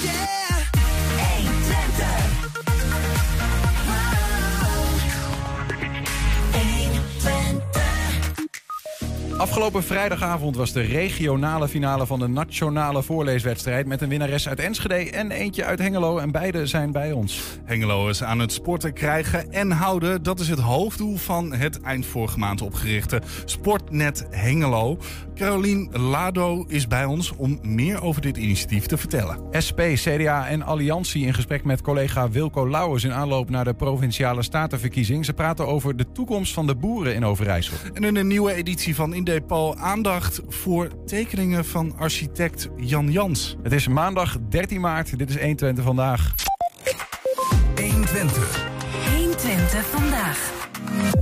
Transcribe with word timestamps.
yeah. 0.00 0.51
Afgelopen 9.52 9.82
vrijdagavond 9.82 10.56
was 10.56 10.72
de 10.72 10.80
regionale 10.80 11.68
finale 11.68 12.06
van 12.06 12.18
de 12.18 12.28
nationale 12.28 13.02
voorleeswedstrijd... 13.02 13.86
met 13.86 14.00
een 14.00 14.08
winnares 14.08 14.48
uit 14.48 14.60
Enschede 14.60 15.10
en 15.10 15.30
eentje 15.30 15.64
uit 15.64 15.78
Hengelo. 15.78 16.18
En 16.18 16.30
beide 16.30 16.66
zijn 16.66 16.92
bij 16.92 17.12
ons. 17.12 17.42
Hengelo 17.64 18.08
is 18.08 18.22
aan 18.22 18.38
het 18.38 18.52
sporten 18.52 18.92
krijgen 18.92 19.52
en 19.52 19.70
houden. 19.70 20.22
Dat 20.22 20.40
is 20.40 20.48
het 20.48 20.58
hoofddoel 20.58 21.16
van 21.16 21.52
het 21.52 21.80
eind 21.80 22.06
vorige 22.06 22.38
maand 22.38 22.62
opgerichte 22.62 23.22
Sportnet 23.44 24.26
Hengelo. 24.30 24.98
Carolien 25.34 25.88
Lado 25.92 26.64
is 26.68 26.86
bij 26.86 27.04
ons 27.04 27.32
om 27.36 27.58
meer 27.62 28.02
over 28.02 28.22
dit 28.22 28.36
initiatief 28.36 28.86
te 28.86 28.96
vertellen. 28.96 29.38
SP, 29.66 29.80
CDA 29.94 30.48
en 30.48 30.62
Alliantie 30.62 31.26
in 31.26 31.34
gesprek 31.34 31.64
met 31.64 31.80
collega 31.80 32.30
Wilco 32.30 32.68
Lauwers... 32.68 33.04
in 33.04 33.12
aanloop 33.12 33.50
naar 33.50 33.64
de 33.64 33.74
Provinciale 33.74 34.42
Statenverkiezing. 34.42 35.24
Ze 35.24 35.32
praten 35.32 35.66
over 35.66 35.96
de 35.96 36.12
toekomst 36.12 36.52
van 36.52 36.66
de 36.66 36.74
boeren 36.74 37.14
in 37.14 37.24
Overijssel. 37.24 37.76
En 37.92 38.04
in 38.04 38.16
een 38.16 38.26
nieuwe 38.26 38.54
editie 38.54 38.94
van 38.94 39.12
Indepal 39.42 39.76
aandacht 39.76 40.40
voor 40.48 41.04
tekeningen 41.06 41.64
van 41.64 41.96
architect 41.98 42.68
Jan 42.76 43.10
Jans. 43.10 43.56
Het 43.62 43.72
is 43.72 43.88
maandag 43.88 44.36
13 44.48 44.80
maart. 44.80 45.18
Dit 45.18 45.28
is 45.28 45.36
120 45.36 45.84
vandaag. 45.84 46.34
120. 47.74 48.68
120 49.14 49.86
vandaag. 49.86 51.21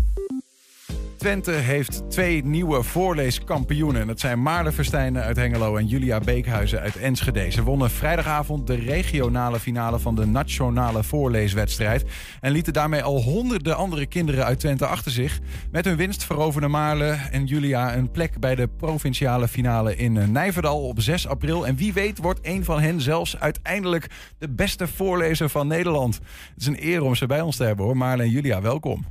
Twente 1.21 1.51
heeft 1.51 2.11
twee 2.11 2.45
nieuwe 2.45 2.83
voorleeskampioenen. 2.83 4.07
Dat 4.07 4.21
zijn 4.21 4.43
Maarle 4.43 4.73
Verstijnen 4.73 5.23
uit 5.23 5.37
Hengelo 5.37 5.77
en 5.77 5.87
Julia 5.87 6.19
Beekhuizen 6.19 6.81
uit 6.81 6.97
Enschede. 6.97 7.51
Ze 7.51 7.63
wonnen 7.63 7.91
vrijdagavond 7.91 8.67
de 8.67 8.75
regionale 8.75 9.61
finale 9.61 9.99
van 9.99 10.15
de 10.15 10.27
nationale 10.27 11.03
voorleeswedstrijd. 11.03 12.05
En 12.41 12.53
lieten 12.53 12.73
daarmee 12.73 13.03
al 13.03 13.23
honderden 13.23 13.77
andere 13.77 14.07
kinderen 14.07 14.45
uit 14.45 14.61
Twente 14.61 14.87
achter 14.87 15.11
zich. 15.11 15.39
Met 15.71 15.85
hun 15.85 15.97
winst 15.97 16.25
veroverden 16.25 16.71
Maarle 16.71 17.19
en 17.31 17.47
Julia 17.47 17.97
een 17.97 18.11
plek 18.11 18.39
bij 18.39 18.55
de 18.55 18.69
provinciale 18.69 19.49
finale 19.49 19.97
in 19.97 20.33
Nijverdal 20.33 20.89
op 20.89 21.01
6 21.01 21.27
april. 21.27 21.67
En 21.67 21.77
wie 21.77 21.93
weet 21.93 22.19
wordt 22.19 22.41
een 22.43 22.65
van 22.65 22.81
hen 22.81 23.01
zelfs 23.01 23.39
uiteindelijk 23.39 24.07
de 24.39 24.49
beste 24.49 24.87
voorlezer 24.87 25.49
van 25.49 25.67
Nederland. 25.67 26.15
Het 26.15 26.61
is 26.61 26.67
een 26.67 26.87
eer 26.87 27.03
om 27.03 27.15
ze 27.15 27.27
bij 27.27 27.41
ons 27.41 27.57
te 27.57 27.65
hebben 27.65 27.85
hoor. 27.85 27.97
Maarle 27.97 28.23
en 28.23 28.31
Julia, 28.31 28.61
welkom. 28.61 29.05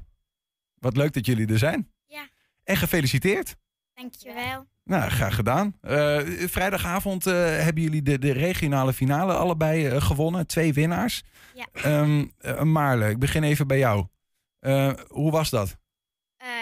Wat 0.79 0.97
leuk 0.97 1.13
dat 1.13 1.25
jullie 1.25 1.47
er 1.47 1.57
zijn. 1.57 1.87
En 2.69 2.77
gefeliciteerd. 2.77 3.55
Dankjewel. 3.93 4.67
Nou, 4.83 5.09
graag 5.09 5.35
gedaan. 5.35 5.77
Eh, 5.81 6.19
vrijdagavond 6.47 7.25
eh, 7.27 7.33
hebben 7.35 7.83
jullie 7.83 8.01
de, 8.01 8.19
de 8.19 8.31
regionale 8.31 8.93
finale 8.93 9.33
allebei 9.33 9.87
eh, 9.87 10.01
gewonnen. 10.01 10.47
Twee 10.47 10.73
winnaars. 10.73 11.23
Ja. 11.53 11.67
Ehm, 11.73 12.25
eh, 12.37 12.61
Maarle, 12.61 13.09
ik 13.09 13.19
begin 13.19 13.43
even 13.43 13.67
bij 13.67 13.77
jou. 13.77 14.05
Hoe 15.07 15.31
was 15.31 15.49
dat? 15.49 15.77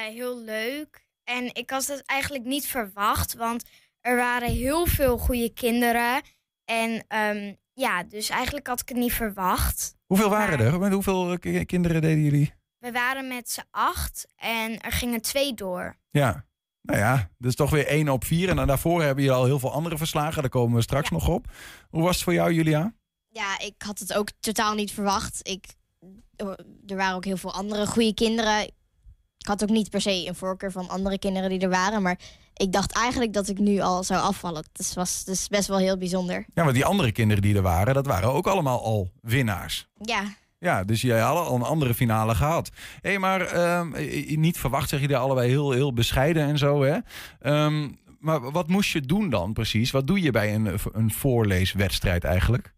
Heel 0.10 0.44
leuk. 0.44 1.08
En 1.24 1.56
ik 1.56 1.70
had 1.70 1.86
het 1.88 2.04
eigenlijk 2.06 2.46
niet 2.46 2.66
verwacht, 2.68 3.34
want 3.34 3.64
er 4.02 4.16
waren 4.16 4.50
heel 4.52 4.86
veel 4.86 5.18
goede 5.18 5.54
kinderen. 5.54 6.22
En 6.66 7.04
ehm, 7.08 7.54
ja, 7.74 8.04
dus 8.04 8.30
eigenlijk 8.30 8.68
had 8.68 8.82
ik 8.82 8.90
het 8.90 8.98
niet 8.98 9.14
verwacht. 9.14 9.96
Hoeveel 10.06 10.30
waren 10.30 10.58
Maar- 10.58 10.68
er? 10.74 10.80
Met 10.80 10.92
hoeveel 10.94 11.40
ki- 11.40 11.66
kinderen 11.66 12.02
deden 12.02 12.24
jullie? 12.24 12.54
We 12.80 12.92
waren 12.92 13.28
met 13.28 13.50
z'n 13.50 13.64
acht 13.72 14.28
en 14.36 14.82
er 14.82 14.92
gingen 14.92 15.22
twee 15.22 15.54
door. 15.54 15.96
Ja. 16.10 16.46
Nou 16.82 17.00
ja, 17.00 17.30
dus 17.38 17.56
toch 17.56 17.70
weer 17.70 17.88
één 17.88 18.10
op 18.10 18.26
vier. 18.26 18.50
En 18.50 18.56
dan 18.56 18.68
daarvoor 18.68 19.02
hebben 19.02 19.24
jullie 19.24 19.40
al 19.40 19.46
heel 19.46 19.60
veel 19.60 19.72
andere 19.72 19.98
verslagen. 19.98 20.42
Daar 20.42 20.52
komen 20.52 20.76
we 20.76 20.82
straks 20.82 21.10
nog 21.10 21.28
op. 21.28 21.46
Hoe 21.90 22.04
was 22.04 22.16
het 22.16 22.24
voor 22.24 22.34
jou, 22.34 22.54
Julia? 22.54 22.94
Ja, 23.28 23.60
ik 23.60 23.74
had 23.78 24.00
het 24.00 24.14
ook 24.14 24.30
totaal 24.40 24.74
niet 24.74 24.92
verwacht. 24.92 25.40
Ik, 25.48 25.66
er 26.86 26.96
waren 26.96 27.16
ook 27.16 27.26
heel 27.26 27.38
veel 27.38 27.54
andere 27.54 27.88
goede 27.88 28.14
kinderen. 28.14 28.64
Ik 29.38 29.48
had 29.48 29.64
ook 29.64 29.70
niet 29.70 29.90
per 29.90 30.02
se 30.02 30.28
een 30.28 30.36
voorkeur 30.36 30.72
van 30.72 30.90
andere 30.90 31.20
kinderen 31.20 31.50
die 31.50 31.60
er 31.60 31.70
waren. 31.70 32.02
Maar 32.02 32.20
ik 32.54 32.72
dacht 32.72 32.92
eigenlijk 32.92 33.34
dat 33.34 33.48
ik 33.48 33.60
nu 33.60 33.80
al 33.80 34.04
zou 34.04 34.22
afvallen. 34.22 34.66
Dus 34.72 34.94
was 34.94 35.24
dus 35.24 35.48
best 35.48 35.68
wel 35.68 35.78
heel 35.78 35.98
bijzonder. 35.98 36.46
Ja, 36.54 36.64
want 36.64 36.76
die 36.76 36.86
andere 36.86 37.12
kinderen 37.12 37.42
die 37.42 37.56
er 37.56 37.62
waren, 37.62 37.94
dat 37.94 38.06
waren 38.06 38.34
ook 38.34 38.48
allemaal 38.48 38.84
al 38.84 39.12
winnaars. 39.22 39.88
Ja, 40.02 40.24
Ja, 40.60 40.84
dus 40.84 41.02
jij 41.02 41.20
had 41.20 41.48
al 41.48 41.56
een 41.56 41.62
andere 41.62 41.94
finale 41.94 42.36
gehad. 42.36 42.72
Hé, 43.02 43.10
hey, 43.10 43.20
maar 43.20 43.42
ehm, 43.42 43.94
eh, 43.94 44.38
niet 44.38 44.58
verwacht 44.58 44.90
zeg 44.90 45.00
je 45.00 45.08
daar 45.08 45.20
allebei 45.20 45.50
heel, 45.50 45.72
heel 45.72 45.94
bescheiden 45.94 46.44
en 46.44 46.58
zo, 46.58 46.84
hè? 46.84 46.98
Ehm, 47.40 47.90
maar 48.20 48.52
wat 48.52 48.68
moest 48.68 48.92
je 48.92 49.02
doen 49.02 49.30
dan 49.30 49.54
precies? 49.54 49.92
Wat 49.92 50.08
doe 50.08 50.22
je 50.22 50.32
bij 50.32 50.56
een, 50.56 50.80
een 50.94 51.12
voorleeswedstrijd 51.12 52.24
eigenlijk? 52.24 52.74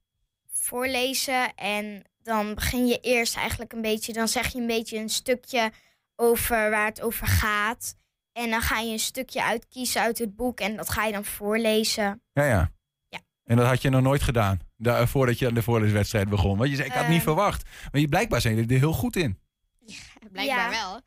Voorlezen 0.51 1.55
en 1.55 2.03
dan 2.23 2.55
begin 2.55 2.87
je 2.87 2.99
eerst 2.99 3.37
eigenlijk 3.37 3.73
een 3.73 3.81
beetje, 3.81 4.13
dan 4.13 4.27
zeg 4.27 4.47
je 4.47 4.59
een 4.59 4.67
beetje 4.67 4.97
een 4.97 5.09
stukje 5.09 5.71
over 6.15 6.69
waar 6.69 6.85
het 6.85 7.01
over 7.01 7.27
gaat. 7.27 7.95
En 8.31 8.49
dan 8.49 8.61
ga 8.61 8.79
je 8.79 8.91
een 8.91 8.99
stukje 8.99 9.43
uitkiezen 9.43 10.01
uit 10.01 10.17
het 10.17 10.35
boek 10.35 10.59
en 10.59 10.75
dat 10.75 10.89
ga 10.89 11.05
je 11.05 11.11
dan 11.11 11.25
voorlezen. 11.25 12.21
Ja, 12.33 12.43
ja. 12.43 12.71
Ja. 13.09 13.19
En 13.43 13.57
dat 13.57 13.67
had 13.67 13.81
je 13.81 13.89
nog 13.89 14.01
nooit 14.01 14.21
gedaan, 14.21 14.59
daar, 14.81 15.07
voordat 15.07 15.39
je 15.39 15.47
aan 15.47 15.53
de 15.53 15.61
voorleeswedstrijd 15.63 16.29
begon. 16.29 16.57
Want 16.57 16.69
je 16.69 16.75
zei, 16.75 16.87
ik 16.87 16.93
had 16.93 17.01
het 17.01 17.09
niet 17.11 17.19
Ehm. 17.21 17.27
verwacht. 17.27 17.63
Maar 17.91 18.01
je, 18.01 18.07
blijkbaar 18.07 18.41
zijn 18.41 18.55
jullie 18.55 18.73
er 18.73 18.79
heel 18.79 18.93
goed 18.93 19.15
in. 19.15 19.39
blijkbaar 20.31 20.45
Ja. 20.45 20.69
wel. 20.69 21.01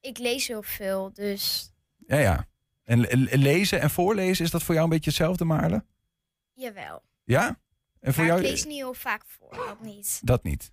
Ik 0.00 0.18
lees 0.18 0.46
heel 0.46 0.62
veel, 0.62 1.10
dus 1.12 1.72
Ja, 2.06 2.18
ja. 2.18 2.46
En 2.84 3.00
le- 3.00 3.26
lezen 3.36 3.80
en 3.80 3.90
voorlezen, 3.90 4.44
is 4.44 4.50
dat 4.50 4.62
voor 4.62 4.74
jou 4.74 4.86
een 4.86 4.92
beetje 4.92 5.10
hetzelfde, 5.10 5.44
Maarle? 5.44 5.84
jawel. 6.54 7.02
Ja? 7.24 7.46
En 8.00 8.14
voor 8.14 8.24
maar 8.24 8.32
jou 8.32 8.44
ik 8.44 8.50
lees 8.50 8.64
niet 8.64 8.74
heel 8.76 8.94
vaak 8.94 9.22
voor, 9.26 9.56
dat 9.66 9.80
niet. 9.82 10.20
dat 10.24 10.42
niet? 10.42 10.70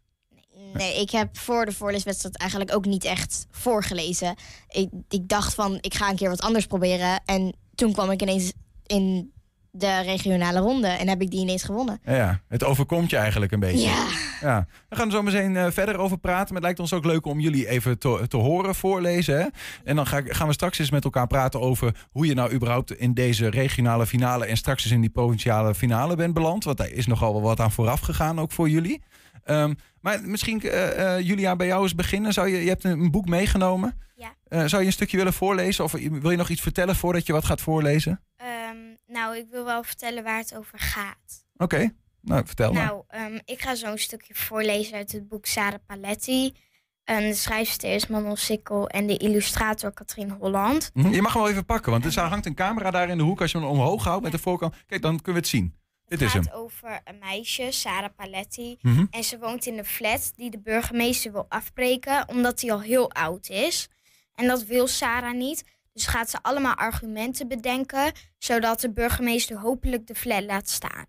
Nee, 0.74 1.02
ik 1.02 1.09
heb 1.09 1.38
voor 1.38 1.66
de 1.66 1.72
voorleeswedstrijd 1.72 2.38
eigenlijk 2.38 2.75
ook 2.75 2.85
niet 2.85 3.03
echt 3.03 3.47
voorgelezen. 3.52 4.35
Ik, 4.68 4.90
ik 5.09 5.28
dacht 5.28 5.53
van, 5.53 5.78
ik 5.81 5.94
ga 5.94 6.09
een 6.09 6.16
keer 6.16 6.30
wat 6.30 6.41
anders 6.41 6.66
proberen. 6.66 7.22
En 7.25 7.56
toen 7.75 7.94
kwam 7.94 8.12
ik 8.12 8.22
ineens 8.22 8.53
in 8.85 9.32
de 9.78 10.01
regionale 10.01 10.59
ronde 10.59 10.88
en 10.88 11.07
heb 11.07 11.22
ik 11.22 11.31
die 11.31 11.39
ineens 11.39 11.63
gewonnen. 11.63 12.00
Ja, 12.06 12.16
ja. 12.16 12.39
Het 12.47 12.63
overkomt 12.63 13.09
je 13.09 13.17
eigenlijk 13.17 13.51
een 13.51 13.59
beetje. 13.59 13.88
Ja. 13.89 14.06
Ja, 14.41 14.67
we 14.89 14.95
gaan 14.95 15.06
er 15.06 15.11
zo 15.11 15.22
meteen 15.23 15.56
eh, 15.57 15.67
verder 15.72 15.97
over 15.97 16.17
praten. 16.17 16.45
Maar 16.45 16.53
het 16.56 16.63
lijkt 16.63 16.79
ons 16.79 16.94
ook 16.94 17.06
leuk 17.06 17.25
om 17.25 17.39
jullie 17.39 17.67
even 17.67 18.00
te, 18.00 18.25
te 18.28 18.38
horen 18.38 18.75
voorlezen. 18.75 19.38
Hè? 19.39 19.45
En 19.84 19.95
dan 19.95 20.07
ga, 20.07 20.17
ik- 20.17 20.34
gaan 20.34 20.47
we 20.47 20.53
straks 20.53 20.79
eens 20.79 20.91
met 20.91 21.03
elkaar 21.03 21.28
praten 21.28 21.59
over 21.61 21.95
hoe 22.11 22.25
je 22.25 22.34
nou 22.34 22.51
überhaupt 22.53 22.91
in 22.97 23.13
deze 23.13 23.50
regionale 23.50 24.06
finale 24.06 24.45
en 24.45 24.57
straks 24.57 24.84
eens 24.84 24.94
in 24.94 25.01
die 25.01 25.09
provinciale 25.09 25.75
finale 25.75 26.16
bent 26.16 26.34
beland. 26.34 26.63
Want 26.63 26.78
daar 26.78 26.90
is 26.90 27.07
nogal 27.07 27.34
wel 27.34 27.41
wat 27.41 27.59
aan 27.59 27.72
vooraf 27.72 28.00
gegaan, 28.00 28.40
ook 28.40 28.51
voor 28.51 28.69
jullie. 28.69 29.01
Ehm, 29.44 29.73
maar 30.01 30.22
misschien, 30.23 30.61
eh, 30.61 31.16
eh, 31.17 31.25
Julia, 31.25 31.55
bij 31.55 31.67
jou 31.67 31.81
eens 31.84 31.95
beginnen. 31.95 32.34
Zou 32.34 32.47
je, 32.50 32.63
je 32.63 32.69
hebt 32.69 32.84
een, 32.84 33.00
een 33.00 33.11
boek 33.11 33.28
meegenomen. 33.28 33.97
Ja. 34.16 34.34
Eh, 34.47 34.66
zou 34.66 34.81
je 34.81 34.88
een 34.88 34.94
stukje 34.94 35.17
willen 35.17 35.34
voorlezen? 35.34 35.84
Of 35.84 35.91
wil 35.91 36.31
je 36.31 36.38
nog 36.38 36.50
iets 36.50 36.61
vertellen 36.61 36.95
voordat 36.95 37.25
je 37.25 37.34
wat 37.34 37.45
gaat 37.45 37.61
voorlezen? 37.61 38.22
Nou, 39.13 39.38
ik 39.38 39.47
wil 39.50 39.66
wel 39.66 39.84
vertellen 39.84 40.24
waar 40.24 40.38
het 40.38 40.56
over 40.56 40.79
gaat. 40.79 41.46
Oké, 41.57 41.94
nou 42.22 42.46
vertel 42.46 42.74
maar. 42.74 42.85
Nou, 42.85 43.03
ehm, 43.07 43.40
ik 43.46 43.62
ga 43.62 43.75
zo'n 43.75 43.97
stukje 43.97 44.34
voorlezen 44.35 44.94
uit 44.97 45.12
het 45.12 45.28
boek 45.28 45.46
Sarah 45.46 45.79
Paletti. 45.85 46.53
En 47.03 47.22
de 47.29 47.34
schrijfster 47.34 47.94
is 47.94 48.07
Manon 48.07 48.38
Sikkel 48.38 48.88
en 48.90 49.07
de 49.07 49.18
illustrator 49.18 49.94
Katrien 49.94 50.29
Holland. 50.31 50.90
Mhm, 50.94 51.13
Je 51.13 51.22
mag 51.22 51.34
hem 51.34 51.41
wel 51.41 51.52
even 51.52 51.66
pakken, 51.66 51.91
want 51.91 52.06
er 52.06 52.19
hangt 52.22 52.46
een 52.46 52.56
camera 52.56 52.91
daar 52.91 53.09
in 53.09 53.18
de 53.18 53.23
hoek. 53.23 53.41
Als 53.41 53.52
je 53.52 53.57
hem 53.57 53.68
omhoog 53.68 54.03
houdt 54.03 54.23
met 54.23 54.31
de 54.31 54.38
voorkant, 54.40 54.75
kijk, 54.88 55.02
dan 55.02 55.16
kunnen 55.16 55.34
we 55.34 55.40
het 55.40 55.47
zien. 55.47 55.75
Dit 56.07 56.19
Het 56.19 56.28
is 56.28 56.34
hem. 56.34 56.44
gaat 56.44 56.53
over 56.53 57.02
een 57.03 57.19
meisje, 57.19 57.72
Sarah 57.72 58.09
Paletti. 58.16 58.78
Mhm. 58.81 59.06
En 59.09 59.23
ze 59.23 59.40
woont 59.40 59.66
in 59.66 59.78
een 59.78 59.85
flat 59.85 60.31
die 60.35 60.50
de 60.50 60.59
burgemeester 60.59 61.31
wil 61.31 61.46
afbreken, 61.50 62.29
omdat 62.29 62.62
hij 62.62 62.72
al 62.72 62.81
heel 62.81 63.12
oud 63.12 63.50
is. 63.50 63.90
En 64.35 64.47
dat 64.47 64.63
wil 64.63 64.88
Sarah 64.88 65.34
niet. 65.35 65.63
Dus 65.93 66.05
gaat 66.05 66.29
ze 66.29 66.41
allemaal 66.41 66.75
argumenten 66.75 67.47
bedenken, 67.47 68.11
zodat 68.37 68.79
de 68.79 68.91
burgemeester 68.93 69.57
hopelijk 69.57 70.07
de 70.07 70.15
flat 70.15 70.43
laat 70.43 70.69
staan. 70.69 71.05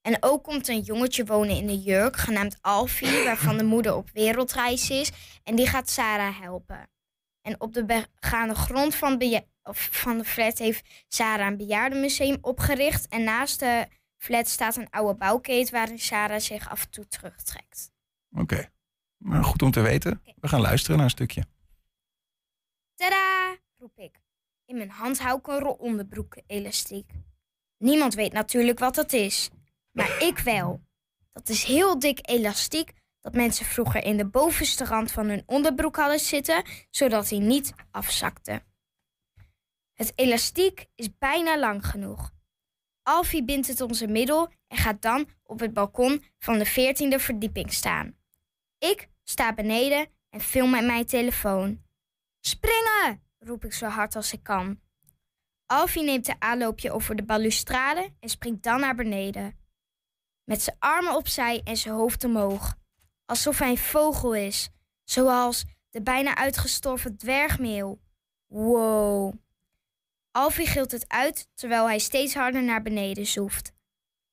En 0.00 0.16
ook 0.20 0.44
komt 0.44 0.68
een 0.68 0.80
jongetje 0.80 1.24
wonen 1.24 1.56
in 1.56 1.66
de 1.66 1.78
jurk, 1.78 2.16
genaamd 2.16 2.58
Alfie, 2.60 3.24
waarvan 3.28 3.56
de 3.56 3.64
moeder 3.64 3.94
op 3.94 4.10
wereldreis 4.10 4.90
is. 4.90 5.12
En 5.42 5.54
die 5.54 5.66
gaat 5.66 5.90
Sarah 5.90 6.40
helpen. 6.40 6.88
En 7.40 7.60
op 7.60 7.72
de 7.72 7.84
begaande 7.84 8.54
grond 8.54 8.94
van, 8.94 9.18
beja- 9.18 9.44
of 9.62 9.88
van 9.92 10.18
de 10.18 10.24
flat 10.24 10.58
heeft 10.58 11.04
Sarah 11.08 11.46
een 11.46 11.56
bejaardenmuseum 11.56 12.38
opgericht. 12.40 13.08
En 13.08 13.24
naast 13.24 13.60
de 13.60 13.88
flat 14.16 14.48
staat 14.48 14.76
een 14.76 14.90
oude 14.90 15.18
bouwkeet 15.18 15.70
waarin 15.70 15.98
Sarah 15.98 16.40
zich 16.40 16.68
af 16.68 16.82
en 16.84 16.90
toe 16.90 17.08
terugtrekt. 17.08 17.92
Oké, 18.36 18.70
nou, 19.18 19.42
goed 19.44 19.62
om 19.62 19.70
te 19.70 19.80
weten. 19.80 20.22
We 20.36 20.48
gaan 20.48 20.60
luisteren 20.60 20.96
naar 20.96 21.04
een 21.04 21.10
stukje. 21.10 21.44
Tada! 22.94 23.56
roep 23.78 23.98
ik. 23.98 24.23
In 24.66 24.76
mijn 24.76 24.90
hand 24.90 25.18
hou 25.18 25.38
ik 25.38 25.46
een 25.46 25.58
rol 25.58 25.74
onderbroek 25.74 26.36
elastiek. 26.46 27.10
Niemand 27.78 28.14
weet 28.14 28.32
natuurlijk 28.32 28.78
wat 28.78 28.94
dat 28.94 29.12
is, 29.12 29.50
maar 29.90 30.22
ik 30.22 30.38
wel. 30.38 30.80
Dat 31.32 31.48
is 31.48 31.64
heel 31.64 31.98
dik 31.98 32.28
elastiek 32.28 32.92
dat 33.20 33.34
mensen 33.34 33.66
vroeger 33.66 34.04
in 34.04 34.16
de 34.16 34.26
bovenste 34.26 34.84
rand 34.84 35.12
van 35.12 35.28
hun 35.28 35.42
onderbroek 35.46 35.96
hadden 35.96 36.18
zitten, 36.18 36.64
zodat 36.90 37.30
hij 37.30 37.38
niet 37.38 37.72
afzakte. 37.90 38.62
Het 39.92 40.12
elastiek 40.14 40.86
is 40.94 41.18
bijna 41.18 41.58
lang 41.58 41.86
genoeg. 41.86 42.32
Alfie 43.02 43.44
bindt 43.44 43.66
het 43.66 43.80
om 43.80 43.94
zijn 43.94 44.12
middel 44.12 44.52
en 44.66 44.76
gaat 44.76 45.02
dan 45.02 45.28
op 45.42 45.60
het 45.60 45.72
balkon 45.72 46.24
van 46.38 46.58
de 46.58 46.68
14e 46.68 47.22
verdieping 47.22 47.72
staan. 47.72 48.16
Ik 48.78 49.08
sta 49.22 49.54
beneden 49.54 50.08
en 50.28 50.40
film 50.40 50.70
met 50.70 50.84
mijn 50.84 51.06
telefoon. 51.06 51.82
Springen! 52.40 53.23
Roep 53.44 53.64
ik 53.64 53.72
zo 53.72 53.86
hard 53.86 54.16
als 54.16 54.32
ik 54.32 54.42
kan. 54.42 54.80
Alfie 55.66 56.02
neemt 56.02 56.28
een 56.28 56.42
aanloopje 56.42 56.92
over 56.92 57.16
de 57.16 57.24
balustrade 57.24 58.12
en 58.20 58.28
springt 58.28 58.62
dan 58.62 58.80
naar 58.80 58.94
beneden. 58.94 59.58
Met 60.44 60.62
zijn 60.62 60.76
armen 60.78 61.14
opzij 61.14 61.60
en 61.64 61.76
zijn 61.76 61.94
hoofd 61.94 62.24
omhoog. 62.24 62.76
Alsof 63.26 63.58
hij 63.58 63.70
een 63.70 63.78
vogel 63.78 64.34
is, 64.34 64.70
zoals 65.04 65.64
de 65.90 66.02
bijna 66.02 66.34
uitgestorven 66.34 67.16
dwergmeel. 67.16 68.00
Wow. 68.46 69.34
Alfie 70.30 70.66
gilt 70.66 70.90
het 70.90 71.08
uit 71.08 71.48
terwijl 71.54 71.86
hij 71.86 71.98
steeds 71.98 72.34
harder 72.34 72.62
naar 72.62 72.82
beneden 72.82 73.26
zoeft. 73.26 73.72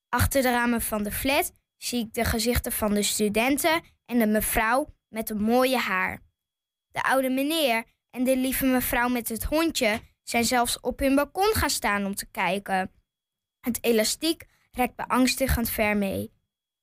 Achter 0.09 0.41
de 0.41 0.51
ramen 0.51 0.81
van 0.81 1.03
de 1.03 1.11
flat 1.11 1.51
zie 1.77 2.05
ik 2.05 2.13
de 2.13 2.25
gezichten 2.25 2.71
van 2.71 2.93
de 2.93 3.03
studenten 3.03 3.83
en 4.05 4.19
de 4.19 4.27
mevrouw 4.27 4.93
met 5.07 5.29
een 5.29 5.41
mooie 5.41 5.77
haar. 5.77 6.21
De 6.91 7.03
oude 7.03 7.29
meneer 7.29 7.85
en 8.11 8.23
de 8.23 8.37
lieve 8.37 8.65
mevrouw 8.65 9.09
met 9.09 9.29
het 9.29 9.43
hondje 9.43 10.01
zijn 10.23 10.45
zelfs 10.45 10.79
op 10.79 10.99
hun 10.99 11.15
balkon 11.15 11.53
gaan 11.53 11.69
staan 11.69 12.05
om 12.05 12.15
te 12.15 12.25
kijken. 12.31 12.91
Het 13.59 13.77
elastiek 13.81 14.45
rekt 14.71 14.95
beangstigend 14.95 15.69
ver 15.69 15.97
mee. 15.97 16.31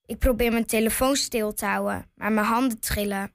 Ik 0.04 0.18
probeer 0.18 0.52
mijn 0.52 0.66
telefoon 0.66 1.16
stil 1.16 1.54
te 1.54 1.66
houden, 1.66 2.10
maar 2.14 2.32
mijn 2.32 2.46
handen 2.46 2.80
trillen. 2.80 3.32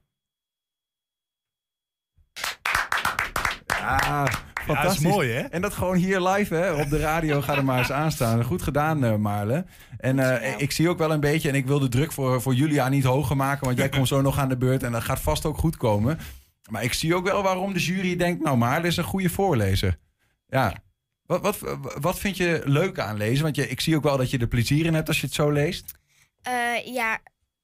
Ja, 3.68 4.28
Ja, 4.68 4.84
dat 4.84 4.92
is 4.92 5.00
mooi, 5.00 5.32
hè? 5.32 5.40
En 5.42 5.62
dat 5.62 5.74
gewoon 5.74 5.96
hier 5.96 6.22
live 6.22 6.56
hè, 6.56 6.72
op 6.72 6.90
de 6.90 7.00
radio. 7.00 7.42
Ga 7.42 7.56
er 7.56 7.66
maar 7.66 7.78
eens 7.78 7.92
aan 7.92 8.12
staan. 8.12 8.44
Goed 8.44 8.62
gedaan, 8.62 9.04
uh, 9.04 9.16
Maarle. 9.16 9.66
En 9.98 10.18
uh, 10.18 10.24
Dankjewel. 10.28 10.62
ik 10.62 10.72
zie 10.72 10.90
ook 10.90 10.98
wel 10.98 11.12
een 11.12 11.20
beetje, 11.20 11.50
en 11.50 11.56
ik 11.56 11.66
wil 11.66 11.80
de 11.80 11.90
druk 11.90 12.12
voor, 12.12 12.42
voor 12.42 12.54
Julia 12.54 12.90
niet 12.90 13.04
hoger 13.04 13.36
maken, 13.36 13.66
want 13.66 13.78
jij 13.78 13.90
komt 13.90 14.08
zo 14.08 14.22
nog 14.22 14.38
aan 14.38 14.50
de 14.50 14.58
beurt 14.58 14.84
en 14.84 14.92
dat 14.92 15.04
gaat 15.04 15.20
vast 15.20 15.46
ook 15.46 15.58
goed 15.58 15.78
komen. 15.78 16.20
Maar 16.70 16.84
ik 16.84 16.94
zie 16.94 17.16
ook 17.16 17.26
wel 17.26 17.44
waarom 17.44 17.74
de 17.74 17.80
jury 17.80 18.16
denkt, 18.16 18.44
nou 18.44 18.58
Maarle 18.58 18.88
is 18.88 18.98
een 18.98 19.04
goede 19.04 19.30
voorlezer. 19.30 19.98
Ja. 20.48 20.84
Wat, 21.26 21.42
wat, 21.42 21.60
wat 22.00 22.20
vind 22.20 22.38
je 22.38 22.62
leuk 22.66 23.00
aan 23.00 23.18
lezen? 23.18 23.44
Want 23.44 23.56
je, 23.56 23.68
ik 23.68 23.82
zie 23.82 23.96
ook 23.96 24.04
wel 24.04 24.18
dat 24.18 24.30
je 24.30 24.38
er 24.38 24.48
plezier 24.48 24.86
in 24.86 24.94
hebt 24.94 25.08
als 25.08 25.20
je 25.20 25.26
het 25.26 25.36
zo 25.36 25.52
leest. 25.52 25.92
Eh, 26.42 26.86
ja, 26.86 27.20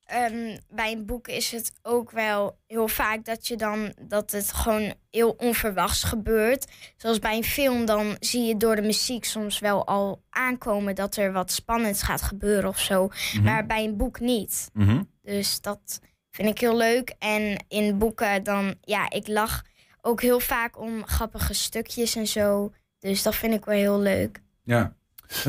ehm, 0.06 0.58
bij 0.70 0.92
een 0.92 1.06
boek 1.06 1.28
is 1.28 1.52
het 1.52 1.72
ook 1.82 2.12
wel 2.12 2.60
heel 2.68 2.88
vaak 2.88 3.26
dat 3.26 3.48
je 3.48 3.56
dan 3.56 3.94
dat 4.02 4.32
het 4.32 4.52
gewoon 4.52 4.94
heel 5.10 5.32
onverwachts 5.38 6.04
gebeurt. 6.04 6.68
Zoals 6.98 7.20
bij 7.20 7.38
een 7.38 7.44
film, 7.44 7.86
dan 7.86 8.18
zie 8.20 8.44
je 8.44 8.58
door 8.58 8.76
de 8.76 8.82
muziek 8.82 9.26
soms 9.26 9.60
wel 9.60 9.88
al 9.88 10.24
aankomen 10.30 10.96
dat 10.96 11.16
er 11.16 11.32
wat 11.32 11.52
spannends 11.52 12.04
gaat 12.04 12.22
gebeuren 12.22 12.70
of 12.70 12.80
zo. 12.80 13.10
Maar 13.44 13.66
bij 13.66 13.84
een 13.84 13.98
boek 13.98 14.20
niet. 14.20 14.70
Mhm. 14.74 15.04
Dus 15.22 15.62
dat 15.62 16.00
vind 16.40 16.52
ik 16.52 16.60
heel 16.60 16.78
leuk. 16.78 17.16
En 17.20 17.66
in 17.68 17.98
boeken 17.98 18.44
dan, 18.44 18.76
ja, 18.82 19.10
ik 19.10 19.28
lach 19.28 19.64
ook 20.02 20.22
heel 20.22 20.40
vaak 20.40 20.80
om 20.80 21.06
grappige 21.06 21.54
stukjes 21.54 22.16
en 22.16 22.28
zo. 22.28 22.72
Dus 23.00 23.24
dat 23.24 23.36
vind 23.36 23.54
ik 23.54 23.66
wel 23.66 23.76
heel 23.76 24.00
leuk. 24.00 24.42
Ja. 24.64 24.98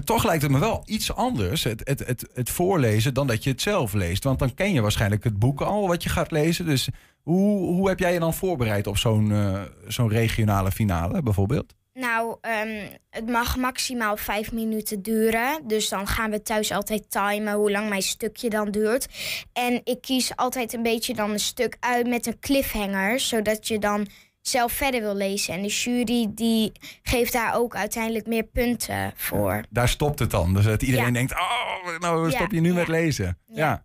Toch 0.04 0.25
lijkt 0.25 0.42
het 0.42 0.50
me 0.50 0.58
wel 0.58 0.82
iets 0.84 1.14
anders, 1.14 1.64
het, 1.64 1.81
het, 1.84 2.06
het, 2.06 2.28
het 2.34 2.50
voorlezen, 2.50 3.14
dan 3.14 3.26
dat 3.26 3.44
je 3.44 3.50
het 3.50 3.62
zelf 3.62 3.92
leest. 3.92 4.25
Want 4.25 4.38
dan 4.38 4.54
ken 4.54 4.72
je 4.72 4.81
waarschijnlijk 4.81 5.25
het 5.25 5.38
boek 5.38 5.60
al 5.60 5.88
wat 5.88 6.02
je 6.02 6.08
gaat 6.08 6.31
lezen. 6.31 6.64
Dus 6.66 6.88
hoe, 7.22 7.75
hoe 7.75 7.88
heb 7.88 7.98
jij 7.98 8.12
je 8.12 8.19
dan 8.19 8.34
voorbereid 8.34 8.87
op 8.87 8.96
zo'n 8.96 9.32
eh, 9.32 9.62
zo'n 9.88 10.08
regionale 10.08 10.70
finale 10.70 11.22
bijvoorbeeld? 11.22 11.75
Nou, 12.00 12.37
ehm, 12.41 12.87
het 13.11 13.29
mag 13.29 13.56
maximaal 13.56 14.17
vijf 14.17 14.52
minuten 14.52 15.02
duren. 15.02 15.61
Dus 15.67 15.88
dan 15.88 16.06
gaan 16.06 16.31
we 16.31 16.43
thuis 16.43 16.73
altijd 16.73 17.11
timen 17.11 17.52
hoe 17.52 17.70
lang 17.70 17.88
mijn 17.88 18.02
stukje 18.02 18.50
dan 18.50 18.70
duurt. 18.70 19.06
En 19.52 19.81
ik 19.85 20.00
kies 20.00 20.37
altijd 20.37 20.73
een 20.73 20.82
beetje 20.82 21.14
dan 21.14 21.31
een 21.31 21.38
stuk 21.38 21.76
uit 21.81 22.06
met 22.08 22.26
een 22.26 22.38
cliffhanger. 22.41 23.20
Zodat 23.20 23.69
je 23.69 23.79
dan 23.79 24.06
zelf 24.41 24.73
verder 24.73 25.00
wil 25.00 25.14
lezen. 25.14 25.55
En 25.55 25.62
de 25.62 25.69
jury 25.69 26.26
die 26.31 26.73
geeft 27.02 27.32
daar 27.32 27.55
ook 27.55 27.75
uiteindelijk 27.76 28.26
meer 28.26 28.44
punten 28.44 29.12
voor. 29.17 29.64
Daar 29.70 29.88
stopt 29.88 30.19
het 30.19 30.31
dan. 30.31 30.55
Dus 30.55 30.64
dat 30.64 30.82
iedereen 30.82 31.06
Ja. 31.06 31.12
denkt, 31.12 31.32
oh, 31.32 31.99
nou 31.99 32.31
stop 32.31 32.52
je 32.52 32.61
nu 32.61 32.69
ja. 32.69 32.75
met 32.75 32.88
lezen. 32.88 33.38
Ja. 33.47 33.85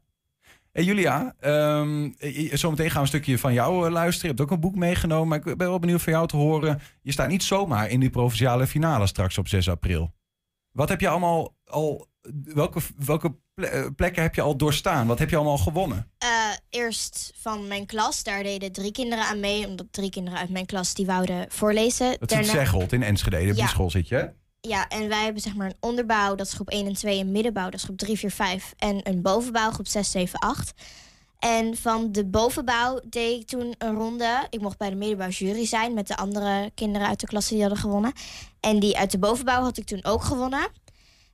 Hey 0.76 0.84
Julia, 0.84 1.36
ehm, 1.40 2.12
eh, 2.18 2.54
zometeen 2.54 2.86
gaan 2.86 2.96
we 2.96 3.02
een 3.02 3.08
stukje 3.08 3.38
van 3.38 3.54
jou 3.54 3.86
eh, 3.86 3.92
luisteren. 3.92 4.30
Je 4.30 4.36
hebt 4.36 4.42
ook 4.42 4.52
een 4.52 4.70
boek 4.70 4.76
meegenomen, 4.76 5.28
maar 5.28 5.38
ik 5.38 5.44
ben 5.44 5.68
wel 5.68 5.80
benieuwd 5.80 6.02
van 6.02 6.14
jou 6.14 6.28
te 6.28 6.36
horen. 6.36 6.82
Je 7.02 7.12
staat 7.12 7.28
niet 7.28 7.44
zomaar 7.44 7.90
in 7.90 8.00
die 8.00 8.10
provinciale 8.10 8.68
finale 8.68 9.08
straks 9.08 9.38
op 9.38 9.48
6 9.48 9.70
april. 9.70 10.14
Wat 10.72 10.90
heb 10.90 11.02
je 11.02 11.08
allemaal 11.08 11.56
al, 11.66 12.08
welke, 12.44 12.80
welke 12.98 13.36
eh, 13.56 13.86
plekken 13.96 14.22
heb 14.22 14.36
je 14.36 14.42
al 14.42 14.58
doorstaan? 14.58 15.08
Wat 15.08 15.20
heb 15.20 15.30
je 15.30 15.36
allemaal 15.36 15.58
gewonnen? 15.58 16.12
Eh, 16.18 16.30
eerst 16.70 17.32
van 17.36 17.68
mijn 17.68 17.86
klas, 17.86 18.24
daar 18.24 18.44
deden 18.44 18.72
drie 18.72 18.92
kinderen 18.92 19.26
aan 19.26 19.40
mee. 19.40 19.68
Omdat 19.68 19.88
drie 19.92 20.10
kinderen 20.10 20.40
uit 20.40 20.50
mijn 20.50 20.66
klas 20.66 20.94
die 20.94 21.06
wouden 21.06 21.46
voorlezen. 21.50 22.16
Dat 22.20 22.32
is 22.32 22.38
in 22.38 22.44
Zeggold 22.44 22.94
in 22.94 23.04
Enschede, 23.04 23.50
op 23.50 23.56
die 23.56 23.68
school 23.68 23.90
zit 23.90 24.08
je. 24.08 24.34
Ja, 24.68 24.88
en 24.88 25.08
wij 25.08 25.24
hebben 25.24 25.42
zeg 25.42 25.56
maar 25.56 25.68
een 25.68 25.76
onderbouw, 25.80 26.36
dat 26.36 26.46
is 26.48 26.54
groep 26.54 26.70
1 26.70 26.86
en 26.86 26.94
2. 26.94 27.20
Een 27.20 27.32
middenbouw, 27.32 27.64
dat 27.66 27.74
is 27.74 27.84
groep 27.84 27.98
3, 27.98 28.18
4, 28.18 28.32
5. 28.32 28.74
En 28.78 29.00
een 29.04 29.22
bovenbouw, 29.22 29.72
groep 29.72 29.88
6, 29.88 30.12
7, 30.12 30.40
8. 30.40 30.74
En 31.40 31.78
van 31.78 32.12
de 32.12 32.26
bovenbouw 32.26 33.00
deed 33.10 33.42
ik 33.42 33.48
toen 33.48 33.76
een 33.78 33.96
ronde. 33.96 34.48
Ik 34.50 34.62
mocht 34.62 34.78
bij 34.78 34.90
de 34.90 34.96
middenbouw 34.96 35.30
jury 35.30 35.66
zijn 35.66 35.94
met 35.94 36.08
de 36.08 36.18
andere 36.18 36.72
kinderen 36.76 37.08
uit 37.08 37.20
de 37.20 37.28
klas 37.28 37.48
die 37.48 37.60
hadden 37.60 37.78
gewonnen. 37.78 38.14
En 38.60 38.80
die 38.80 38.98
uit 38.98 39.12
de 39.12 39.18
bovenbouw 39.20 39.62
had 39.62 39.78
ik 39.78 39.86
toen 39.86 40.04
ook 40.06 40.24
gewonnen. 40.24 40.68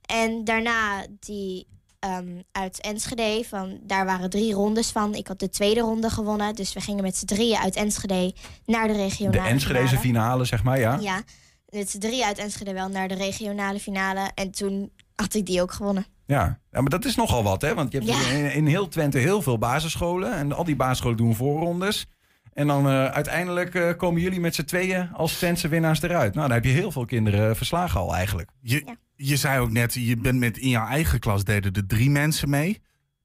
En 0.06 0.44
daarna 0.44 1.06
die 1.20 1.66
ehm, 1.98 2.40
uit 2.52 2.80
Enschede, 2.80 3.44
van, 3.48 3.78
daar 3.82 4.04
waren 4.04 4.30
drie 4.30 4.52
rondes 4.52 4.90
van. 4.90 5.14
Ik 5.14 5.26
had 5.26 5.38
de 5.38 5.48
tweede 5.50 5.80
ronde 5.80 6.10
gewonnen. 6.10 6.54
Dus 6.54 6.72
we 6.72 6.80
gingen 6.80 7.02
met 7.02 7.16
z'n 7.16 7.24
drieën 7.26 7.58
uit 7.58 7.76
Enschede 7.76 8.34
naar 8.66 8.86
de 8.86 8.92
De 8.92 8.98
regionale 8.98 9.48
Enschedeze 9.48 9.86
finale. 9.86 10.00
finale, 10.00 10.44
zeg 10.44 10.62
maar, 10.62 10.78
ja. 10.78 10.98
Ja, 11.00 11.22
met 11.72 11.90
z'n 11.90 11.98
drie 11.98 12.24
uit 12.24 12.38
Enschede 12.38 12.72
wel 12.72 12.88
naar 12.88 13.08
de 13.08 13.14
regionale 13.14 13.78
finale. 13.80 14.30
En 14.34 14.50
toen 14.50 14.90
had 15.14 15.34
ik 15.34 15.46
die 15.46 15.62
ook 15.62 15.72
gewonnen. 15.72 16.06
Ja. 16.26 16.58
ja, 16.70 16.80
maar 16.80 16.90
dat 16.90 17.04
is 17.04 17.16
nogal 17.16 17.42
wat, 17.42 17.62
hè? 17.62 17.74
Want 17.74 17.92
je 17.92 17.98
hebt 17.98 18.10
Ja. 18.10 18.30
in, 18.30 18.52
in 18.52 18.66
heel 18.66 18.88
Twente 18.88 19.18
heel 19.18 19.42
veel 19.42 19.58
basisscholen. 19.58 20.32
En 20.34 20.52
al 20.52 20.64
die 20.64 20.76
basisscholen 20.76 21.16
doen 21.16 21.34
voorrondes. 21.34 22.06
En 22.52 22.66
dan 22.66 22.86
eh, 22.86 23.06
uiteindelijk 23.06 23.74
eh, 23.74 23.96
komen 23.96 24.20
jullie 24.20 24.40
met 24.40 24.54
z'n 24.54 24.64
tweeën 24.64 25.12
als 25.12 25.32
Twentse 25.38 25.68
winnaars 25.68 26.02
eruit. 26.02 26.34
Nou, 26.34 26.46
dan 26.46 26.56
heb 26.56 26.64
je 26.64 26.70
heel 26.70 26.92
veel 26.92 27.04
kinderen 27.04 27.56
verslagen 27.56 28.00
al 28.00 28.14
eigenlijk. 28.14 28.50
Je, 28.60 28.82
Ja. 28.86 28.96
je 29.16 29.36
zei 29.36 29.60
ook 29.60 29.70
net, 29.70 29.94
je 29.94 30.16
bent 30.16 30.38
met 30.38 30.56
in 30.58 30.68
jouw 30.68 30.86
eigen 30.86 31.18
klas 31.18 31.44
deden 31.44 31.72
er 31.72 31.86
drie 31.86 32.10
mensen 32.10 32.50
mee. 32.50 32.80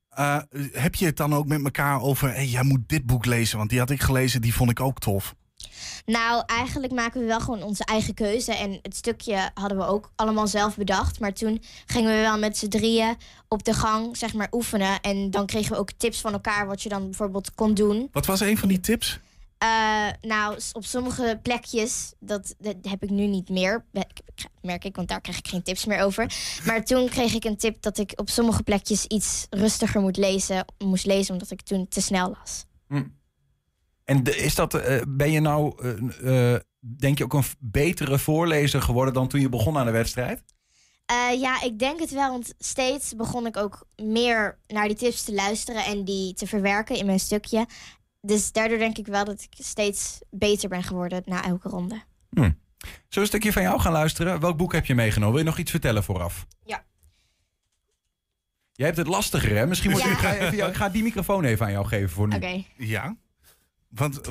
Eh, 0.09 0.37
heb 0.71 0.95
je 0.95 1.05
het 1.05 1.17
dan 1.17 1.33
ook 1.35 1.47
met 1.47 1.63
elkaar 1.63 2.01
over, 2.01 2.33
hey, 2.33 2.45
jij 2.45 2.63
moet 2.63 2.89
dit 2.89 3.05
boek 3.05 3.25
lezen, 3.25 3.57
want 3.57 3.69
die 3.69 3.79
had 3.79 3.89
ik 3.89 4.01
gelezen, 4.01 4.41
die 4.41 4.53
vond 4.53 4.69
ik 4.69 4.79
ook 4.79 4.99
tof. 4.99 5.35
Nou, 6.05 6.43
eigenlijk 6.45 6.93
maken 6.93 7.21
we 7.21 7.27
wel 7.27 7.39
gewoon 7.39 7.63
onze 7.63 7.85
eigen 7.85 8.13
keuze. 8.13 8.53
En 8.53 8.79
het 8.81 8.95
stukje 8.95 9.49
hadden 9.53 9.77
we 9.77 9.85
ook 9.85 10.11
allemaal 10.15 10.47
zelf 10.47 10.75
bedacht. 10.75 11.19
Maar 11.19 11.33
toen 11.33 11.61
gingen 11.85 12.15
we 12.15 12.21
wel 12.21 12.37
met 12.37 12.57
z'n 12.57 12.67
drieën 12.67 13.15
op 13.47 13.63
de 13.63 13.73
gang, 13.73 14.17
zeg 14.17 14.33
maar, 14.33 14.47
oefenen. 14.51 15.01
En 15.01 15.31
dan 15.31 15.45
kregen 15.45 15.71
we 15.71 15.77
ook 15.77 15.91
tips 15.91 16.21
van 16.21 16.33
elkaar 16.33 16.67
wat 16.67 16.81
je 16.81 16.89
dan 16.89 17.03
bijvoorbeeld 17.03 17.55
kon 17.55 17.73
doen. 17.73 18.09
Wat 18.11 18.25
was 18.25 18.39
een 18.39 18.57
van 18.57 18.67
die 18.67 18.79
tips? 18.79 19.19
Eh, 19.57 20.07
nou, 20.21 20.59
op 20.73 20.85
sommige 20.85 21.39
plekjes, 21.43 22.13
dat, 22.19 22.55
dat 22.59 22.75
heb 22.81 23.03
ik 23.03 23.09
nu 23.09 23.25
niet 23.25 23.49
meer, 23.49 23.85
merk 24.61 24.83
ik, 24.83 24.95
want 24.95 25.07
daar 25.07 25.21
krijg 25.21 25.37
ik 25.37 25.47
geen 25.47 25.63
tips 25.63 25.85
meer 25.85 26.01
over. 26.01 26.33
Maar 26.65 26.85
toen 26.85 27.09
kreeg 27.09 27.33
ik 27.33 27.43
een 27.43 27.57
tip 27.57 27.81
dat 27.81 27.97
ik 27.97 28.13
op 28.15 28.29
sommige 28.29 28.63
plekjes 28.63 29.05
iets 29.05 29.47
rustiger 29.49 30.01
moet 30.01 30.17
lezen, 30.17 30.65
moest 30.77 31.05
lezen, 31.05 31.33
omdat 31.33 31.51
ik 31.51 31.61
toen 31.61 31.87
te 31.87 32.01
snel 32.01 32.35
las. 32.37 32.65
En 34.07 34.23
de- 34.23 34.35
is 34.37 34.55
dat, 34.55 34.73
eh, 34.73 35.01
ben 35.07 35.31
je 35.31 35.39
nou, 35.39 35.83
eh, 36.21 36.53
eh, 36.53 36.61
denk 36.79 37.17
je, 37.17 37.23
ook 37.23 37.33
een 37.33 37.43
betere 37.59 38.19
voorlezer 38.19 38.81
geworden 38.81 39.13
dan 39.13 39.27
toen 39.27 39.41
je 39.41 39.49
begon 39.49 39.77
aan 39.77 39.85
de 39.85 39.91
wedstrijd? 39.91 40.43
Eh, 41.05 41.39
ja, 41.39 41.61
ik 41.63 41.79
denk 41.79 41.99
het 41.99 42.09
wel, 42.11 42.31
want 42.31 42.53
steeds 42.57 43.15
begon 43.15 43.45
ik 43.45 43.57
ook 43.57 43.87
meer 43.95 44.59
naar 44.67 44.87
die 44.87 44.97
tips 44.97 45.23
te 45.23 45.33
luisteren 45.33 45.85
en 45.85 46.03
die 46.05 46.33
te 46.33 46.47
verwerken 46.47 46.95
in 46.97 47.05
mijn 47.05 47.19
stukje. 47.19 47.65
Dus 48.21 48.51
daardoor 48.51 48.77
denk 48.77 48.97
ik 48.97 49.07
wel 49.07 49.25
dat 49.25 49.41
ik 49.41 49.53
steeds 49.63 50.19
beter 50.29 50.69
ben 50.69 50.83
geworden 50.83 51.21
na 51.25 51.43
elke 51.45 51.69
ronde. 51.69 52.01
Zullen 52.29 52.55
we 53.09 53.19
een 53.19 53.25
stukje 53.25 53.53
van 53.53 53.61
jou 53.61 53.79
gaan 53.79 53.91
luisteren? 53.91 54.39
Welk 54.39 54.57
boek 54.57 54.73
heb 54.73 54.85
je 54.85 54.95
meegenomen? 54.95 55.33
Wil 55.35 55.43
je 55.43 55.49
nog 55.49 55.59
iets 55.59 55.71
vertellen 55.71 56.03
vooraf? 56.03 56.45
Ja. 56.65 56.85
Jij 58.71 58.85
hebt 58.85 58.97
het 58.97 59.07
lastiger, 59.07 59.55
hè? 59.57 59.67
Misschien 59.67 59.91
moet 59.91 60.01
Ja. 60.01 60.11
ik, 60.11 60.17
ga 60.17 60.35
even 60.35 60.67
ik 60.67 60.75
ga 60.75 60.89
die 60.89 61.03
microfoon 61.03 61.43
even 61.43 61.65
aan 61.65 61.71
jou 61.71 61.85
geven 61.85 62.09
voor 62.09 62.27
nu. 62.27 62.35
Oké. 62.35 62.63
Ja. 62.77 63.15
Want 63.89 64.27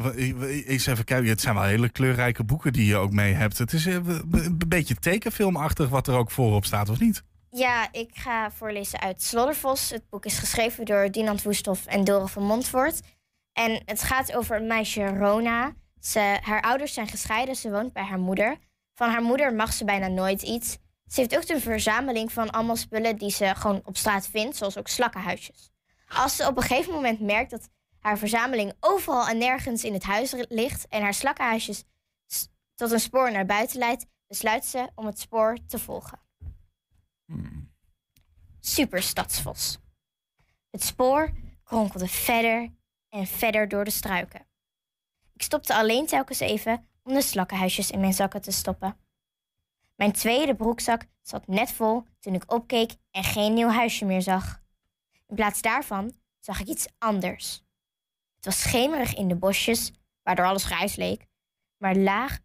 eens 0.67 0.87
even 0.87 1.05
kijken, 1.05 1.29
het 1.29 1.41
zijn 1.41 1.55
wel 1.55 1.65
hele 1.65 1.89
kleurrijke 1.89 2.45
boeken 2.45 2.73
die 2.73 2.87
je 2.87 2.97
ook 2.97 3.13
mee 3.13 3.33
hebt. 3.33 3.59
Het 3.59 3.73
is 3.73 3.87
eh, 3.87 3.95
een 3.95 4.59
beetje 4.69 4.95
tekenfilmachtig 4.95 5.89
wat 5.89 6.07
er 6.07 6.17
ook 6.17 6.31
voorop 6.31 6.65
staat, 6.65 6.89
of 6.89 7.01
niet? 7.01 7.23
Ja, 7.51 7.89
ik 7.93 8.11
ga 8.13 8.51
voorlezen 8.51 9.01
uit 9.01 9.23
Sloddervos. 9.23 9.91
Het 9.91 10.09
boek 10.09 10.25
is 10.25 10.39
geschreven 10.39 10.85
door 10.85 11.11
Dinant 11.11 11.43
Woesthoff 11.43 11.87
en 11.87 12.05
Dora 12.05 12.27
van 12.27 12.43
Montfort. 12.43 13.01
En 13.53 13.83
het 13.85 14.03
gaat 14.03 14.35
over 14.35 14.57
een 14.57 14.67
meisje, 14.67 15.07
Rona. 15.07 15.75
Ze, 16.01 16.39
haar 16.43 16.63
ouders 16.63 16.95
zijn 16.95 17.09
gescheiden, 17.09 17.57
ze 17.57 17.71
woont 17.71 17.93
bij 17.93 18.03
haar 18.03 18.19
moeder. 18.19 18.57
Van 18.95 19.11
haar 19.11 19.23
moeder 19.23 19.55
mag 19.55 19.73
ze 19.73 19.85
bijna 19.85 20.07
nooit 20.07 20.43
iets. 20.43 20.79
Ze 21.07 21.21
heeft 21.21 21.37
ook 21.37 21.49
een 21.49 21.61
verzameling 21.61 22.33
van 22.33 22.51
allemaal 22.51 22.77
spullen 22.77 23.17
die 23.17 23.31
ze 23.31 23.55
gewoon 23.57 23.81
op 23.85 23.97
straat 23.97 24.29
vindt, 24.29 24.57
zoals 24.57 24.79
ook 24.79 24.89
slakkenhuisjes. 24.89 25.71
Als 26.09 26.37
ze 26.37 26.47
op 26.47 26.57
een 26.57 26.63
gegeven 26.63 26.93
moment 26.93 27.21
merkt 27.21 27.51
dat 27.51 27.69
haar 28.07 28.19
verzameling 28.19 28.73
overal 28.81 29.29
en 29.29 29.39
nergens 29.39 29.85
in 29.85 29.93
het 29.93 30.03
huis 30.03 30.35
ligt 30.49 30.89
en 30.89 31.03
haar 31.03 31.15
slakkenhuisjes 31.15 31.85
tot 32.75 32.91
een 32.91 33.01
spoor 33.01 33.33
naar 33.33 33.47
buiten 33.47 33.79
leidt, 33.79 34.07
besluit 34.27 34.65
ze 34.65 34.91
om 34.95 35.07
het 35.07 35.19
spoor 35.19 35.59
te 35.67 35.79
volgen. 35.79 36.21
Hmm. 37.25 37.73
Super 38.61 39.03
stadsvos. 39.03 39.79
Het 40.71 40.83
spoor 40.83 41.33
kronkelde 41.65 42.09
verder 42.09 42.73
en 43.09 43.27
verder 43.27 43.69
door 43.69 43.85
de 43.85 43.91
struiken. 43.91 44.47
Ik 45.33 45.43
stopte 45.43 45.75
alleen 45.75 46.07
telkens 46.07 46.41
even 46.41 46.89
om 47.03 47.15
de 47.15 47.23
slakkenhuisjes 47.23 47.91
in 47.91 48.01
mijn 48.01 48.15
zakken 48.15 48.43
te 48.43 48.53
stoppen. 48.53 48.97
Mijn 49.95 50.13
tweede 50.13 50.55
broekzak 50.55 51.07
zat 51.23 51.47
net 51.47 51.73
vol 51.73 52.05
toen 52.21 52.35
ik 52.35 52.53
opkeek 52.53 52.93
en 53.11 53.25
geen 53.25 53.55
nieuw 53.55 53.69
huisje 53.69 54.05
meer 54.05 54.23
zag. 54.23 54.63
In 55.27 55.35
plaats 55.35 55.63
daarvan 55.63 56.13
zag 56.39 56.61
ik 56.61 56.67
iets 56.67 56.87
anders. 56.99 57.65
Was 58.47 58.61
schemerig 58.61 59.15
in 59.15 59.29
de 59.29 59.37
bosjes, 59.37 59.93
waardoor 60.23 60.47
alles 60.47 60.65
grijs 60.65 60.97
leek, 60.97 61.27
maar 61.77 61.97
laag 61.97 62.39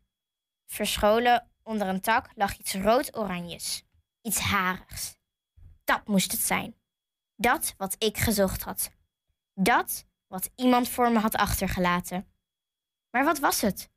verscholen 0.66 1.52
onder 1.64 1.88
een 1.88 2.02
tak 2.02 2.30
lag 2.36 2.58
iets 2.58 2.74
rood-oranjes. 2.74 3.84
Iets 4.22 4.40
harigs. 4.40 5.16
Dat 5.84 6.08
moest 6.08 6.32
het 6.32 6.42
zijn. 6.42 6.76
Dat 7.36 7.74
wat 7.78 7.96
ik 7.98 8.18
gezocht 8.18 8.62
had. 8.62 8.92
Dat 9.54 10.06
wat 10.28 10.52
iemand 10.56 10.90
voor 10.90 11.12
me 11.12 11.20
had 11.20 11.36
achtergelaten. 11.36 12.32
Maar 13.10 13.24
wat 13.24 13.40
was 13.40 13.62
het? 13.62 13.90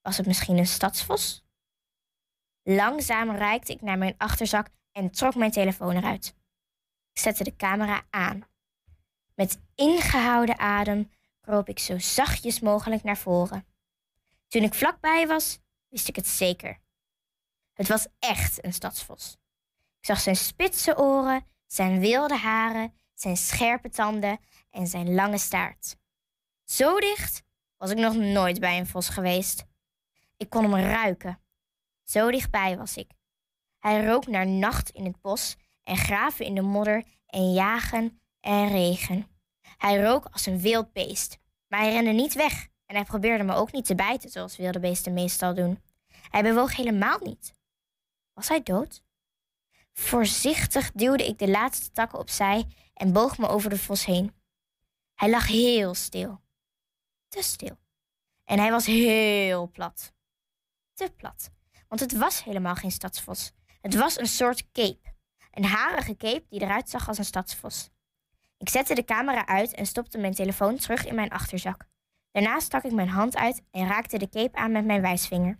Was 0.00 0.16
het 0.16 0.26
misschien 0.26 0.58
een 0.58 0.66
stadsvos? 0.66 1.44
Langzaam 2.62 3.30
reikte 3.30 3.72
ik 3.72 3.80
naar 3.80 3.98
mijn 3.98 4.14
achterzak 4.16 4.68
en 4.90 5.10
trok 5.10 5.34
mijn 5.34 5.50
telefoon 5.50 5.96
eruit. 5.96 6.36
Ik 7.12 7.20
zette 7.20 7.44
de 7.44 7.56
camera 7.56 8.06
aan. 8.10 8.46
Met 9.34 9.60
ingehouden 9.74 10.58
adem 10.58 11.10
kroop 11.42 11.68
ik 11.68 11.78
zo 11.78 11.98
zachtjes 11.98 12.60
mogelijk 12.60 13.02
naar 13.02 13.16
voren. 13.16 13.66
Toen 14.48 14.62
ik 14.62 14.74
vlakbij 14.74 15.26
was, 15.26 15.58
wist 15.88 16.08
ik 16.08 16.16
het 16.16 16.26
zeker. 16.26 16.80
Het 17.72 17.88
was 17.88 18.06
echt 18.18 18.64
een 18.64 18.72
stadsvos. 18.72 19.36
Ik 19.98 20.06
zag 20.06 20.20
zijn 20.20 20.36
spitse 20.36 20.98
oren, 20.98 21.46
zijn 21.66 22.00
wilde 22.00 22.36
haren, 22.36 22.94
zijn 23.14 23.36
scherpe 23.36 23.88
tanden 23.88 24.38
en 24.70 24.86
zijn 24.86 25.14
lange 25.14 25.38
staart. 25.38 25.96
Zo 26.64 27.00
dicht 27.00 27.42
was 27.76 27.90
ik 27.90 27.98
nog 27.98 28.14
nooit 28.14 28.60
bij 28.60 28.78
een 28.78 28.86
vos 28.86 29.08
geweest. 29.08 29.64
Ik 30.36 30.50
kon 30.50 30.72
hem 30.72 30.84
ruiken. 30.84 31.40
Zo 32.02 32.30
dichtbij 32.30 32.76
was 32.76 32.96
ik. 32.96 33.10
Hij 33.78 34.04
rook 34.04 34.26
naar 34.26 34.46
nacht 34.46 34.90
in 34.90 35.04
het 35.04 35.20
bos 35.20 35.56
en 35.84 35.96
graven 35.96 36.44
in 36.44 36.54
de 36.54 36.60
modder 36.60 37.04
en 37.26 37.52
jagen 37.52 38.20
en 38.40 38.68
regen. 38.68 39.31
Hij 39.82 40.02
rook 40.02 40.24
als 40.32 40.46
een 40.46 40.60
wild 40.60 40.92
beest, 40.92 41.38
maar 41.68 41.80
hij 41.80 41.92
rende 41.92 42.10
niet 42.10 42.34
weg 42.34 42.68
en 42.86 42.94
hij 42.94 43.04
probeerde 43.04 43.44
me 43.44 43.54
ook 43.54 43.72
niet 43.72 43.84
te 43.84 43.94
bijten 43.94 44.30
zoals 44.30 44.56
wilde 44.56 44.80
beesten 44.80 45.12
meestal 45.12 45.54
doen. 45.54 45.82
Hij 46.30 46.42
bewoog 46.42 46.76
helemaal 46.76 47.18
niet. 47.22 47.54
Was 48.32 48.48
hij 48.48 48.62
dood? 48.62 49.02
Voorzichtig 49.92 50.92
duwde 50.92 51.26
ik 51.26 51.38
de 51.38 51.48
laatste 51.48 51.90
takken 51.90 52.18
opzij 52.18 52.66
en 52.94 53.12
boog 53.12 53.38
me 53.38 53.48
over 53.48 53.70
de 53.70 53.78
vos 53.78 54.04
heen. 54.04 54.34
Hij 55.14 55.30
lag 55.30 55.46
heel 55.46 55.94
stil. 55.94 56.40
Te 57.28 57.42
stil. 57.42 57.78
En 58.44 58.58
hij 58.58 58.70
was 58.70 58.86
heel 58.86 59.70
plat. 59.70 60.12
Te 60.94 61.12
plat. 61.16 61.50
Want 61.88 62.00
het 62.00 62.16
was 62.16 62.44
helemaal 62.44 62.74
geen 62.74 62.92
stadsvos. 62.92 63.52
Het 63.80 63.94
was 63.94 64.18
een 64.18 64.26
soort 64.26 64.70
cape. 64.72 65.14
Een 65.50 65.64
harige 65.64 66.16
cape 66.16 66.44
die 66.48 66.60
eruit 66.60 66.90
zag 66.90 67.08
als 67.08 67.18
een 67.18 67.24
stadsvos. 67.24 67.90
Ik 68.62 68.68
zette 68.68 68.94
de 68.94 69.04
camera 69.04 69.46
uit 69.46 69.74
en 69.74 69.86
stopte 69.86 70.18
mijn 70.18 70.34
telefoon 70.34 70.76
terug 70.76 71.06
in 71.06 71.14
mijn 71.14 71.30
achterzak. 71.30 71.86
Daarna 72.30 72.60
stak 72.60 72.84
ik 72.84 72.92
mijn 72.92 73.08
hand 73.08 73.36
uit 73.36 73.62
en 73.70 73.86
raakte 73.86 74.18
de 74.18 74.28
cape 74.28 74.56
aan 74.56 74.72
met 74.72 74.84
mijn 74.84 75.00
wijsvinger. 75.00 75.58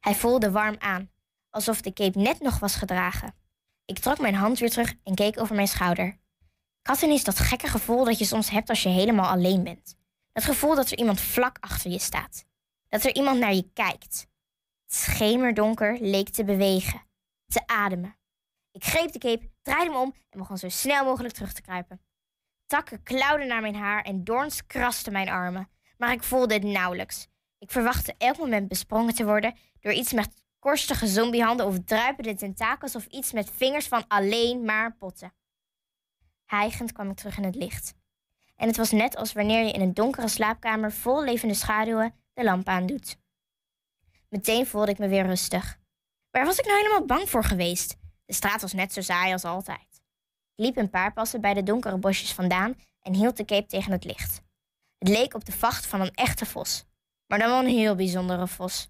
Hij 0.00 0.14
voelde 0.14 0.50
warm 0.50 0.76
aan, 0.78 1.10
alsof 1.50 1.80
de 1.80 1.92
cape 1.92 2.18
net 2.18 2.40
nog 2.40 2.58
was 2.58 2.74
gedragen. 2.74 3.34
Ik 3.84 3.98
trok 3.98 4.18
mijn 4.18 4.34
hand 4.34 4.58
weer 4.58 4.70
terug 4.70 4.94
en 5.04 5.14
keek 5.14 5.40
over 5.40 5.54
mijn 5.54 5.68
schouder. 5.68 6.18
Had 6.82 7.02
ineens 7.02 7.24
dat 7.24 7.38
gekke 7.38 7.68
gevoel 7.68 8.04
dat 8.04 8.18
je 8.18 8.24
soms 8.24 8.50
hebt 8.50 8.68
als 8.68 8.82
je 8.82 8.88
helemaal 8.88 9.30
alleen 9.30 9.64
bent. 9.64 9.96
Dat 10.32 10.44
gevoel 10.44 10.74
dat 10.74 10.90
er 10.90 10.98
iemand 10.98 11.20
vlak 11.20 11.56
achter 11.60 11.90
je 11.90 11.98
staat. 11.98 12.44
Dat 12.88 13.04
er 13.04 13.14
iemand 13.14 13.38
naar 13.38 13.54
je 13.54 13.70
kijkt. 13.72 14.26
Het 14.84 14.94
schemerdonker 14.94 15.98
leek 16.00 16.28
te 16.28 16.44
bewegen, 16.44 17.02
te 17.46 17.66
ademen. 17.66 18.16
Ik 18.72 18.84
greep 18.84 19.12
de 19.12 19.18
cape, 19.18 19.50
draaide 19.66 19.90
me 19.90 19.98
om 19.98 20.14
en 20.30 20.38
begon 20.38 20.58
zo 20.58 20.68
snel 20.68 21.04
mogelijk 21.04 21.34
terug 21.34 21.52
te 21.52 21.62
kruipen. 21.62 22.00
Takken 22.66 23.02
klauwden 23.02 23.46
naar 23.46 23.60
mijn 23.60 23.74
haar 23.74 24.02
en 24.02 24.24
doorns 24.24 24.66
krasten 24.66 25.12
mijn 25.12 25.28
armen, 25.28 25.68
maar 25.98 26.12
ik 26.12 26.22
voelde 26.22 26.54
het 26.54 26.62
nauwelijks. 26.62 27.28
Ik 27.58 27.70
verwachtte 27.70 28.14
elk 28.18 28.38
moment 28.38 28.68
besprongen 28.68 29.14
te 29.14 29.24
worden 29.24 29.54
door 29.80 29.92
iets 29.92 30.12
met 30.12 30.44
korstige 30.58 31.06
zombiehanden 31.06 31.66
of 31.66 31.78
druipende 31.84 32.34
tentakels 32.34 32.96
of 32.96 33.06
iets 33.06 33.32
met 33.32 33.50
vingers 33.50 33.88
van 33.88 34.04
alleen 34.08 34.64
maar 34.64 34.96
potten. 34.96 35.34
Hijgend 36.44 36.92
kwam 36.92 37.10
ik 37.10 37.16
terug 37.16 37.36
in 37.36 37.44
het 37.44 37.54
licht. 37.54 37.94
En 38.56 38.66
het 38.66 38.76
was 38.76 38.90
net 38.90 39.16
als 39.16 39.32
wanneer 39.32 39.64
je 39.64 39.72
in 39.72 39.80
een 39.80 39.94
donkere 39.94 40.28
slaapkamer 40.28 40.92
vol 40.92 41.24
levende 41.24 41.54
schaduwen 41.54 42.14
de 42.32 42.44
lamp 42.44 42.68
aandoet. 42.68 43.18
Meteen 44.28 44.66
voelde 44.66 44.90
ik 44.90 44.98
me 44.98 45.08
weer 45.08 45.26
rustig. 45.26 45.78
Waar 46.30 46.44
was 46.44 46.58
ik 46.58 46.64
nou 46.64 46.76
helemaal 46.76 47.04
bang 47.04 47.28
voor 47.30 47.44
geweest? 47.44 47.96
De 48.26 48.34
straat 48.34 48.60
was 48.60 48.72
net 48.72 48.92
zo 48.92 49.00
saai 49.00 49.32
als 49.32 49.44
altijd. 49.44 50.02
Ik 50.54 50.64
liep 50.64 50.76
een 50.76 50.90
paar 50.90 51.12
passen 51.12 51.40
bij 51.40 51.54
de 51.54 51.62
donkere 51.62 51.98
bosjes 51.98 52.32
vandaan 52.32 52.80
en 53.00 53.14
hield 53.14 53.36
de 53.36 53.44
cape 53.44 53.66
tegen 53.66 53.92
het 53.92 54.04
licht. 54.04 54.42
Het 54.98 55.08
leek 55.08 55.34
op 55.34 55.44
de 55.44 55.52
vacht 55.52 55.86
van 55.86 56.00
een 56.00 56.14
echte 56.14 56.46
vos, 56.46 56.84
maar 57.26 57.38
dan 57.38 57.48
wel 57.48 57.58
een 57.58 57.78
heel 57.78 57.94
bijzondere 57.94 58.48
vos. 58.48 58.88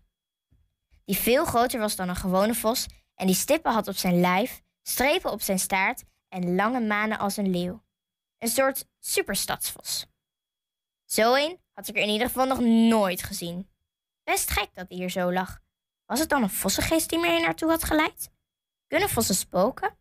Die 1.05 1.17
veel 1.17 1.45
groter 1.45 1.81
was 1.81 1.97
dan 1.97 2.09
een 2.09 2.17
gewone 2.17 2.55
vos 2.55 2.87
en 3.15 3.27
die 3.27 3.35
stippen 3.35 3.73
had 3.73 3.89
op 3.89 3.97
zijn 3.97 4.21
lijf, 4.21 4.63
strepen 4.83 5.31
op 5.31 5.43
zijn 5.43 5.59
staart 5.59 6.05
en 6.29 6.55
lange 6.55 6.81
manen 6.81 7.19
als 7.19 7.37
een 7.37 7.51
leeuw. 7.51 7.85
Een 8.39 8.49
soort 8.49 8.87
superstadsvos. 8.99 10.07
Zo 11.05 11.35
een 11.35 11.61
had 11.73 11.89
ik 11.89 11.97
er 11.97 12.03
in 12.03 12.09
ieder 12.09 12.27
geval 12.27 12.47
nog 12.47 12.61
nooit 12.61 13.23
gezien. 13.23 13.69
Best 14.25 14.51
gek 14.51 14.69
dat 14.75 14.89
hij 14.89 14.97
hier 14.97 15.11
zo 15.11 15.33
lag. 15.33 15.61
Was 16.07 16.19
het 16.19 16.29
dan 16.29 16.43
een 16.43 16.51
vossengeest 16.51 17.09
die 17.09 17.19
me 17.19 17.31
hier 17.31 17.41
naartoe 17.41 17.71
had 17.71 17.85
geleid? 17.85 18.31
Kunnen 18.87 19.09
vossen 19.09 19.35
spoken? 19.35 19.97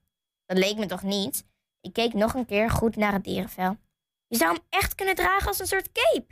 Dat 0.46 0.58
leek 0.58 0.78
me 0.78 0.86
toch 0.86 1.04
niet? 1.04 1.46
Ik 1.82 1.94
keek 1.94 2.14
nog 2.14 2.34
een 2.34 2.46
keer 2.46 2.70
goed 2.70 2.96
naar 2.96 3.14
het 3.14 3.24
dierenvel. 3.24 3.78
Je 4.28 4.38
zou 4.38 4.54
hem 4.54 4.64
echt 4.70 4.96
kunnen 4.96 5.16
dragen 5.16 5.48
als 5.48 5.60
een 5.60 5.68
soort 5.68 5.92
cape. 5.92 6.28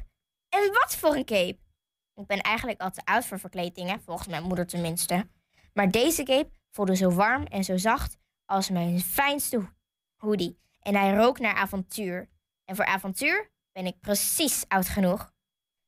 En 0.49 0.71
wat 0.73 0.95
voor 0.95 1.15
een 1.15 1.25
cape? 1.25 1.57
Ik 2.15 2.27
ben 2.27 2.41
eigenlijk 2.41 2.81
al 2.81 2.91
te 2.91 3.05
oud 3.05 3.25
voor 3.25 3.39
verkleedingen, 3.39 4.01
volgens 4.01 4.27
mijn 4.27 4.43
moeder 4.43 4.67
tenminste. 4.67 5.27
Maar 5.73 5.91
deze 5.91 6.23
cape 6.23 6.49
voelde 6.71 6.95
zo 6.95 7.11
warm 7.11 7.43
en 7.45 7.63
zo 7.63 7.77
zacht 7.77 8.17
als 8.45 8.69
mijn 8.69 8.99
fijnste 8.99 9.57
ho- 9.57 9.69
hoodie. 10.17 10.59
En 10.79 10.95
hij 10.95 11.15
rook 11.15 11.39
naar 11.39 11.53
avontuur. 11.55 12.29
En 12.65 12.75
voor 12.75 12.85
avontuur 12.85 13.51
ben 13.71 13.85
ik 13.85 13.99
precies 13.99 14.65
oud 14.67 14.87
genoeg. 14.87 15.31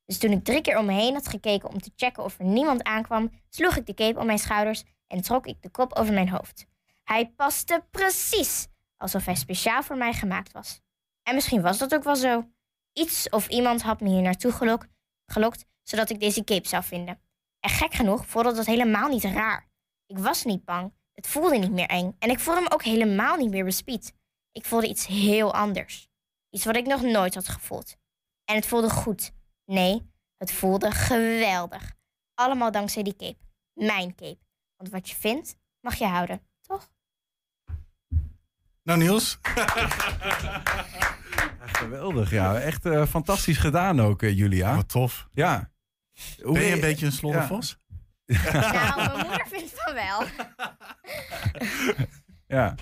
Dus 0.06 0.18
toen 0.18 0.32
ik 0.32 0.44
drie 0.44 0.62
keer 0.62 0.78
om 0.78 0.86
me 0.86 0.94
heen 0.94 1.14
had 1.14 1.28
gekeken 1.28 1.70
om 1.70 1.82
te 1.82 1.92
checken 1.96 2.24
of 2.24 2.40
er 2.40 2.46
niemand 2.46 2.84
aankwam, 2.84 3.32
sloeg 3.50 3.76
ik 3.76 3.86
de 3.86 3.94
cape 3.94 4.20
om 4.20 4.26
mijn 4.26 4.40
schouders 4.40 4.84
en 5.08 5.22
trok 5.22 5.48
ik 5.48 5.62
de 5.62 5.70
kop 5.70 5.94
over 5.94 6.14
mijn 6.14 6.30
hoofd. 6.30 6.66
Hij 7.04 7.30
paste 7.30 7.86
precies 7.92 8.68
alsof 8.98 9.26
hij 9.26 9.36
speciaal 9.36 9.84
voor 9.84 9.98
mij 9.98 10.14
gemaakt 10.14 10.52
was. 10.52 10.82
En 11.24 11.36
misschien 11.36 11.62
was 11.62 11.78
dat 11.78 11.94
ook 11.94 12.04
wel 12.04 12.16
zo. 12.16 12.50
Iets 12.94 13.30
of 13.30 13.48
iemand 13.48 13.82
had 13.82 14.02
me 14.02 14.10
hier 14.10 14.22
naartoe 14.22 14.52
gelok, 14.52 14.88
gelokt, 15.26 15.66
zodat 15.84 16.10
ik 16.10 16.20
deze 16.20 16.44
cape 16.44 16.68
zou 16.68 16.84
vinden. 16.84 17.22
En 17.60 17.70
gek 17.70 17.94
genoeg 17.94 18.28
voelde 18.28 18.54
dat 18.54 18.66
helemaal 18.66 19.08
niet 19.08 19.24
raar. 19.24 19.70
Ik 20.06 20.18
was 20.18 20.44
niet 20.44 20.66
bang, 20.66 20.94
het 21.14 21.28
voelde 21.28 21.58
niet 21.58 21.72
meer 21.72 21.88
eng 21.88 22.16
en 22.20 22.30
ik 22.30 22.40
voelde 22.40 22.62
me 22.62 22.72
ook 22.72 22.84
helemaal 22.84 23.38
niet 23.38 23.50
meer 23.50 23.66
bespied. 23.66 24.14
Ik 24.52 24.66
voelde 24.66 24.88
iets 24.88 25.08
heel 25.08 25.54
anders. 25.54 26.10
Iets 26.50 26.66
wat 26.66 26.76
ik 26.76 26.86
nog 26.86 27.02
nooit 27.02 27.34
had 27.34 27.48
gevoeld. 27.48 27.96
En 28.46 28.56
het 28.56 28.66
voelde 28.68 28.90
goed. 28.90 29.32
Nee, 29.66 30.12
het 30.38 30.52
voelde 30.52 30.92
geweldig. 30.92 31.94
Allemaal 32.34 32.72
dankzij 32.72 33.04
die 33.04 33.16
cape. 33.16 33.44
Mijn 33.74 34.16
cape. 34.16 34.45
Want 34.78 34.90
wat 34.90 35.10
je 35.10 35.16
vindt, 35.16 35.58
mag 35.80 35.96
je 35.96 36.06
houden, 36.06 36.42
toch? 36.62 36.90
Nou 38.84 39.00
Niels, 39.00 39.40
Geweldig, 41.80 42.32
ja. 42.32 42.60
Echt 42.60 42.86
eh, 42.86 43.06
fantastisch 43.06 43.58
gedaan 43.58 44.02
ook, 44.02 44.22
eh, 44.22 44.38
Julia. 44.38 44.76
wat 44.76 44.90
tof. 44.90 45.28
Ja. 45.34 45.72
Hoe 46.42 46.54
Ben 46.54 46.64
je 46.64 46.74
een 46.74 46.80
beetje 46.80 47.06
een 47.06 47.12
sloddervos? 47.12 47.78
Nou, 48.26 48.96
mijn 48.96 49.28
moeder 49.28 49.46
vindt 49.50 49.72
van 49.76 49.94
wel. 49.94 50.24
Ja. 52.48 52.76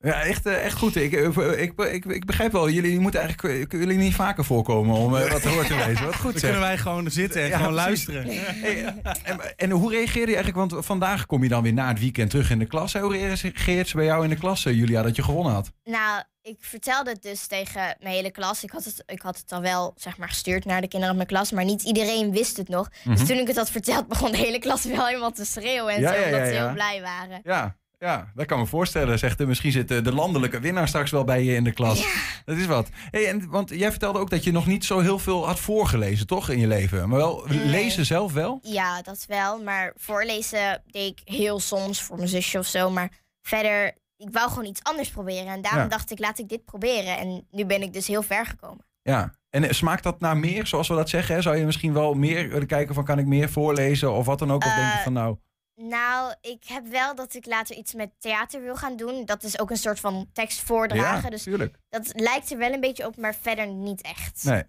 Ja, 0.00 0.22
echt, 0.22 0.46
eh, 0.46 0.64
echt 0.64 0.76
goed. 0.78 0.96
Ik, 0.96 1.12
ik, 1.12 1.72
ik, 1.80 2.04
ik, 2.04 2.24
begrijp 2.24 2.52
wel, 2.52 2.70
jullie 2.70 2.98
moeten 3.00 3.20
eigenlijk 3.20 3.72
jullie 3.72 3.98
niet 3.98 4.14
vaker 4.14 4.44
voorkomen 4.44 4.96
om 4.96 5.16
eh, 5.16 5.30
wat 5.30 5.42
te 5.42 5.48
horen 5.48 5.66
te 5.66 5.74
lezen. 5.86 6.04
Wat 6.04 6.14
goed 6.14 6.22
Dan 6.22 6.32
zeg. 6.32 6.40
kunnen 6.50 6.60
wij 6.60 6.78
gewoon 6.78 7.10
zitten 7.10 7.42
en 7.42 7.48
Ja, 7.48 7.56
gewoon 7.58 7.74
precies. 7.74 8.06
luisteren. 8.06 8.44
Hey, 8.60 8.94
en, 9.22 9.56
en 9.56 9.70
hoe 9.70 9.90
reageerde 9.90 10.30
je 10.32 10.36
eigenlijk? 10.36 10.70
Want 10.70 10.86
vandaag 10.86 11.26
kom 11.26 11.42
je 11.42 11.48
dan 11.48 11.62
weer 11.62 11.72
na 11.72 11.88
het 11.88 11.98
weekend 12.00 12.30
terug 12.30 12.50
in 12.50 12.58
de 12.58 12.66
klas. 12.66 12.92
Hoe 12.92 13.12
reageert 13.16 13.88
ze 13.88 13.96
bij 13.96 14.04
jou 14.04 14.24
in 14.24 14.30
de 14.30 14.36
klas, 14.38 14.64
eh, 14.64 14.74
Julia, 14.74 15.02
dat 15.02 15.16
je 15.16 15.22
gewonnen 15.22 15.52
had? 15.52 15.72
Nou, 15.84 16.22
ik 16.42 16.56
vertelde 16.60 17.10
het 17.10 17.22
dus 17.22 17.46
tegen 17.46 17.96
mijn 18.00 18.14
hele 18.14 18.30
klas. 18.30 18.62
Ik 18.62 18.70
had 18.70 18.84
het, 18.84 19.02
ik 19.06 19.22
had 19.22 19.36
het 19.38 19.52
al 19.52 19.60
wel 19.60 19.92
zeg 19.96 20.18
maar, 20.18 20.28
gestuurd 20.28 20.64
naar 20.64 20.80
de 20.80 20.88
kinderen 20.88 21.10
op 21.10 21.16
mijn 21.16 21.28
klas, 21.28 21.52
maar 21.52 21.64
niet 21.64 21.82
iedereen 21.82 22.32
wist 22.32 22.56
het 22.56 22.68
nog. 22.68 22.88
Dus 23.04 23.26
toen 23.26 23.38
ik 23.38 23.46
het 23.46 23.56
had 23.56 23.70
verteld, 23.70 24.08
begon 24.14 24.30
de 24.30 24.36
hele 24.36 24.58
klas 24.58 24.84
wel 24.84 25.06
helemaal 25.06 25.32
te 25.32 25.44
schreeuwen 25.44 25.94
en 25.94 26.00
Mhm. 26.02 26.12
Ja, 26.12 26.12
zo, 26.14 26.18
ja, 26.20 26.24
omdat 26.24 26.40
ja, 26.40 26.46
ze 26.46 26.52
ja. 26.52 26.64
heel 26.64 26.72
blij 26.72 27.00
waren. 27.02 27.40
Ja, 27.44 27.76
ja, 27.98 28.30
dat 28.34 28.46
kan 28.46 28.58
me 28.58 28.66
voorstellen. 28.66 29.18
Zegt, 29.18 29.38
misschien 29.46 29.72
zit 29.72 29.88
de 29.88 30.12
landelijke 30.14 30.60
winnaar 30.60 30.88
straks 30.88 31.10
wel 31.10 31.24
bij 31.24 31.42
je 31.44 31.54
in 31.54 31.64
de 31.64 31.72
klas. 31.72 32.06
Dat 32.44 32.56
is 32.56 32.66
wat. 32.66 32.88
Hey, 33.10 33.28
en, 33.28 33.48
want 33.50 33.70
jij 33.70 33.90
vertelde 33.90 34.18
ook 34.18 34.30
dat 34.30 34.44
je 34.44 34.52
nog 34.52 34.66
niet 34.66 34.84
zo 34.84 34.98
heel 35.00 35.18
veel 35.18 35.46
had 35.46 35.58
voorgelezen, 35.60 36.26
toch, 36.26 36.48
in 36.48 36.58
je 36.58 36.66
leven? 36.66 37.08
Maar 37.08 37.18
wel 37.18 37.44
Nee. 37.48 37.64
lezen 37.66 38.06
zelf 38.06 38.32
wel? 38.32 38.58
Ja, 38.62 39.02
dat 39.02 39.24
wel. 39.28 39.62
Maar 39.62 39.92
voorlezen 39.96 40.82
deed 40.86 41.10
ik 41.10 41.20
heel 41.34 41.60
soms 41.60 42.02
voor 42.02 42.16
mijn 42.16 42.28
zusje 42.28 42.58
of 42.58 42.66
zo. 42.66 42.90
Maar 42.90 43.10
verder, 43.42 43.86
ik 44.16 44.28
wou 44.32 44.48
gewoon 44.48 44.64
iets 44.66 44.82
anders 44.82 45.10
proberen. 45.10 45.46
En 45.52 45.62
daarom 45.62 45.82
Ja. 45.82 45.88
dacht 45.88 46.10
ik, 46.10 46.18
laat 46.18 46.38
ik 46.38 46.48
dit 46.48 46.64
proberen. 46.64 47.18
En 47.18 47.46
nu 47.50 47.64
ben 47.66 47.82
ik 47.82 47.92
dus 47.92 48.06
heel 48.06 48.22
ver 48.22 48.46
gekomen. 48.46 48.86
Ja. 49.02 49.34
En 49.50 49.64
eh, 49.64 49.72
smaakt 49.72 50.02
dat 50.02 50.20
naar 50.20 50.36
meer, 50.36 50.66
zoals 50.66 50.88
we 50.88 50.94
dat 50.94 51.08
zeggen? 51.08 51.34
Hè? 51.34 51.42
Zou 51.42 51.56
je 51.56 51.64
misschien 51.64 51.92
wel 51.92 52.14
meer 52.14 52.48
willen 52.48 52.66
kijken 52.66 52.94
van, 52.94 53.04
kan 53.04 53.18
ik 53.18 53.26
meer 53.26 53.50
voorlezen 53.50 54.12
of 54.12 54.26
wat 54.26 54.38
dan 54.38 54.52
ook? 54.52 54.64
Of 54.64 54.74
denk 54.74 54.90
je 54.92 54.96
Eh, 54.98 55.02
van, 55.02 55.12
nou... 55.12 55.36
Nou, 55.80 56.34
ik 56.40 56.64
heb 56.66 56.86
wel 56.86 57.14
dat 57.14 57.34
ik 57.34 57.46
later 57.46 57.76
iets 57.76 57.94
met 57.94 58.10
theater 58.18 58.62
wil 58.62 58.76
gaan 58.76 58.96
doen. 58.96 59.24
Dat 59.24 59.42
is 59.42 59.58
ook 59.58 59.70
een 59.70 59.76
soort 59.76 60.00
van 60.00 60.28
tekst 60.32 60.60
voordragen. 60.60 61.22
ja, 61.22 61.30
Dus 61.30 61.42
tuurlijk. 61.42 61.78
dat 61.88 62.12
lijkt 62.14 62.50
er 62.50 62.58
wel 62.58 62.72
een 62.72 62.80
beetje 62.80 63.06
op, 63.06 63.16
maar 63.16 63.34
verder 63.34 63.66
niet 63.66 64.00
echt. 64.02 64.44
Nee. 64.44 64.62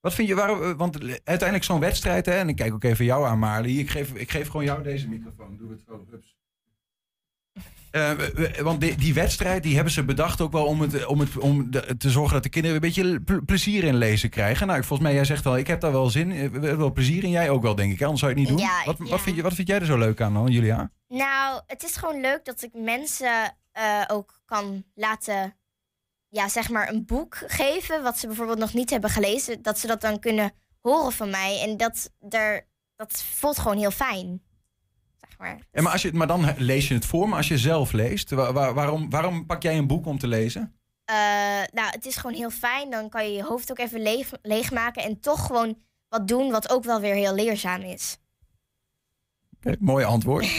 Wat 0.00 0.14
vind 0.14 0.28
je, 0.28 0.34
waarom, 0.34 0.62
eh, 0.62 0.72
want 0.76 1.00
uiteindelijk 1.02 1.64
zo'n 1.64 1.80
wedstrijd, 1.80 2.26
hè, 2.26 2.32
en 2.32 2.48
ik 2.48 2.56
kijk 2.56 2.74
ook 2.74 2.84
even 2.84 3.04
jou 3.04 3.26
aan, 3.26 3.38
Marley. 3.38 3.70
Ik 3.70 3.90
geef, 3.90 4.12
ik 4.14 4.30
geef 4.30 4.48
gewoon 4.48 4.64
jou 4.64 4.82
deze 4.82 5.08
microfoon. 5.08 5.56
Doe 5.56 5.70
het 5.70 5.82
zo, 5.86 6.06
hups. 6.10 6.35
Eh, 7.96 8.60
want 8.62 8.80
die, 8.80 8.94
die 8.94 9.14
wedstrijd 9.14 9.62
die 9.62 9.74
hebben 9.74 9.92
ze 9.92 10.04
bedacht 10.04 10.40
ook 10.40 10.52
wel 10.52 10.64
om, 10.66 10.80
het, 10.80 11.06
om, 11.06 11.20
het, 11.20 11.38
om 11.38 11.70
de- 11.70 11.96
te 11.96 12.10
zorgen 12.10 12.32
dat 12.34 12.42
de 12.42 12.48
kinderen 12.48 12.76
een 12.76 12.82
beetje 12.82 13.20
ple- 13.20 13.42
plezier 13.42 13.84
in 13.84 13.94
lezen 13.96 14.30
krijgen. 14.30 14.66
Nou, 14.66 14.78
volgens 14.84 15.08
mij, 15.08 15.14
jij 15.16 15.24
zegt 15.24 15.46
al, 15.46 15.56
ik 15.56 15.66
heb 15.66 15.80
daar 15.80 15.92
wel 15.92 16.10
zin 16.10 16.30
in, 16.32 16.64
eh, 16.64 16.76
wel 16.76 16.92
plezier 16.92 17.24
in. 17.24 17.30
Jij 17.30 17.50
ook 17.50 17.62
wel, 17.62 17.74
denk 17.74 17.92
ik. 17.92 18.02
Anders 18.02 18.20
zou 18.20 18.32
je 18.34 18.40
het 18.40 18.48
niet 18.48 18.58
doen. 18.58 18.66
Ja, 18.68 18.84
wat, 18.84 18.96
ja. 18.98 19.04
Wat, 19.04 19.20
vind 19.20 19.36
je, 19.36 19.42
wat 19.42 19.54
vind 19.54 19.68
jij 19.68 19.78
er 19.80 19.86
zo 19.86 19.98
leuk 19.98 20.20
aan 20.20 20.34
dan, 20.34 20.50
Julia? 20.50 20.90
Nou, 21.08 21.60
het 21.66 21.82
is 21.84 21.96
gewoon 21.96 22.20
leuk 22.20 22.44
dat 22.44 22.62
ik 22.62 22.70
mensen 22.74 23.54
eh, 23.72 24.02
ook 24.06 24.40
kan 24.44 24.84
laten, 24.94 25.56
ja, 26.28 26.48
zeg 26.48 26.70
maar, 26.70 26.88
een 26.88 27.04
boek 27.06 27.42
geven. 27.46 28.02
Wat 28.02 28.18
ze 28.18 28.26
bijvoorbeeld 28.26 28.58
nog 28.58 28.74
niet 28.74 28.90
hebben 28.90 29.10
gelezen. 29.10 29.62
Dat 29.62 29.78
ze 29.78 29.86
dat 29.86 30.00
dan 30.00 30.18
kunnen 30.18 30.52
horen 30.80 31.12
van 31.12 31.30
mij. 31.30 31.60
En 31.66 31.76
dat, 31.76 32.10
er, 32.28 32.66
dat 32.96 33.22
voelt 33.34 33.58
gewoon 33.58 33.78
heel 33.78 33.90
fijn. 33.90 34.42
En 35.70 35.82
maar, 35.82 35.92
als 35.92 36.02
je, 36.02 36.12
maar 36.12 36.26
dan 36.26 36.54
lees 36.56 36.88
je 36.88 36.94
het 36.94 37.06
voor, 37.06 37.28
maar 37.28 37.36
als 37.38 37.48
je 37.48 37.58
zelf 37.58 37.92
leest, 37.92 38.30
wa- 38.30 38.52
wa- 38.52 38.72
waarom, 38.72 39.10
waarom 39.10 39.46
pak 39.46 39.62
jij 39.62 39.78
een 39.78 39.86
boek 39.86 40.06
om 40.06 40.18
te 40.18 40.26
lezen? 40.26 40.74
Eh, 41.04 41.16
nou, 41.72 41.90
het 41.90 42.06
is 42.06 42.16
gewoon 42.16 42.36
heel 42.36 42.50
fijn. 42.50 42.90
Dan 42.90 43.08
kan 43.08 43.24
je 43.30 43.36
je 43.36 43.44
hoofd 43.44 43.70
ook 43.70 43.78
even 43.78 44.02
leeg, 44.02 44.30
leegmaken. 44.42 45.02
En 45.02 45.20
toch 45.20 45.46
gewoon 45.46 45.78
wat 46.08 46.28
doen 46.28 46.50
wat 46.50 46.70
ook 46.70 46.84
wel 46.84 47.00
weer 47.00 47.14
heel 47.14 47.34
leerzaam 47.34 47.80
is. 47.80 48.18
Oké, 49.56 49.76
mooi 49.78 50.04
antwoord. 50.04 50.46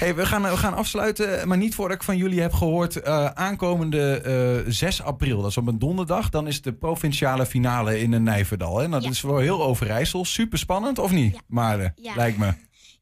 hey, 0.00 0.14
we, 0.14 0.26
gaan, 0.26 0.42
we 0.42 0.56
gaan 0.56 0.74
afsluiten, 0.74 1.48
maar 1.48 1.56
niet 1.58 1.74
voordat 1.74 1.96
ik 1.96 2.02
van 2.02 2.16
jullie 2.16 2.40
heb 2.40 2.52
gehoord. 2.52 2.96
eh, 3.00 3.26
aankomende 3.26 4.20
eh 4.64 4.70
6 4.72 5.02
april, 5.02 5.40
dat 5.40 5.50
is 5.50 5.56
op 5.56 5.66
een 5.66 5.78
donderdag, 5.78 6.28
dan 6.28 6.46
is 6.46 6.62
de 6.62 6.72
provinciale 6.72 7.46
finale 7.46 8.00
in 8.00 8.12
een 8.12 8.22
Nijverdal. 8.22 8.76
Hè? 8.78 8.80
Nou, 8.88 8.90
Dat 8.92 9.02
Ja. 9.04 9.10
is 9.10 9.20
voor 9.20 9.40
heel 9.40 9.62
Overijssel. 9.62 10.24
Super 10.24 10.58
spannend, 10.58 10.98
of 10.98 11.10
niet? 11.10 11.34
Ja. 11.34 11.40
Maar 11.48 11.92
Ja. 11.96 12.14
lijkt 12.14 12.38
me. 12.38 12.52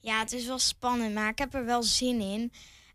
Ja, 0.00 0.18
het 0.20 0.32
is 0.32 0.46
wel 0.46 0.58
spannend, 0.58 1.14
maar 1.14 1.28
ik 1.28 1.38
heb 1.38 1.54
er 1.54 1.64
wel 1.64 1.82
zin 1.82 2.20
in. 2.20 2.52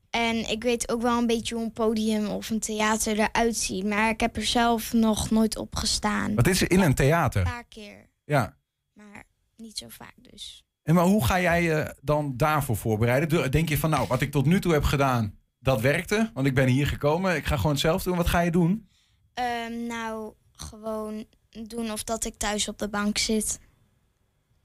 En 0.09 0.49
ik 0.49 0.63
weet 0.63 0.91
ook 0.91 1.01
wel 1.01 1.17
een 1.17 1.27
beetje 1.27 1.55
hoe 1.55 1.63
een 1.63 1.71
podium 1.71 2.27
of 2.27 2.49
een 2.49 2.59
theater 2.59 3.19
eruit 3.19 3.55
ziet. 3.55 3.85
Maar 3.85 4.09
ik 4.09 4.19
heb 4.19 4.35
er 4.35 4.45
zelf 4.45 4.93
nog 4.93 5.29
nooit 5.29 5.57
op 5.57 5.75
gestaan. 5.75 6.35
Dit 6.35 6.47
is 6.47 6.63
in 6.63 6.79
een 6.79 6.85
Een 6.85 6.93
theater. 6.95 7.43
paar 7.43 7.63
keer, 7.63 8.09
Ja. 8.25 8.57
maar 8.93 9.23
niet 9.55 9.77
zo 9.77 9.85
vaak 9.89 10.13
dus. 10.17 10.63
En 10.83 10.95
maar 10.95 11.03
hoe 11.03 11.25
ga 11.25 11.39
jij 11.41 11.63
je 11.63 11.95
dan 12.01 12.33
daarvoor 12.37 12.75
voorbereiden? 12.77 13.51
Denk 13.51 13.69
je 13.69 13.77
van, 13.77 13.89
nou, 13.89 14.07
wat 14.07 14.21
ik 14.21 14.31
tot 14.31 14.45
nu 14.45 14.59
toe 14.61 14.73
heb 14.73 14.83
gedaan, 14.83 15.39
dat 15.59 15.81
werkte. 15.81 16.31
Want 16.33 16.47
ik 16.47 16.53
ben 16.55 16.67
hier 16.67 16.87
gekomen, 16.87 17.35
ik 17.35 17.45
ga 17.45 17.55
gewoon 17.55 17.71
hetzelfde 17.71 18.09
doen. 18.09 18.17
Wat 18.17 18.27
ga 18.27 18.39
je 18.39 18.51
doen? 18.51 18.89
Ehm, 19.33 19.85
nou, 19.87 20.33
gewoon 20.51 21.25
doen 21.49 21.91
of 21.91 22.03
dat 22.03 22.25
ik 22.25 22.35
thuis 22.37 22.67
op 22.67 22.77
de 22.77 22.89
bank 22.89 23.17
zit. 23.17 23.59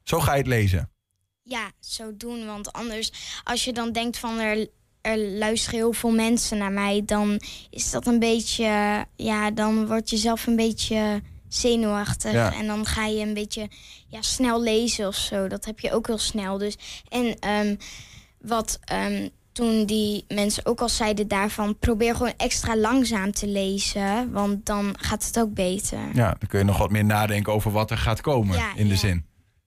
Zo 0.02 0.20
ga 0.20 0.32
je 0.32 0.38
het 0.38 0.46
lezen. 0.46 0.90
Ja, 1.42 1.70
zo 1.81 2.16
doen. 2.16 2.46
Want 2.46 2.72
anders, 2.72 3.12
als 3.44 3.64
je 3.64 3.72
dan 3.72 3.92
denkt 3.92 4.18
van 4.18 4.38
er, 4.38 4.68
er 5.00 5.18
luisteren 5.18 5.79
heel 5.79 5.92
veel 5.92 6.11
mensen 6.11 6.59
naar 6.59 6.72
mij, 6.72 7.03
dan 7.07 7.40
is 7.70 7.90
dat 7.90 8.07
een 8.07 8.18
beetje, 8.18 9.05
ja, 9.16 9.50
dan 9.50 9.87
word 9.87 10.11
je 10.11 10.16
zelf 10.16 10.46
een 10.46 10.57
beetje 10.57 11.22
zenuwachtig. 11.48 12.33
Ja. 12.33 12.55
En 12.55 12.66
dan 12.66 12.87
ga 12.87 13.07
je 13.07 13.20
een 13.26 13.35
beetje 13.35 13.68
ja, 14.09 14.22
snel 14.22 14.62
lezen 14.62 15.07
of 15.07 15.14
zo. 15.14 15.48
Dat 15.48 15.64
heb 15.64 15.81
je 15.81 15.92
ook 15.92 16.07
heel 16.07 16.18
snel. 16.18 16.59
Dus. 16.59 16.76
En 17.09 17.38
ehm, 17.38 17.76
wat 18.40 18.79
ehm, 18.85 19.29
toen 19.53 19.87
die 19.87 20.24
mensen 20.29 20.66
ook 20.66 20.81
al 20.81 20.88
zeiden 20.88 21.29
daarvan, 21.29 21.79
probeer 21.79 22.16
gewoon 22.16 22.35
extra 22.37 22.76
langzaam 22.76 23.33
te 23.33 23.46
lezen, 23.46 24.33
want 24.33 24.66
dan 24.66 24.94
gaat 24.98 25.26
het 25.26 25.38
ook 25.38 25.55
beter. 25.55 25.98
Ja, 26.14 26.37
dan 26.38 26.48
kun 26.48 26.59
je 26.59 26.64
nog 26.64 26.79
wat 26.79 26.90
meer 26.90 27.05
nadenken 27.05 27.53
over 27.53 27.70
wat 27.72 27.90
er 27.90 27.98
gaat 27.98 28.20
komen 28.20 28.57
Ja, 28.57 28.74
in 28.74 28.87
de 28.87 28.94
ja. 28.94 28.98
zin. 29.00 29.24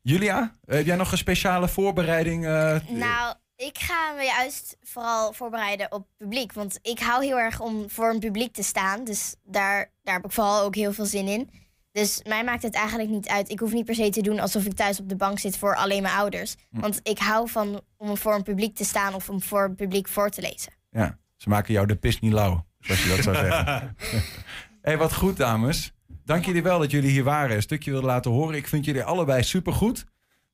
Julia, 0.07 0.55
heb 0.65 0.85
jij 0.85 0.95
nog 0.95 1.11
een 1.11 1.17
speciale 1.17 1.67
voorbereiding? 1.67 2.45
eh, 2.45 2.79
Nou, 2.87 3.35
ik 3.55 3.77
ga 3.77 4.13
me 4.17 4.23
juist 4.23 4.77
vooral 4.81 5.33
voorbereiden 5.33 5.91
op 5.91 6.07
publiek. 6.17 6.53
Want 6.53 6.79
ik 6.81 6.99
hou 6.99 7.25
heel 7.25 7.39
erg 7.39 7.59
om 7.59 7.89
voor 7.89 8.09
een 8.09 8.19
publiek 8.19 8.53
te 8.53 8.63
staan. 8.63 9.03
Dus 9.03 9.35
daar, 9.43 9.91
daar 10.03 10.15
heb 10.15 10.25
ik 10.25 10.31
vooral 10.31 10.63
ook 10.63 10.75
heel 10.75 10.93
veel 10.93 11.05
zin 11.05 11.27
in. 11.27 11.49
Dus 11.91 12.21
mij 12.27 12.43
maakt 12.43 12.63
het 12.63 12.75
eigenlijk 12.75 13.09
niet 13.09 13.27
uit. 13.27 13.49
Ik 13.49 13.59
hoef 13.59 13.73
niet 13.73 13.85
per 13.85 13.95
se 13.95 14.09
te 14.09 14.21
doen 14.21 14.39
alsof 14.39 14.65
ik 14.65 14.73
thuis 14.73 14.99
op 14.99 15.09
de 15.09 15.15
bank 15.15 15.39
zit 15.39 15.57
voor 15.57 15.75
alleen 15.75 16.01
mijn 16.01 16.15
ouders. 16.15 16.55
Hm. 16.71 16.79
Want 16.79 16.99
ik 17.03 17.19
hou 17.19 17.49
van 17.49 17.81
om 17.97 18.17
voor 18.17 18.35
een 18.35 18.43
publiek 18.43 18.75
te 18.75 18.85
staan 18.85 19.13
of 19.13 19.29
om 19.29 19.41
voor 19.41 19.63
een 19.63 19.75
publiek 19.75 20.07
voor 20.07 20.29
te 20.29 20.41
lezen. 20.41 20.73
ja, 20.91 21.17
ze 21.37 21.49
maken 21.49 21.73
jou 21.73 21.87
de 21.87 21.95
pis 21.95 22.19
niet 22.19 22.33
lauw, 22.33 22.65
zoals 22.79 23.03
je 23.03 23.09
dat 23.09 23.23
zou 23.23 23.35
zeggen. 23.35 23.95
hey, 24.81 24.97
wat 24.97 25.13
goed, 25.13 25.37
dames. 25.37 25.92
Dank 26.25 26.45
jullie 26.45 26.63
wel 26.63 26.79
dat 26.79 26.91
jullie 26.91 27.11
hier 27.11 27.23
waren. 27.23 27.55
Een 27.55 27.61
stukje 27.61 27.91
wilden 27.91 28.09
laten 28.09 28.31
horen. 28.31 28.55
Ik 28.55 28.67
vind 28.67 28.85
jullie 28.85 29.03
allebei 29.03 29.43
supergoed. 29.43 30.05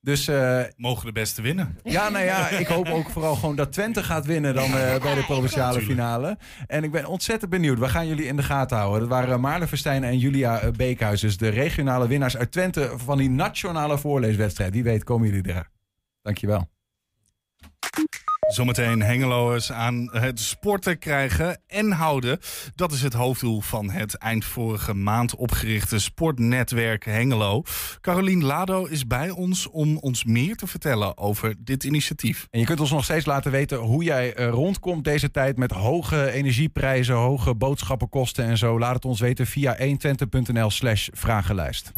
Dus 0.02 0.28
eh, 0.28 0.62
Mogen 0.76 1.06
de 1.06 1.12
beste 1.12 1.42
winnen. 1.42 1.78
ja, 1.84 2.10
nou 2.10 2.26
ja, 2.26 2.50
ik 2.50 2.68
hoop 2.68 2.88
ook 2.88 3.10
vooral 3.10 3.36
gewoon 3.36 3.56
dat 3.56 3.72
Twente 3.72 4.04
gaat 4.04 4.26
winnen 4.26 4.54
dan 4.54 4.66
eh, 4.66 5.02
bij 5.02 5.16
de 5.16 5.24
provinciale 5.26 5.82
finale. 5.82 6.38
En 6.68 6.84
ik 6.84 6.92
ben 6.92 7.06
ontzettend 7.06 7.52
benieuwd. 7.52 7.80
We 7.80 7.90
gaan 7.90 8.08
jullie 8.08 8.26
in 8.26 8.36
de 8.36 8.44
gaten 8.44 8.78
houden. 8.78 9.00
Dat 9.00 9.10
waren 9.10 9.42
Maarle 9.42 9.68
Verstijn 9.68 10.04
en 10.04 10.18
Julia 10.18 10.60
eh, 10.60 10.72
Beekhuis. 10.72 11.22
Dus 11.22 11.38
de 11.38 11.50
regionale 11.50 12.08
winnaars 12.08 12.38
uit 12.38 12.52
Twente 12.52 12.92
van 12.96 13.18
die 13.18 13.30
nationale 13.30 13.98
voorleeswedstrijd. 13.98 14.74
Wie 14.74 14.84
weet 14.84 15.04
komen 15.04 15.28
jullie 15.28 15.54
er. 15.54 15.70
Dankjewel. 16.22 16.70
Zometeen 18.50 19.02
Hengeloers 19.02 19.72
aan 19.72 20.10
het 20.12 20.40
sporten 20.40 21.00
krijgen 21.00 21.62
en 21.68 21.92
houden. 21.92 22.40
Dat 22.76 22.92
is 22.92 23.02
het 23.02 23.14
hoofddoel 23.14 23.62
van 23.62 23.90
het 23.90 24.16
eind 24.16 24.46
vorige 24.46 24.94
maand 24.94 25.36
opgerichte 25.36 26.00
sportnetwerk 26.00 27.06
Hengelo. 27.06 27.64
Carolien 28.02 28.44
Lado 28.44 28.86
is 28.86 29.08
bij 29.08 29.30
ons 29.30 29.68
om 29.68 29.98
ons 29.98 30.24
meer 30.24 30.56
te 30.56 30.68
vertellen 30.68 31.18
over 31.18 31.56
dit 31.60 31.84
initiatief. 31.84 32.48
En 32.52 32.60
je 32.60 32.66
kunt 32.66 32.80
ons 32.80 32.92
nog 32.92 33.04
steeds 33.04 33.26
laten 33.26 33.52
weten 33.52 33.78
hoe 33.78 34.04
jij 34.04 34.34
eh, 34.34 34.50
rondkomt 34.50 35.04
deze 35.04 35.32
tijd 35.32 35.58
met 35.58 35.72
hoge 35.72 36.32
energieprijzen, 36.32 37.16
hoge 37.16 37.56
boodschappenkosten 37.56 38.46
en 38.46 38.58
zo. 38.58 38.80
Laat 38.80 38.94
het 38.94 39.06
ons 39.06 39.20
weten 39.20 39.48
via 39.48 39.78
120.nl 39.78 40.70
slash 40.70 41.08
vragenlijst. 41.12 41.92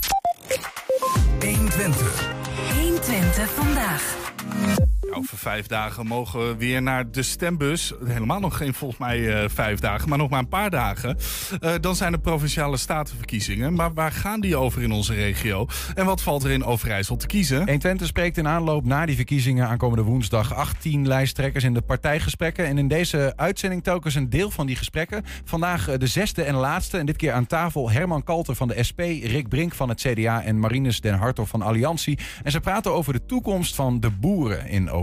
120. 1.40 2.30
120 2.74 3.50
vandaag. 3.50 4.91
Over 5.14 5.38
vijf 5.38 5.68
dagen 5.68 6.08
mogen 6.08 6.48
we 6.48 6.56
weer 6.56 6.82
naar 6.82 7.12
de 7.12 7.24
stembus. 7.24 7.94
Helemaal 8.06 8.40
nog 8.40 8.58
geen, 8.58 8.74
volgens 8.74 9.00
mij, 9.00 9.44
eh, 9.44 9.50
vijf 9.50 9.80
dagen, 9.80 10.10
maar 10.10 10.18
nog 10.18 10.30
maar 10.30 10.40
een 10.40 10.48
paar 10.48 10.70
dagen. 10.70 11.18
Eh, 11.60 11.74
dan 11.82 11.96
zijn 11.96 12.12
de 12.12 12.20
provinciale 12.20 12.78
statenverkiezingen. 12.78 13.74
Maar 13.74 13.94
waar 13.94 14.12
gaan 14.12 14.40
die 14.40 14.56
over 14.56 14.82
in 14.82 14.92
onze 14.92 15.14
regio? 15.14 15.68
En 15.96 16.06
wat 16.06 16.22
valt 16.22 16.44
er 16.44 16.52
in 16.52 16.64
Overijssel 16.64 17.16
te 17.16 17.28
kiezen? 17.28 17.58
120 17.58 18.08
spreekt 18.08 18.38
in 18.38 18.48
aanloop 18.48 18.86
na 18.86 19.06
die 19.06 19.16
verkiezingen 19.16 19.68
aankomende 19.68 20.04
woensdag 20.04 20.54
18 20.54 21.08
lijsttrekkers 21.08 21.64
in 21.64 21.74
de 21.74 21.82
partijgesprekken. 21.82 22.66
En 22.66 22.78
in 22.78 22.88
deze 22.88 23.34
uitzending 23.36 23.84
telkens 23.84 24.16
een 24.16 24.30
deel 24.30 24.52
van 24.52 24.68
die 24.68 24.76
gesprekken. 24.76 25.24
Vandaag 25.44 25.88
eh, 25.88 25.98
de 26.00 26.08
zesde 26.08 26.44
en 26.44 26.56
laatste. 26.56 26.98
En 26.98 27.06
dit 27.06 27.18
keer 27.18 27.32
aan 27.32 27.48
tafel 27.48 27.92
Herman 27.92 28.24
Kalter 28.24 28.56
van 28.56 28.68
de 28.68 28.84
SP, 28.90 29.00
Rick 29.24 29.50
Brink 29.50 29.74
van 29.74 29.90
het 29.90 30.02
CDA 30.02 30.44
en 30.44 30.60
Marinus 30.60 31.02
den 31.02 31.16
Hartog 31.16 31.48
van 31.48 31.62
Alliantie. 31.62 32.20
En 32.44 32.52
ze 32.52 32.60
praten 32.60 32.94
over 32.94 33.14
de 33.14 33.26
toekomst 33.26 33.76
van 33.76 34.00
de 34.00 34.10
boeren 34.10 34.68
in 34.68 34.82
Overijssel. 34.82 35.00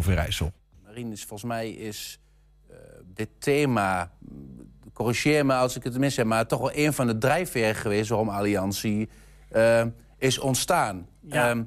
Marines, 0.85 1.21
volgens 1.25 1.49
mij 1.51 1.71
is 1.71 2.21
eh, 2.71 2.77
dit 3.15 3.29
thema 3.39 4.11
corrigeer 4.99 5.47
me 5.47 5.55
als 5.55 5.77
ik 5.77 5.85
het 5.85 5.99
mis 5.99 6.17
heb... 6.17 6.27
maar 6.27 6.47
toch 6.47 6.61
wel 6.61 6.71
een 6.75 6.93
van 6.93 7.07
de 7.07 7.19
drijfveren 7.19 7.75
geweest 7.75 8.09
waarom 8.09 8.29
Alliantie 8.29 9.09
uh, 9.53 9.85
is 10.19 10.39
ontstaan. 10.39 11.07
Ja. 11.21 11.49
Ehm, 11.49 11.63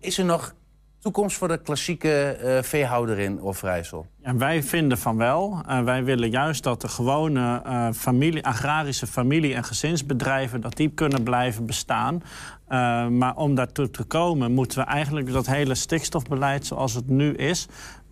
Is 0.00 0.18
er 0.18 0.24
nog 0.24 0.54
toekomst 0.98 1.36
voor 1.36 1.48
de 1.48 1.62
klassieke 1.62 2.24
eh, 2.24 2.62
veehouder 2.62 3.18
in 3.18 3.40
Overijssel? 3.40 4.06
Ja, 4.22 4.36
wij 4.36 4.62
vinden 4.62 4.98
van 4.98 5.16
wel. 5.16 5.62
Uh, 5.68 5.82
wij 5.82 6.04
willen 6.04 6.30
juist 6.30 6.62
dat 6.62 6.80
de 6.80 6.88
gewone 6.88 7.62
uh, 7.66 7.88
familie, 7.92 8.44
agrarische 8.44 9.06
familie- 9.06 9.54
en 9.54 9.64
gezinsbedrijven... 9.64 10.60
dat 10.60 10.76
die 10.76 10.90
kunnen 10.90 11.22
blijven 11.22 11.66
bestaan. 11.66 12.22
Uh, 12.72 13.06
maar 13.06 13.36
om 13.36 13.54
daartoe 13.54 13.90
te 13.90 14.04
komen 14.04 14.52
moeten 14.52 14.78
we 14.78 14.84
eigenlijk 14.84 15.32
dat 15.32 15.46
hele 15.46 15.74
stikstofbeleid 15.74 16.66
zoals 16.66 16.94
het 16.94 17.08
nu 17.08 17.34
is... 17.34 17.66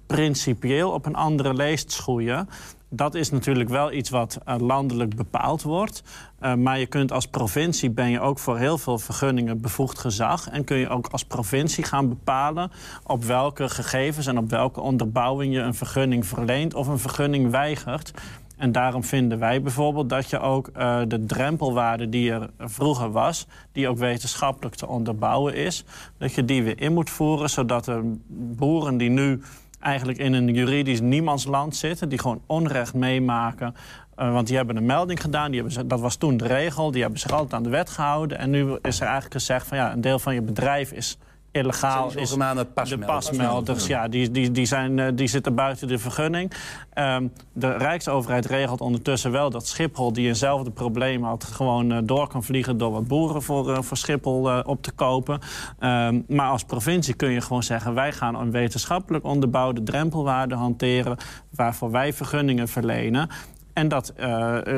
principieel 0.07 0.91
op 0.91 1.07
een 1.07 1.15
andere 1.15 1.55
leest 1.55 1.93
schoeien. 1.93 2.49
Dat 2.89 3.15
is 3.15 3.31
natuurlijk 3.31 3.69
wel 3.69 3.93
iets 3.93 4.11
wat 4.11 4.39
uh, 4.49 4.55
landelijk 4.59 5.17
bepaald 5.17 5.63
wordt. 5.63 6.03
Uh, 6.41 6.55
maar 6.55 6.79
je 6.79 6.87
kunt 6.87 7.13
als 7.13 7.27
provincie 7.27 7.91
ben 7.91 8.11
je 8.11 8.21
ook 8.21 8.39
voor 8.39 8.59
heel 8.59 8.79
veel 8.79 8.99
vergunningen 8.99 9.61
bevoegd 9.61 9.99
gezag. 9.99 10.49
En 10.49 10.65
kun 10.65 10.77
je 10.77 10.89
ook 10.89 11.07
als 11.07 11.25
provincie 11.25 11.85
gaan 11.85 12.09
bepalen 12.09 12.71
op 13.05 13.25
welke 13.25 13.69
gegevens 13.69 14.27
en 14.27 14.39
op 14.39 14.51
welke 14.51 14.81
onderbouwing 14.81 15.55
je 15.55 15.61
een 15.61 15.75
vergunning 15.75 16.27
verleent 16.27 16.75
of 16.75 16.87
een 16.87 16.99
vergunning 16.99 17.51
weigert. 17.51 18.13
En 18.61 18.73
daarom 18.73 19.05
vinden 19.05 19.39
wij 19.39 19.63
bijvoorbeeld 19.63 20.09
dat 20.09 20.31
je 20.31 20.41
ook 20.41 20.71
uh, 20.77 21.01
de 21.09 21.25
drempelwaarde 21.25 22.09
die 22.09 22.33
er 22.33 22.51
vroeger 22.59 23.11
was... 23.11 23.47
die 23.73 23.89
ook 23.89 23.99
wetenschappelijk 23.99 24.75
te 24.75 24.87
onderbouwen 24.87 25.55
is... 25.55 25.85
dat 26.19 26.35
je 26.35 26.45
die 26.45 26.63
weer 26.63 26.81
in 26.81 26.93
moet 26.93 27.11
voeren, 27.11 27.51
zodat 27.51 27.85
de 27.85 28.17
boeren 28.57 28.97
die 28.97 29.11
nu 29.11 29.43
eigenlijk 29.81 30.19
in 30.19 30.33
een 30.33 30.55
juridisch 30.55 31.01
niemandsland 31.01 31.77
zitten... 31.77 32.09
die 32.09 32.19
gewoon 32.19 32.41
onrecht 32.47 32.95
meemaken. 32.95 33.75
Uh, 34.19 34.33
want 34.33 34.47
die 34.47 34.57
hebben 34.57 34.77
een 34.77 34.87
melding 34.87 35.21
gedaan, 35.21 35.51
die 35.51 35.61
hebben, 35.63 35.89
dat 35.89 36.01
was 36.01 36.17
toen 36.17 36.37
de 36.37 36.47
regel. 36.47 36.91
Die 36.91 37.03
hebben 37.03 37.21
zich 37.21 37.31
altijd 37.31 37.53
aan 37.53 37.63
de 37.63 37.69
wet 37.69 37.91
gehouden. 37.91 38.39
En 38.39 38.51
nu 38.51 38.79
is 38.83 38.97
er 38.97 39.07
eigenlijk 39.07 39.35
gezegd 39.35 39.67
van 39.67 39.77
ja, 39.77 39.93
een 39.93 40.01
deel 40.01 40.19
van 40.19 40.35
je 40.35 40.43
bedrijf 40.43 40.93
is 40.93 41.19
illegaal 41.53 42.13
is 42.17 42.31
de 42.31 42.99
pasmelders. 43.07 43.87
Ja, 43.87 44.09
die, 44.09 44.31
die, 44.31 44.51
die, 44.51 44.67
zijn, 44.67 44.99
uh, 44.99 45.07
die 45.15 45.27
zitten 45.27 45.55
buiten 45.55 45.89
de 45.89 45.99
vergunning. 45.99 46.53
Um, 46.95 47.33
de 47.53 47.77
Rijksoverheid 47.77 48.47
regelt 48.47 48.81
ondertussen 48.81 49.31
wel 49.31 49.51
dat 49.51 49.67
Schiphol... 49.67 50.13
die 50.13 50.29
eenzelfde 50.29 50.71
probleem 50.71 51.23
had, 51.23 51.45
gewoon 51.45 51.93
uh, 51.93 51.99
door 52.05 52.29
kan 52.29 52.45
vliegen... 52.45 52.79
door 52.79 52.93
wat 52.93 53.07
boeren 53.07 53.43
voor, 53.43 53.71
uh, 53.71 53.79
voor 53.81 53.97
Schiphol 53.97 54.63
op 54.63 54.83
te 54.83 54.93
kopen. 54.93 55.41
Um, 55.81 56.25
maar 56.29 56.49
als 56.49 56.65
provincie 56.65 57.15
kun 57.15 57.31
je 57.31 57.41
gewoon 57.41 57.63
zeggen... 57.63 57.95
wij 57.95 58.13
gaan 58.13 58.35
een 58.35 58.51
wetenschappelijk 58.51 59.25
onderbouwde 59.25 59.83
drempelwaarde 59.83 60.55
hanteren... 60.55 61.17
waarvoor 61.51 61.91
wij 61.91 62.13
vergunningen 62.13 62.69
verlenen. 62.69 63.29
En 63.73 63.89
dat, 63.89 64.13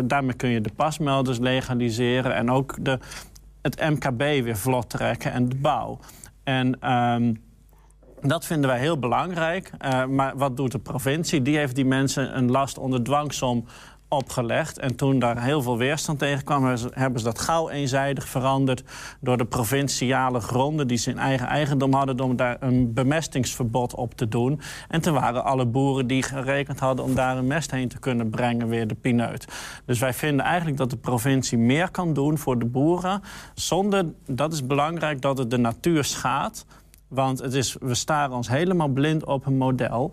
daarmee 0.05 0.35
kun 0.37 0.49
je 0.49 0.61
de 0.61 0.73
pasmelders 0.77 1.39
legaliseren... 1.39 2.35
en 2.35 2.51
ook 2.51 2.77
de, 2.81 2.99
het 3.63 3.81
MKB 3.81 4.19
weer 4.19 4.57
vlot 4.57 4.91
trekken 4.91 5.33
en 5.33 5.49
de 5.49 5.57
bouw. 5.57 5.99
En 6.45 6.93
um, 6.93 7.43
dat 8.21 8.47
vinden 8.47 8.71
wij 8.71 8.79
heel 8.79 8.99
belangrijk. 8.99 9.71
Uh, 9.85 10.05
maar 10.05 10.37
wat 10.37 10.57
doet 10.57 10.73
de 10.73 10.79
provincie? 10.79 11.43
Die 11.43 11.57
heeft 11.57 11.75
die 11.75 11.85
mensen 11.85 12.37
een 12.37 12.51
last 12.51 12.79
onder 12.79 13.03
dwangsom 13.03 13.65
opgelegd. 14.13 14.79
En 14.79 14.97
toen 14.97 15.19
daar 15.19 15.43
heel 15.43 15.63
veel 15.63 15.77
weerstand 15.77 16.19
tegen 16.19 16.45
kwam... 16.45 16.65
hebben 16.91 17.21
ze 17.21 17.25
dat 17.25 17.39
gauw 17.39 17.69
eenzijdig 17.69 18.29
veranderd... 18.29 18.85
door 19.21 19.37
de 19.37 19.45
provinciale 19.45 20.41
gronden 20.41 20.87
die 20.87 20.97
ze 20.97 21.11
in 21.11 21.19
eigen 21.19 21.47
eigendom 21.47 21.93
hadden... 21.95 22.21
om 22.21 22.37
daar 22.37 22.57
een 22.61 22.93
bemestingsverbod 22.93 23.95
op 23.95 24.15
te 24.15 24.29
doen. 24.29 24.61
En 24.89 25.01
toen 25.01 25.15
waren 25.15 25.45
alle 25.45 25.67
boeren 25.67 26.07
die 26.07 26.23
gerekend 26.23 26.81
hadden... 26.81 27.05
om 27.05 27.15
daar 27.15 27.37
een 27.37 27.47
mest 27.47 27.71
heen 27.71 27.89
te 27.89 27.99
kunnen 27.99 28.31
brengen 28.31 28.69
weer 28.69 28.87
de 28.87 28.95
pineut. 28.95 29.47
Dus 29.87 29.99
wij 29.99 30.15
vinden 30.15 30.45
eigenlijk 30.45 30.77
dat 30.77 30.91
de 30.91 30.97
provincie 30.97 31.59
meer 31.59 31.91
kan 31.91 32.13
doen 32.13 32.39
voor 32.39 32.59
de 32.59 32.67
boeren... 32.67 33.23
zonder, 33.55 34.07
dat 34.27 34.53
is 34.53 34.67
belangrijk, 34.67 35.21
dat 35.21 35.39
het 35.39 35.51
de 35.51 35.59
natuur 35.59 36.05
schaadt. 36.05 36.67
Want 37.09 37.39
het 37.39 37.55
is, 37.55 37.77
we 37.81 37.95
staren 37.95 38.37
ons 38.37 38.49
helemaal 38.49 38.89
blind 38.89 39.25
op 39.25 39.47
een 39.47 39.57
model... 39.57 40.13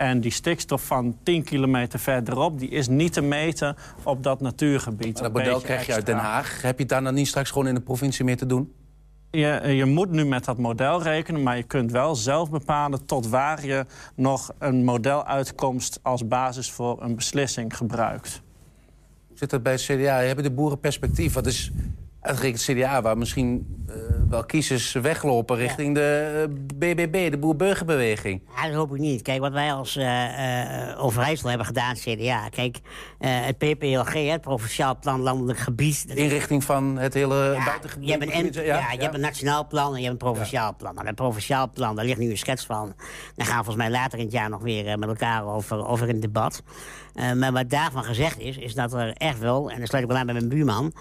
En 0.00 0.20
die 0.20 0.30
stikstof 0.30 0.82
van 0.82 1.16
10 1.22 1.44
kilometer 1.44 1.98
verderop... 1.98 2.58
die 2.58 2.68
is 2.68 2.88
niet 2.88 3.12
te 3.12 3.20
meten 3.20 3.76
op 4.02 4.22
dat 4.22 4.40
natuurgebied. 4.40 5.14
Maar 5.14 5.22
dat 5.22 5.32
model 5.32 5.60
krijg 5.60 5.86
je 5.86 5.94
uit 5.94 6.06
Den 6.06 6.16
Haag. 6.16 6.62
Heb 6.62 6.78
je 6.78 6.86
daar 6.86 7.02
dan 7.02 7.14
niet 7.14 7.28
straks 7.28 7.50
gewoon 7.50 7.66
in 7.66 7.74
de 7.74 7.80
provincie 7.80 8.24
meer 8.24 8.36
te 8.36 8.46
doen? 8.46 8.72
Je, 9.30 9.62
je 9.74 9.84
moet 9.84 10.10
nu 10.10 10.24
met 10.24 10.44
dat 10.44 10.58
model 10.58 11.02
rekenen, 11.02 11.42
maar 11.42 11.56
je 11.56 11.62
kunt 11.62 11.90
wel 11.90 12.14
zelf 12.14 12.50
bepalen... 12.50 13.04
tot 13.04 13.28
waar 13.28 13.66
je 13.66 13.86
nog 14.14 14.52
een 14.58 14.84
modeluitkomst 14.84 15.98
als 16.02 16.28
basis 16.28 16.70
voor 16.70 17.02
een 17.02 17.14
beslissing 17.14 17.76
gebruikt. 17.76 18.42
Hoe 19.28 19.38
zit 19.38 19.50
dat 19.50 19.62
bij 19.62 19.72
het 19.72 19.82
CDA? 19.82 20.20
Hebben 20.20 20.44
de 20.44 20.50
boeren 20.50 20.80
perspectief? 20.80 21.32
Wat 21.32 21.46
is 21.46 21.70
uitgerekend 22.20 22.66
het 22.66 22.76
CDA, 22.76 23.02
waar 23.02 23.18
misschien 23.18 23.84
uh, 23.88 23.94
wel 24.28 24.44
kiezers 24.44 24.92
weglopen 24.92 25.56
richting 25.56 25.96
ja. 25.96 26.02
de 26.02 26.46
uh, 26.48 26.54
BBB, 26.78 27.30
de 27.30 27.38
Boer-Burgerbeweging. 27.38 28.42
Ja, 28.56 28.66
dat 28.66 28.74
hoop 28.74 28.94
ik 28.94 29.00
niet. 29.00 29.22
Kijk, 29.22 29.40
wat 29.40 29.52
wij 29.52 29.72
als 29.72 29.96
uh, 29.96 31.04
Overijssel 31.04 31.48
hebben 31.48 31.66
gedaan, 31.66 31.94
CDA. 31.94 32.48
Kijk, 32.48 32.78
het 33.18 33.58
PPLG, 33.58 34.30
het 34.30 34.40
Provinciaal 34.40 34.98
Plan 34.98 35.20
Landelijk 35.20 35.58
Gebied. 35.58 36.08
De 36.08 36.14
inrichting 36.14 36.64
van 36.64 36.98
het 36.98 37.14
hele 37.14 37.52
ja, 37.56 37.64
buitengebied. 37.64 38.08
Je 38.08 38.16
hebt 38.18 38.56
een, 38.56 38.64
ja, 38.64 38.78
ja, 38.78 38.92
je 38.92 39.00
hebt 39.00 39.14
een 39.14 39.20
nationaal 39.20 39.66
plan 39.66 39.94
en 39.94 40.00
je 40.00 40.08
hebt 40.08 40.22
een 40.22 40.32
provinciaal 40.32 40.76
plan. 40.76 40.94
Nou, 40.94 41.06
dat 41.06 41.14
provinciaal 41.14 41.70
plan, 41.70 41.96
daar 41.96 42.04
ligt 42.04 42.18
nu 42.18 42.30
een 42.30 42.38
schets 42.38 42.66
van. 42.66 42.94
Daar 43.34 43.46
gaan 43.46 43.58
we 43.58 43.64
volgens 43.64 43.88
mij 43.88 43.90
later 43.90 44.18
in 44.18 44.24
het 44.24 44.34
jaar 44.34 44.48
nog 44.48 44.62
weer 44.62 44.98
met 44.98 45.08
elkaar 45.08 45.46
over, 45.46 45.86
over 45.86 46.08
in 46.08 46.20
debat. 46.20 46.62
maar 47.36 47.52
wat 47.52 47.70
daarvan 47.70 48.04
gezegd 48.04 48.38
is, 48.38 48.56
is 48.56 48.74
dat 48.74 48.92
er 48.92 49.12
echt 49.12 49.38
wel, 49.38 49.70
en 49.70 49.78
dan 49.78 49.86
sluit 49.86 50.04
ik 50.04 50.10
wel 50.10 50.18
aan 50.18 50.26
bij 50.26 50.34
mijn 50.34 50.48
buurman... 50.48 50.92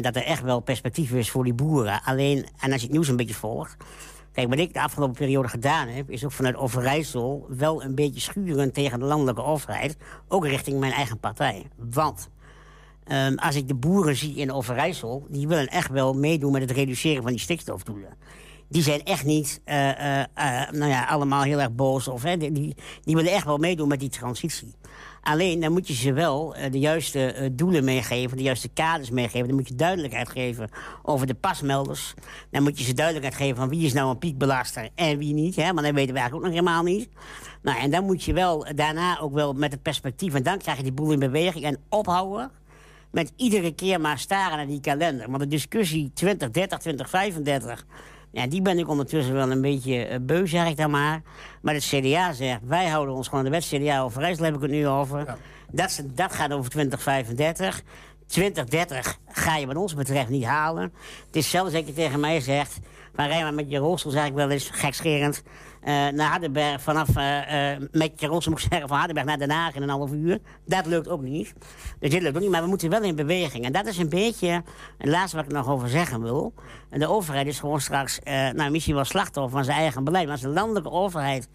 dat 0.00 0.16
er 0.16 0.24
echt 0.24 0.42
wel 0.42 0.60
perspectief 0.60 1.12
is 1.12 1.30
voor 1.30 1.44
die 1.44 1.54
boeren. 1.54 2.02
Alleen, 2.04 2.46
en 2.58 2.72
als 2.72 2.80
je 2.80 2.86
het 2.86 2.92
nieuws 2.92 3.08
een 3.08 3.16
beetje 3.16 3.34
volgt... 3.34 3.76
Kijk, 4.32 4.50
wat 4.50 4.58
ik 4.58 4.72
de 4.72 4.82
afgelopen 4.82 5.16
periode 5.16 5.48
gedaan 5.48 5.88
heb... 5.88 6.10
is 6.10 6.24
ook 6.24 6.32
vanuit 6.32 6.56
Overijssel 6.56 7.46
wel 7.48 7.82
een 7.82 7.94
beetje 7.94 8.20
schuren 8.20 8.72
tegen 8.72 8.98
de 8.98 9.04
landelijke 9.04 9.42
overheid. 9.42 9.96
Ook 10.28 10.46
richting 10.46 10.80
mijn 10.80 10.92
eigen 10.92 11.18
partij. 11.18 11.66
Want 11.76 12.30
um, 13.12 13.38
als 13.38 13.54
ik 13.54 13.68
de 13.68 13.74
boeren 13.74 14.16
zie 14.16 14.34
in 14.34 14.52
Overijssel... 14.52 15.26
die 15.28 15.48
willen 15.48 15.66
echt 15.66 15.90
wel 15.90 16.14
meedoen 16.14 16.52
met 16.52 16.60
het 16.60 16.70
reduceren 16.70 17.22
van 17.22 17.32
die 17.32 17.40
stikstofdoelen. 17.40 18.16
Die 18.68 18.82
zijn 18.82 19.04
echt 19.04 19.24
niet 19.24 19.60
uh, 19.64 19.88
uh, 19.88 20.24
nou 20.70 20.86
ja, 20.86 21.04
allemaal 21.04 21.42
heel 21.42 21.60
erg 21.60 21.72
boos. 21.72 22.08
Of, 22.08 22.22
hè, 22.22 22.36
die, 22.36 22.76
die 23.02 23.16
willen 23.16 23.32
echt 23.32 23.44
wel 23.44 23.58
meedoen 23.58 23.88
met 23.88 24.00
die 24.00 24.08
transitie. 24.08 24.74
Alleen, 25.30 25.60
dan 25.60 25.72
moet 25.72 25.88
je 25.88 25.94
ze 25.94 26.12
wel 26.12 26.56
uh, 26.56 26.62
de 26.70 26.78
juiste 26.78 27.34
uh, 27.34 27.48
doelen 27.52 27.84
meegeven, 27.84 28.36
de 28.36 28.42
juiste 28.42 28.68
kaders 28.68 29.10
meegeven. 29.10 29.46
Dan 29.46 29.56
moet 29.56 29.68
je 29.68 29.74
duidelijkheid 29.74 30.28
geven 30.28 30.68
over 31.02 31.26
de 31.26 31.34
pasmelders. 31.34 32.14
Dan 32.50 32.62
moet 32.62 32.78
je 32.78 32.84
ze 32.84 32.94
duidelijkheid 32.94 33.36
geven 33.42 33.56
van 33.56 33.68
wie 33.68 33.84
is 33.84 33.92
nou 33.92 34.10
een 34.10 34.18
piekbelaster 34.18 34.88
en 34.94 35.18
wie 35.18 35.34
niet. 35.34 35.56
Hè? 35.56 35.64
Want 35.64 35.86
dat 35.86 35.94
weten 35.94 36.14
we 36.14 36.20
eigenlijk 36.20 36.34
ook 36.34 36.42
nog 36.42 36.64
helemaal 36.64 36.82
niet. 36.82 37.08
Nou, 37.62 37.78
en 37.78 37.90
dan 37.90 38.04
moet 38.04 38.22
je 38.22 38.32
wel 38.32 38.66
daarna 38.74 39.18
ook 39.18 39.32
wel 39.32 39.52
met 39.52 39.72
het 39.72 39.82
perspectief... 39.82 40.34
en 40.34 40.42
dan 40.42 40.58
krijg 40.58 40.76
je 40.76 40.82
die 40.82 40.92
boel 40.92 41.12
in 41.12 41.18
beweging 41.18 41.64
en 41.64 41.78
ophouden 41.88 42.50
met 43.10 43.32
iedere 43.36 43.74
keer 43.74 44.00
maar 44.00 44.18
staren 44.18 44.56
naar 44.56 44.66
die 44.66 44.80
kalender. 44.80 45.26
Want 45.26 45.42
de 45.42 45.48
discussie 45.48 46.10
2030, 46.14 46.78
2035... 46.78 47.86
Ja, 48.30 48.46
die 48.46 48.62
ben 48.62 48.78
ik 48.78 48.88
ondertussen 48.88 49.34
wel 49.34 49.50
een 49.50 49.60
beetje 49.60 50.10
uh, 50.10 50.16
beu, 50.20 50.46
zeg 50.46 50.68
ik 50.68 50.76
dan 50.76 50.90
maar. 50.90 51.22
Maar 51.60 51.74
het 51.74 51.84
CDA 51.84 52.32
zegt, 52.32 52.60
wij 52.66 52.86
houden 52.86 53.14
ons 53.14 53.28
gewoon 53.28 53.44
de 53.44 53.50
wet 53.50 53.64
CDA 53.64 54.00
Overijssel, 54.00 54.44
heb 54.44 54.54
ik 54.54 54.60
het 54.60 54.70
nu 54.70 54.86
over. 54.86 55.18
Ja. 55.18 55.36
Dat, 55.70 56.02
dat 56.14 56.32
gaat 56.32 56.52
over 56.52 56.70
2035. 56.70 57.82
2030 58.28 59.18
ga 59.28 59.56
je 59.56 59.66
wat 59.66 59.76
ons 59.76 59.94
betreft 59.94 60.28
niet 60.28 60.44
halen. 60.44 60.92
Het 61.26 61.36
is 61.36 61.50
zelfs 61.50 61.72
dat 61.72 61.86
je 61.86 61.92
tegen 61.92 62.20
mij 62.20 62.40
zegt... 62.40 62.78
van 63.14 63.26
rij 63.26 63.52
met 63.52 63.70
je 63.70 63.78
rolstoel, 63.78 64.12
zeg 64.12 64.26
ik 64.26 64.32
wel 64.32 64.50
eens, 64.50 64.70
gekscherend... 64.72 65.42
Uh, 65.82 66.08
naar 66.08 66.30
Hardenberg 66.30 66.82
vanaf, 66.82 67.08
uh, 67.16 67.72
uh, 67.72 67.86
met 67.92 68.20
je 68.20 68.26
rolstoel 68.26 68.52
moet 68.52 68.62
ik 68.62 68.68
zeggen, 68.70 68.88
van 68.88 68.96
Hardenberg 68.96 69.26
naar 69.26 69.38
Den 69.38 69.50
Haag 69.50 69.74
in 69.74 69.82
een 69.82 69.88
half 69.88 70.12
uur. 70.12 70.38
Dat 70.64 70.86
lukt 70.86 71.08
ook 71.08 71.22
niet. 71.22 71.54
Dus 71.98 72.10
dit 72.10 72.22
lukt 72.22 72.36
ook 72.36 72.42
niet, 72.42 72.50
maar 72.50 72.62
we 72.62 72.68
moeten 72.68 72.90
wel 72.90 73.02
in 73.02 73.16
beweging. 73.16 73.64
En 73.64 73.72
dat 73.72 73.86
is 73.86 73.98
een 73.98 74.08
beetje 74.08 74.62
het 74.98 75.08
laatste 75.08 75.36
wat 75.36 75.44
ik 75.44 75.52
nog 75.52 75.68
over 75.68 75.88
zeggen 75.88 76.22
wil. 76.22 76.52
De 76.90 77.06
overheid 77.06 77.46
is 77.46 77.58
gewoon 77.58 77.80
straks, 77.80 78.18
nou, 78.52 78.70
misschien 78.70 78.94
wel 78.94 79.04
slachtoffer 79.04 79.52
van 79.52 79.64
zijn 79.64 79.78
eigen 79.78 80.04
beleid. 80.04 80.24
Maar 80.24 80.32
als 80.32 80.42
de 80.42 80.48
landelijke 80.48 80.90
overheid 80.90 81.48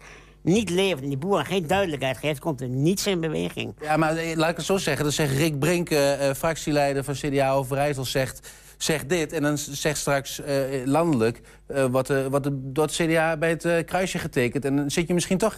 niet 0.44 0.70
levert 0.70 1.02
en 1.02 1.08
die 1.08 1.18
boeren 1.18 1.46
geen 1.46 1.66
duidelijkheid 1.66 2.18
geeft... 2.18 2.40
komt 2.40 2.60
er 2.60 2.68
niets 2.68 3.06
in 3.06 3.20
beweging. 3.20 3.74
Ja, 3.80 3.96
maar 3.96 4.14
laat 4.34 4.50
ik 4.50 4.56
het 4.56 4.64
zo 4.64 4.76
zeggen. 4.76 5.04
Dat 5.04 5.14
zegt 5.14 5.36
Rick 5.36 5.58
Brink, 5.58 5.90
uh, 5.90 6.32
fractieleider 6.36 7.04
van 7.04 7.14
CDA 7.14 7.52
Overijssel, 7.52 8.04
zegt... 8.04 8.52
Zegt 8.76 9.08
dit 9.08 9.32
en 9.32 9.42
dan 9.42 9.58
zegt 9.58 9.98
straks 9.98 10.40
uh, 10.40 10.46
landelijk 10.84 11.40
uh, 11.68 11.84
wat, 11.84 12.10
uh, 12.10 12.26
wat 12.72 12.92
CDA 12.92 13.36
bij 13.36 13.50
het 13.50 13.84
kruisje 13.84 14.18
getekend. 14.18 14.64
En 14.64 14.76
dan 14.76 14.90
zit 14.90 15.06
je 15.06 15.14
misschien 15.14 15.38
toch 15.38 15.56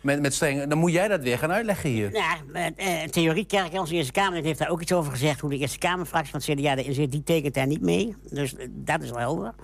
met, 0.00 0.20
met 0.20 0.34
streng... 0.34 0.66
Dan 0.66 0.78
moet 0.78 0.92
jij 0.92 1.08
dat 1.08 1.22
weer 1.22 1.38
gaan 1.38 1.52
uitleggen 1.52 1.90
hier. 1.90 2.12
Ja, 2.12 2.70
theorie 3.10 3.46
Kerk, 3.46 3.72
onze 3.72 3.94
Eerste 3.94 4.12
Kamer 4.12 4.42
heeft 4.42 4.58
daar 4.58 4.70
ook 4.70 4.80
iets 4.80 4.92
over 4.92 5.12
gezegd... 5.12 5.40
hoe 5.40 5.50
de 5.50 5.58
Eerste 5.58 5.78
Kamerfractie 5.78 6.30
van 6.30 6.40
het 6.46 6.60
CDA 6.60 6.76
erin 6.76 6.94
zit, 6.94 7.12
die 7.12 7.22
tekent 7.22 7.54
daar 7.54 7.66
niet 7.66 7.82
mee. 7.82 8.16
Dus 8.30 8.54
dat 8.70 9.02
is 9.02 9.10
wel 9.10 9.18
helder. 9.18 9.54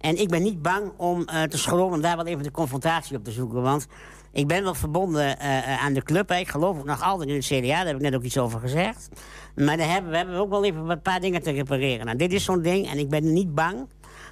En 0.00 0.16
ik 0.20 0.28
ben 0.28 0.42
niet 0.42 0.62
bang 0.62 0.92
om 0.96 1.20
uh, 1.20 1.42
te 1.42 1.58
schromen 1.58 1.94
om 1.94 2.00
daar 2.00 2.16
wel 2.16 2.26
even 2.26 2.42
de 2.42 2.50
confrontatie 2.50 3.16
op 3.16 3.24
te 3.24 3.30
zoeken. 3.30 3.62
Want 3.62 3.86
Ik 4.32 4.46
ben 4.46 4.62
wel 4.62 4.74
verbonden 4.74 5.38
eh, 5.38 5.58
eh, 5.58 5.84
aan 5.84 5.92
de 5.92 6.02
club. 6.02 6.28
hè. 6.28 6.36
Ik 6.36 6.48
geloof 6.48 6.84
nog 6.84 7.02
altijd 7.02 7.28
in 7.28 7.34
het 7.34 7.44
CDA. 7.44 7.76
Daar 7.76 7.86
heb 7.86 7.96
ik 7.96 8.02
net 8.02 8.14
ook 8.14 8.22
iets 8.22 8.38
over 8.38 8.60
gezegd. 8.60 9.08
Maar 9.56 9.76
daar 9.76 9.88
hebben, 9.90 10.10
we 10.10 10.16
hebben 10.16 10.34
ook 10.36 10.50
wel 10.50 10.64
even 10.64 10.88
een 10.88 11.02
paar 11.02 11.20
dingen 11.20 11.42
te 11.42 11.50
repareren. 11.50 12.04
Nou, 12.06 12.18
dit 12.18 12.32
is 12.32 12.44
zo'n 12.44 12.62
ding 12.62 12.90
en 12.90 12.98
ik 12.98 13.08
ben 13.08 13.32
niet 13.32 13.54
bang... 13.54 13.86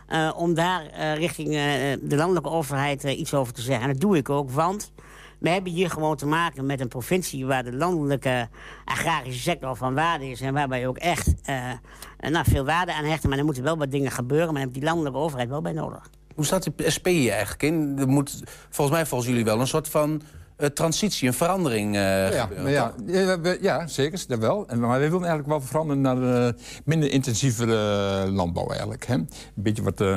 eh, 0.08 0.30
om 0.36 0.54
daar 0.54 0.86
eh, 0.86 1.14
richting 1.16 1.48
eh, 1.48 1.62
de 2.02 2.16
landelijke 2.16 2.50
overheid 2.50 3.04
eh, 3.04 3.18
iets 3.18 3.34
over 3.34 3.52
te 3.52 3.62
zeggen. 3.62 3.84
En 3.86 3.92
dat 3.92 4.00
doe 4.00 4.16
ik 4.16 4.30
ook, 4.30 4.50
want 4.50 4.92
we 5.38 5.48
hebben 5.48 5.72
hier 5.72 5.90
gewoon 5.90 6.16
te 6.16 6.26
maken 6.26 6.66
met 6.66 6.80
een 6.80 6.88
provincie... 6.88 7.46
waar 7.46 7.64
de 7.64 7.72
landelijke 7.72 8.48
agrarische 8.84 9.40
sector 9.40 9.76
van 9.76 9.94
waarde 9.94 10.30
is... 10.30 10.40
en 10.40 10.54
waarbij 10.54 10.80
je 10.80 10.88
ook 10.88 10.98
echt 10.98 11.34
eh, 11.42 11.72
nou, 12.18 12.44
veel 12.48 12.64
waarde 12.64 12.94
aan 12.94 13.04
hechten. 13.04 13.28
Maar 13.28 13.38
er 13.38 13.44
moeten 13.44 13.62
wel 13.62 13.78
wat 13.78 13.90
dingen 13.90 14.10
gebeuren... 14.10 14.52
maar 14.52 14.62
daar 14.62 14.72
je 14.72 14.80
die 14.80 14.88
landelijke 14.88 15.18
overheid 15.18 15.48
wel 15.48 15.62
bij 15.62 15.72
nodig. 15.72 16.10
Hoe 16.34 16.44
staat 16.44 16.70
de 16.76 16.90
SP 16.96 17.06
hier 17.06 17.30
eigenlijk 17.30 17.62
in? 17.62 17.94
Er 17.98 18.08
moet 18.08 18.42
volgens 18.68 18.96
mij 18.96 19.06
volgens 19.06 19.30
jullie 19.30 19.44
wel 19.44 19.60
een 19.60 19.66
soort 19.66 19.88
van 19.88 20.22
eh, 20.22 20.37
transitie, 20.74 21.28
een 21.28 21.34
verandering 21.34 21.94
eh, 21.96 22.32
Ja, 22.32 22.40
gebeuren. 22.40 22.62
maar 22.64 22.72
ja, 22.72 22.94
ja, 23.06 23.40
we- 23.40 23.58
ja, 23.60 23.86
zeker, 23.86 24.24
dat 24.28 24.38
wel. 24.38 24.68
En, 24.68 24.80
maar 24.80 24.90
we 25.00 25.04
willen 25.04 25.26
eigenlijk 25.26 25.48
wel 25.48 25.60
veranderen 25.60 26.00
naar 26.02 26.46
eh, 26.46 26.52
minder 26.84 27.10
intensieve 27.10 27.62
eh, 27.64 28.32
landbouw 28.32 28.68
eigenlijk. 28.68 29.06
Hè? 29.06 29.14
Een 29.14 29.28
beetje 29.54 29.82
wat 29.82 30.00
eh 30.00 30.08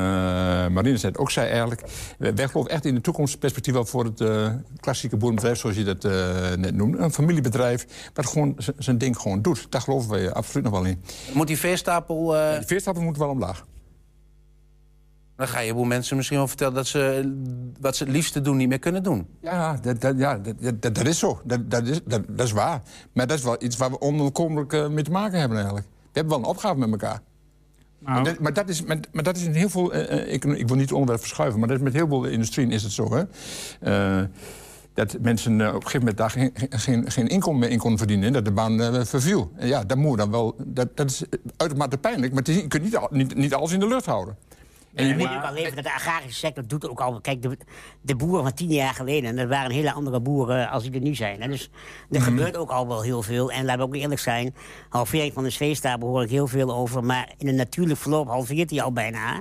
Marine 0.67 0.97
net 1.01 1.17
ook 1.17 1.31
zei 1.31 1.47
eigenlijk. 1.49 1.81
We- 2.17 2.33
Wij 2.33 2.47
geloven 2.47 2.71
echt 2.71 2.85
in 2.85 2.95
de 2.95 3.01
toekomstperspectief 3.01 3.73
wel 3.73 3.85
voor 3.85 4.03
het 4.05 4.21
eh, 4.21 4.47
klassieke 4.79 5.17
boerenbedrijf, 5.17 5.59
zoals 5.59 5.75
je 5.75 5.83
dat 5.83 6.03
eh, 6.05 6.11
net 6.57 6.75
noemde. 6.75 6.97
Een 6.97 7.13
familiebedrijf 7.13 7.85
dat 8.13 8.25
gewoon 8.25 8.55
zijn 8.77 8.97
ding 8.97 9.17
gewoon 9.17 9.41
doet. 9.41 9.67
Daar 9.69 9.81
geloven 9.81 10.09
we 10.09 10.33
absoluut 10.33 10.63
nog 10.63 10.73
wel 10.73 10.83
in. 10.85 11.03
Moet 11.33 11.47
die 11.47 11.57
veestapel... 11.57 12.35
eh, 12.37 12.59
De 12.59 12.65
veerstappen 12.67 13.03
moeten 13.03 13.21
wel 13.21 13.31
omlaag. 13.31 13.65
Dan 15.41 15.49
ga 15.49 15.59
je 15.59 15.69
een 15.69 15.75
boel 15.75 15.83
mensen 15.85 16.15
misschien 16.15 16.37
wel 16.37 16.47
vertellen... 16.47 16.73
dat 16.73 16.87
ze 16.87 17.33
wat 17.79 17.95
ze 17.95 18.03
het 18.03 18.13
liefste 18.13 18.41
doen 18.41 18.57
niet 18.57 18.69
meer 18.69 18.79
kunnen 18.79 19.03
doen. 19.03 19.27
Ja, 19.41 19.77
dat, 19.81 20.01
dat, 20.01 20.17
ja 20.17 20.37
dat, 20.37 20.55
dat, 20.81 20.95
dat 20.95 21.07
is 21.07 21.19
zo. 21.19 21.41
Dat, 21.43 21.71
dat, 21.71 21.87
is, 21.87 21.99
dat, 22.05 22.21
dat 22.27 22.45
is 22.45 22.51
waar. 22.51 22.81
Maar 23.13 23.27
dat 23.27 23.37
is 23.37 23.43
wel 23.43 23.55
iets 23.63 23.77
waar 23.77 23.89
we 23.91 23.99
onontkomelijk 23.99 24.73
eh, 24.73 24.87
mee 24.87 25.03
te 25.03 25.11
maken 25.11 25.39
hebben 25.39 25.57
eigenlijk. 25.57 25.87
We 25.87 26.09
hebben 26.19 26.33
wel 26.33 26.43
een 26.43 26.55
opgave 26.55 26.75
met 26.77 26.91
elkaar. 26.91 27.21
Nou, 27.99 28.15
Maar, 28.15 28.23
dat, 28.23 28.39
maar, 28.39 28.53
dat 28.53 28.69
is, 28.69 28.83
maar, 28.83 28.97
maar 29.11 29.23
dat 29.23 29.35
is 29.37 29.43
in 29.43 29.53
heel 29.53 29.69
veel... 29.69 29.93
eh, 29.93 30.19
eh, 30.19 30.33
ik, 30.33 30.45
ik 30.45 30.67
wil 30.67 30.75
niet 30.75 30.85
het 30.85 30.91
onderwerp 30.91 31.19
verschuiven, 31.21 31.59
maar 31.59 31.67
dat 31.67 31.77
is 31.77 31.83
met 31.83 31.93
heel 31.93 32.07
veel 32.07 32.23
industrieën 32.25 32.71
is 32.71 32.83
het 32.83 32.91
zo. 32.91 33.13
Hè? 33.15 33.23
Eh, 34.19 34.25
dat 34.93 35.17
mensen 35.21 35.53
op 35.53 35.59
een 35.61 35.73
gegeven 35.73 35.99
moment 35.99 36.17
daar 36.17 36.29
geen, 36.29 36.51
geen, 36.69 37.11
geen 37.11 37.27
inkomen 37.27 37.59
meer 37.59 37.69
in 37.69 37.77
konden 37.77 37.97
verdienen. 37.97 38.27
en 38.27 38.33
Dat 38.33 38.45
de 38.45 38.51
baan 38.51 39.05
verviel. 39.05 39.51
En 39.55 39.67
ja, 39.67 39.83
dat 39.83 39.97
moet 39.97 40.17
dan 40.17 40.31
wel... 40.31 40.55
Dat, 40.65 40.97
dat 40.97 41.09
is 41.09 41.23
uitermate 41.57 41.97
pijnlijk, 41.97 42.33
maar 42.33 42.41
het 42.43 42.49
is, 42.51 42.55
je 42.55 42.67
kunt 42.67 42.83
niet, 42.83 42.97
al- 42.97 43.07
niet, 43.11 43.35
niet 43.35 43.53
alles 43.53 43.71
in 43.71 43.79
de 43.79 43.87
lucht 43.87 44.05
houden. 44.05 44.35
En 44.95 45.05
je 45.05 45.11
En 45.11 45.17
moet, 45.17 45.27
ook 45.35 45.43
al 45.43 45.55
even 45.55 45.75
dat 45.75 45.83
de 45.83 45.93
agrarische 45.93 46.39
sector 46.39 46.67
doet 46.67 46.89
ook 46.89 47.01
al... 47.01 47.21
Kijk, 47.21 47.41
de, 47.41 47.57
de 48.01 48.15
boeren 48.15 48.43
van 48.43 48.53
tien 48.53 48.67
jaar 48.69 48.93
geleden... 48.93 49.35
dat 49.35 49.47
waren 49.47 49.71
hele 49.71 49.91
andere 49.91 50.19
boeren 50.19 50.69
als 50.69 50.83
die 50.83 50.91
er 50.91 51.01
nu 51.01 51.15
zijn. 51.15 51.41
Hè. 51.41 51.47
Dus 51.47 51.63
er 52.09 52.19
Mhm. 52.19 52.23
gebeurt 52.29 52.57
ook 52.57 52.69
al 52.69 52.87
wel 52.87 53.01
heel 53.01 53.21
veel. 53.23 53.51
En 53.51 53.65
laten 53.65 53.79
we 53.81 53.85
ook 53.87 53.95
eerlijk 53.95 54.19
zijn... 54.19 54.55
halvering 54.89 55.33
van 55.33 55.43
de 55.43 55.49
zweestapel 55.49 56.07
hoor 56.07 56.23
ik 56.23 56.29
heel 56.29 56.47
veel 56.47 56.73
over... 56.75 57.03
maar 57.03 57.29
in 57.37 57.47
een 57.47 57.55
natuurlijk 57.55 57.99
verloop 57.99 58.27
halveert 58.27 58.69
hij 58.69 58.81
al 58.81 58.91
bijna. 58.93 59.33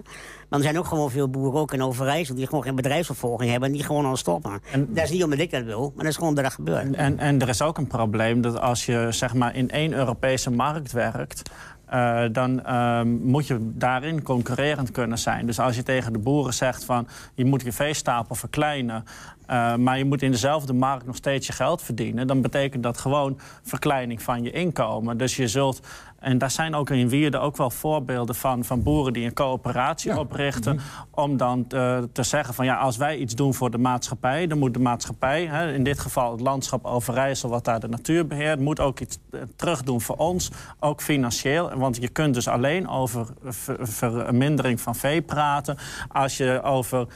Maar 0.49 0.59
er 0.59 0.65
zijn 0.65 0.79
ook 0.79 0.87
gewoon 0.87 1.11
veel 1.11 1.29
boeren, 1.29 1.61
ook 1.61 1.73
in 1.73 1.83
Overijssel... 1.83 2.35
die 2.35 2.47
gewoon 2.47 2.63
geen 2.63 2.75
bedrijfsopvolging 2.75 3.51
hebben 3.51 3.69
en 3.69 3.75
die 3.75 3.85
gewoon 3.85 4.05
al 4.07 4.17
stoppen. 4.17 4.61
En- 4.73 4.95
dat 4.95 5.05
is 5.05 5.11
niet 5.11 5.25
omdat 5.25 5.39
ik 5.39 5.51
dat 5.51 5.63
wil, 5.65 5.81
maar 5.95 6.05
dat 6.05 6.13
is 6.13 6.17
gewoon 6.19 6.35
dat 6.35 6.45
dat 6.45 6.53
gebeurt. 6.53 6.95
En, 6.95 7.19
en 7.19 7.41
er 7.41 7.49
is 7.49 7.63
ook 7.63 7.79
een 7.79 7.87
probleem 7.87 8.41
dat 8.41 8.61
als 8.61 8.87
je 8.87 9.07
zeg 9.11 9.35
maar, 9.35 9.55
in 9.57 9.71
één 9.71 9.93
Europese 9.93 10.51
markt 10.51 10.93
werkt... 10.93 11.43
eh, 11.91 12.23
dan 12.33 12.65
ehm, 12.65 13.09
moet 13.09 13.47
je 13.47 13.59
daarin 13.61 14.23
concurrerend 14.23 14.91
kunnen 14.91 15.19
zijn. 15.19 15.47
Dus 15.47 15.59
als 15.61 15.77
je 15.77 15.83
tegen 15.83 16.13
de 16.13 16.19
boeren 16.19 16.55
zegt 16.55 16.85
van 16.85 17.09
je 17.35 17.45
moet 17.45 17.63
je 17.63 17.73
veestapel 17.73 18.35
verkleinen... 18.35 19.05
eh, 19.51 19.75
maar 19.75 19.99
je 19.99 20.05
moet 20.05 20.23
in 20.23 20.31
dezelfde 20.31 20.73
markt 20.73 21.07
nog 21.07 21.17
steeds 21.17 21.47
je 21.47 21.53
geld 21.53 21.83
verdienen... 21.83 22.27
dan 22.27 22.41
betekent 22.41 22.83
dat 22.83 22.99
gewoon 22.99 23.39
verkleining 23.63 24.23
van 24.23 24.43
je 24.43 24.51
inkomen. 24.51 25.17
Dus 25.19 25.37
je 25.37 25.49
zult... 25.49 25.81
En 26.19 26.39
daar 26.39 26.51
zijn 26.51 26.75
ook 26.75 26.91
in 26.91 27.09
Wierde 27.09 27.39
ook 27.39 27.57
wel 27.57 27.71
voorbeelden 27.71 28.35
van... 28.35 28.65
van 28.65 28.83
boeren 28.83 29.13
die 29.13 29.25
een 29.25 29.33
coöperatie 29.33 30.19
oprichten... 30.19 30.81
om 31.11 31.37
dan 31.37 31.67
te, 31.67 32.09
te 32.13 32.23
zeggen 32.23 32.55
van 32.55 32.65
ja, 32.65 32.77
als 32.77 32.97
wij 32.97 33.17
iets 33.17 33.35
doen 33.35 33.55
voor 33.55 33.71
de 33.71 33.79
maatschappij... 33.79 34.47
dan 34.47 34.59
moet 34.59 34.75
de 34.75 34.81
maatschappij, 34.81 35.47
hè, 35.47 35.73
in 35.73 35.85
dit 35.85 35.99
geval 35.99 36.31
het 36.33 36.41
landschap 36.41 36.85
Overijssel... 36.85 37.49
wat 37.49 37.65
daar 37.65 37.81
de 37.81 37.89
natuur 37.89 38.27
beheert, 38.27 38.61
moet 38.61 38.81
ook 38.81 39.01
iets 39.01 39.19
eh, 39.31 39.41
terugdoen 39.57 40.01
voor 40.01 40.17
ons. 40.17 40.51
Ook 40.81 41.03
financieel, 41.03 41.71
want 41.77 41.97
je 41.97 42.09
kunt 42.09 42.35
dus 42.35 42.49
alleen 42.49 42.89
over 42.89 43.27
ver- 43.45 43.89
vermindering 43.89 44.81
van 44.81 44.95
vee 44.95 45.23
praten... 45.23 45.77
als 46.09 46.37
je 46.37 46.63
over 46.63 47.07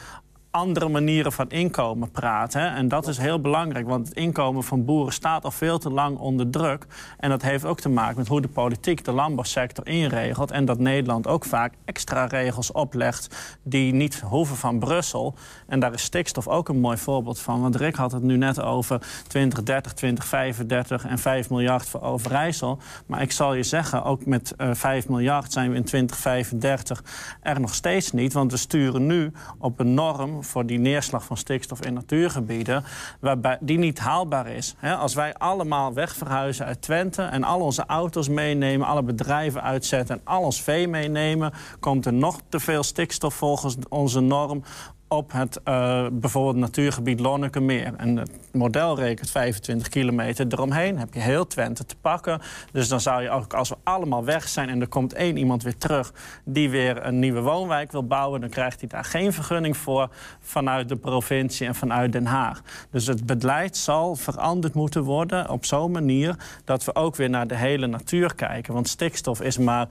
andere 0.54 0.88
manieren 0.88 1.32
van 1.32 1.50
inkomen 1.50 2.10
praten. 2.10 2.74
En 2.74 2.88
dat 2.88 3.08
is 3.08 3.18
heel 3.18 3.40
belangrijk, 3.40 3.86
want 3.86 4.08
het 4.08 4.16
inkomen 4.16 4.64
van 4.64 4.84
boeren 4.84 5.12
staat 5.12 5.44
al 5.44 5.50
veel 5.50 5.78
te 5.78 5.90
lang 5.90 6.18
onder 6.18 6.50
druk. 6.50 6.86
En 7.18 7.30
dat 7.30 7.42
heeft 7.42 7.64
ook 7.64 7.80
te 7.80 7.88
maken 7.88 8.16
met 8.16 8.28
hoe 8.28 8.40
de 8.40 8.48
politiek 8.48 9.04
de 9.04 9.12
landbouwsector 9.12 9.88
inregelt. 9.88 10.50
En 10.50 10.64
dat 10.64 10.78
Nederland 10.78 11.26
ook 11.26 11.44
vaak 11.44 11.74
extra 11.84 12.24
regels 12.24 12.72
oplegt 12.72 13.58
die 13.62 13.92
niet 13.92 14.20
hoeven 14.20 14.56
van 14.56 14.78
Brussel. 14.78 15.34
En 15.66 15.80
daar 15.80 15.92
is 15.92 16.02
stikstof 16.02 16.48
ook 16.48 16.68
een 16.68 16.80
mooi 16.80 16.96
voorbeeld 16.96 17.38
van. 17.38 17.60
Want 17.60 17.76
Rick 17.76 17.94
had 17.94 18.12
het 18.12 18.22
nu 18.22 18.36
net 18.36 18.60
over 18.60 19.00
2030, 19.26 19.92
2035 19.92 21.04
en 21.04 21.18
5 21.18 21.50
miljard 21.50 21.88
voor 21.88 22.02
Overijssel. 22.02 22.78
Maar 23.06 23.22
ik 23.22 23.32
zal 23.32 23.54
je 23.54 23.62
zeggen, 23.62 24.04
ook 24.04 24.26
met 24.26 24.54
eh 24.56 24.70
5 24.72 25.08
miljard 25.08 25.52
zijn 25.52 25.70
we 25.70 25.76
in 25.76 25.84
2035 25.84 27.04
er 27.42 27.60
nog 27.60 27.74
steeds 27.74 28.12
niet. 28.12 28.32
Want 28.32 28.50
we 28.50 28.56
sturen 28.56 29.06
nu 29.06 29.32
op 29.58 29.80
een 29.80 29.94
norm 29.94 30.42
voor 30.46 30.66
die 30.66 30.78
neerslag 30.78 31.24
van 31.24 31.37
stikstof 31.37 31.85
in 31.85 31.94
natuurgebieden... 31.94 32.85
Waarbij, 33.20 33.59
die 33.61 33.78
niet 33.78 33.98
haalbaar 33.98 34.46
is. 34.46 34.74
Als 34.98 35.14
wij 35.14 35.35
allemaal 35.35 35.92
wegverhuizen 35.92 36.66
uit 36.66 36.83
Twente... 36.83 37.22
en 37.22 37.44
al 37.44 37.61
onze 37.61 37.85
auto's 37.87 38.28
meenemen, 38.28 38.87
alle 38.87 39.02
bedrijven 39.02 39.62
uitzetten... 39.62 40.16
en 40.16 40.20
al 40.24 40.42
ons 40.42 40.62
vee 40.62 40.88
meenemen... 40.88 41.52
komt 41.80 42.07
er 42.07 42.12
nog 42.12 42.40
te 42.48 42.61
veel 42.61 42.83
stikstof 42.83 43.35
volgens 43.35 43.76
onze 43.88 44.20
norm 44.20 44.62
op 45.08 45.32
het 45.32 45.60
eh, 45.62 46.06
bijvoorbeeld 46.12 46.56
natuurgebied 46.56 47.20
Lonnekemeer. 47.20 47.94
En 47.96 48.16
het 48.16 48.30
model 48.52 48.98
rekent 48.98 49.30
25 49.30 49.88
kilometer 49.88 50.46
eromheen. 50.48 50.98
Heb 50.98 51.14
je 51.14 51.20
heel 51.20 51.46
Twente 51.46 51.86
te 51.86 51.96
pakken. 52.00 52.40
Dus 52.72 52.88
dan 52.88 53.00
zou 53.00 53.22
je 53.22 53.30
ook, 53.30 53.54
als 53.54 53.68
we 53.68 53.76
allemaal 53.82 54.24
weg 54.24 54.48
zijn... 54.48 54.68
en 54.68 54.80
er 54.80 54.88
komt 54.88 55.12
één 55.12 55.36
iemand 55.36 55.62
weer 55.62 55.76
terug 55.76 56.12
die 56.44 56.70
weer 56.70 57.06
een 57.06 57.18
nieuwe 57.18 57.40
woonwijk 57.40 57.92
wil 57.92 58.06
bouwen... 58.06 58.40
dan 58.40 58.50
krijgt 58.50 58.80
hij 58.80 58.88
daar 58.88 59.04
geen 59.04 59.32
vergunning 59.32 59.76
voor 59.76 60.08
vanuit 60.40 60.88
de 60.88 60.96
provincie 60.96 61.66
en 61.66 61.74
vanuit 61.74 62.12
Den 62.12 62.26
Haag. 62.26 62.62
Dus 62.90 63.06
het 63.06 63.26
beleid 63.26 63.76
zal 63.76 64.16
veranderd 64.16 64.74
moeten 64.74 65.02
worden 65.02 65.50
op 65.50 65.64
zo'n 65.64 65.90
manier... 65.90 66.36
dat 66.64 66.84
we 66.84 66.94
ook 66.94 67.16
weer 67.16 67.30
naar 67.30 67.46
de 67.46 67.56
hele 67.56 67.86
natuur 67.86 68.34
kijken. 68.34 68.74
Want 68.74 68.88
stikstof 68.88 69.40
is 69.40 69.58
maar 69.58 69.88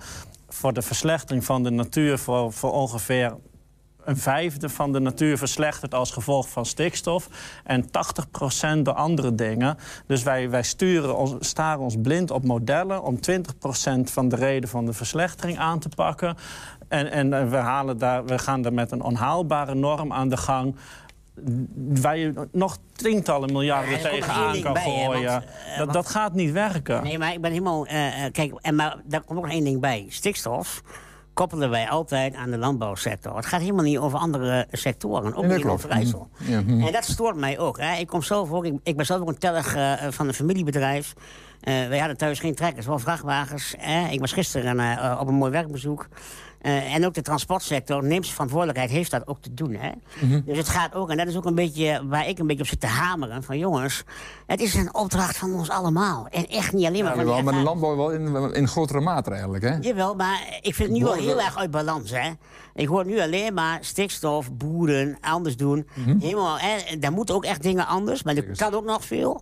voor 0.50 0.74
de 0.74 0.82
verslechtering 0.82 1.46
van 1.46 1.64
de 1.64 1.70
natuur... 1.70 2.18
voor, 2.18 2.54
voor 2.54 2.72
ongeveer 2.72 3.36
een 4.06 4.18
vijfde 4.18 4.70
van 4.70 4.92
de 4.92 5.00
natuur 5.00 5.38
verslechtert 5.38 5.94
als 5.94 6.12
gevolg 6.12 6.50
van 6.50 6.66
stikstof. 6.66 7.28
En 7.64 7.84
80% 8.78 8.82
door 8.84 8.94
andere 8.94 9.36
dingen. 9.36 9.78
Dus 10.08 10.24
wij, 10.24 10.50
wij 10.50 10.64
sturen 10.64 11.18
ons, 11.18 11.34
staren 11.40 11.82
ons 11.82 11.96
blind 12.02 12.32
op 12.32 12.44
modellen 12.46 13.04
om 13.04 13.20
20% 13.32 14.02
van 14.04 14.30
de 14.30 14.36
reden 14.36 14.70
van 14.70 14.86
de 14.86 14.94
verslechtering 14.94 15.58
aan 15.60 15.80
te 15.80 15.90
pakken. 15.90 16.36
En, 16.88 17.12
en 17.12 17.34
eh, 17.34 17.50
we, 17.50 17.56
halen 17.56 17.98
daar, 17.98 18.26
we 18.26 18.38
gaan 18.40 18.62
daar 18.62 18.74
met 18.74 18.92
een 18.92 19.02
onhaalbare 19.02 19.76
norm 19.76 20.14
aan 20.14 20.30
de 20.30 20.38
gang. 20.38 20.76
Waar 21.76 22.18
je 22.18 22.48
nog 22.52 22.78
tientallen 22.94 23.52
miljarden 23.52 23.92
Ja, 23.98 23.98
tegenaan 24.10 24.62
kan 24.62 24.74
bij, 24.74 24.82
gooien. 24.84 25.32
want, 25.32 25.44
eh, 25.46 25.50
dat, 25.68 25.78
want- 25.78 25.94
dat 25.94 26.08
gaat 26.08 26.34
niet 26.34 26.52
werken. 26.52 27.04
Nee, 27.04 27.18
maar 27.18 27.34
ik 27.34 27.42
ben 27.42 27.52
helemaal... 27.52 27.86
eh, 27.88 28.12
kijk, 28.32 28.54
en 28.62 28.76
maar 28.76 28.98
daar 29.06 29.22
komt 29.22 29.42
nog 29.42 29.52
één 29.52 29.64
ding 29.64 29.80
bij. 29.80 30.06
Stikstof 30.10 30.82
koppelen 31.34 31.70
wij 31.70 31.90
altijd 31.90 32.36
aan 32.36 32.52
de 32.52 32.58
landbouwsector. 32.58 33.36
Het 33.36 33.46
gaat 33.46 33.62
helemaal 33.62 33.84
niet 33.84 33.98
over 33.98 34.20
andere 34.20 34.68
sectoren, 34.72 35.36
ook 35.36 35.46
niet 35.46 35.66
over 35.66 35.90
IJssel. 35.90 36.28
Ja, 36.38 36.62
hm. 36.64 36.82
En 36.82 36.92
dat 36.92 37.06
stoort 37.06 37.36
mij 37.36 37.60
ook. 37.60 37.80
Hè. 37.80 37.96
Ik, 37.96 38.08
kom 38.08 38.22
zelf 38.22 38.52
ook 38.52 38.66
ik, 38.66 38.74
ik 38.84 38.96
ben 38.96 39.06
zelf 39.06 39.22
ook 39.22 39.28
een 39.28 39.38
teller 39.38 39.76
eh, 39.76 40.12
van 40.12 40.28
een 40.28 40.34
familiebedrijf. 40.34 41.14
Eh, 41.60 41.88
wij 41.88 42.00
hadden 42.00 42.18
thuis 42.18 42.40
geen 42.40 42.56
trekkers, 42.56 42.86
wel 42.86 43.00
vrachtwagens. 43.00 43.76
Hè. 43.78 44.08
Ik 44.08 44.20
was 44.20 44.32
gisteren 44.32 44.80
eh, 44.80 45.18
op 45.20 45.28
een 45.28 45.34
mooi 45.34 45.52
werkbezoek. 45.52 46.08
Eh, 46.64 46.96
en 46.96 47.06
ook 47.06 47.14
de 47.14 47.22
transportsector 47.22 48.04
neemt 48.04 48.24
zijn 48.24 48.34
verantwoordelijkheid, 48.34 48.92
heeft 48.92 49.12
dat 49.12 49.28
ook 49.28 49.42
te 49.42 49.54
doen. 49.54 49.76
Hè? 49.76 49.92
Mhm. 50.20 50.42
Dus 50.46 50.58
het 50.58 50.70
gaat 50.70 50.94
ook, 50.94 51.10
en 51.10 51.18
dat 51.18 51.28
is 51.28 51.36
ook 51.36 51.46
een 51.46 51.56
beetje 51.56 52.02
waar 52.08 52.28
ik 52.28 52.40
een 52.40 52.48
beetje 52.48 52.62
op 52.62 52.70
zit 52.70 52.80
te 52.80 52.88
hameren: 52.88 53.44
van 53.44 53.58
jongens, 53.58 54.04
het 54.48 54.62
is 54.62 54.74
een 54.74 54.94
opdracht 54.96 55.38
van 55.38 55.54
ons 55.54 55.70
allemaal. 55.70 56.28
En 56.30 56.48
echt 56.48 56.74
niet 56.74 56.86
alleen 56.86 57.04
maar 57.04 57.12
Ja, 57.12 57.24
van 57.24 57.26
wel, 57.26 57.44
maar 57.44 57.54
de 57.54 57.60
landbouw 57.60 57.96
wel 57.96 58.12
in, 58.12 58.54
in 58.54 58.68
grotere 58.68 59.00
mate 59.00 59.32
eigenlijk. 59.32 59.64
Hè? 59.64 59.76
Jawel, 59.82 60.16
maar 60.16 60.60
ik 60.62 60.76
vind 60.76 60.90
het 60.90 60.98
nu 60.98 61.04
wel 61.04 61.14
heel 61.14 61.42
erg 61.42 61.58
uit 61.58 61.72
balans, 61.72 62.12
hè. 62.12 62.30
Ik 62.74 62.88
hoor 62.88 63.06
nu 63.06 63.22
alleen 63.22 63.54
maar 63.54 63.78
stikstof, 63.82 64.52
boeren, 64.52 65.18
anders 65.22 65.58
doen. 65.58 65.88
Mhm. 65.94 66.20
Helemaal, 66.20 66.58
hè. 66.60 66.98
Daar 66.98 67.12
moeten 67.12 67.36
ook 67.36 67.46
echt 67.46 67.64
dingen 67.64 67.88
anders, 67.88 68.24
maar 68.24 68.36
er 68.36 68.56
kan 68.56 68.74
ook 68.74 68.86
nog 68.86 69.06
veel. 69.06 69.42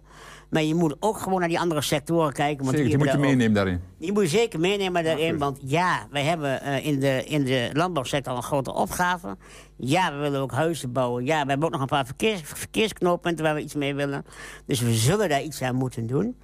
Maar 0.51 0.63
je 0.63 0.75
moet 0.75 0.95
ook 0.99 1.17
gewoon 1.17 1.39
naar 1.39 1.49
die 1.49 1.59
andere 1.59 1.81
sectoren 1.81 2.33
kijken. 2.33 2.65
Want 2.65 2.77
Zeker, 2.77 2.89
die 2.89 2.97
moet 2.97 3.11
je 3.11 3.17
meenemen 3.17 3.53
daarin. 3.53 3.81
die 3.97 4.11
moet 4.11 4.23
je 4.23 4.29
zeker 4.37 4.59
meenemen 4.59 5.03
daarin. 5.03 5.37
Want 5.37 5.59
ja, 5.61 6.07
wij 6.11 6.23
hebben 6.23 6.61
eh, 6.61 6.85
in, 6.85 6.99
de, 6.99 7.23
in 7.25 7.43
de 7.43 7.69
landbouwsector 7.73 8.35
een 8.35 8.43
grote 8.43 8.73
opgave. 8.73 9.37
Ja, 9.77 10.13
we 10.13 10.19
willen 10.19 10.41
ook 10.41 10.51
huizen 10.51 10.91
bouwen. 10.91 11.25
Ja, 11.25 11.41
we 11.43 11.49
hebben 11.49 11.65
ook 11.65 11.71
nog 11.71 11.81
een 11.81 11.87
paar 11.87 12.05
verkeers, 12.05 12.41
verkeersknooppunten 12.43 13.45
waar 13.45 13.55
we 13.55 13.61
iets 13.61 13.75
mee 13.75 13.95
willen. 13.95 14.25
Dus 14.65 14.79
we 14.79 14.93
zullen 14.93 15.29
daar 15.29 15.41
iets 15.43 15.61
aan 15.61 15.75
moeten 15.75 16.07
doen. 16.07 16.35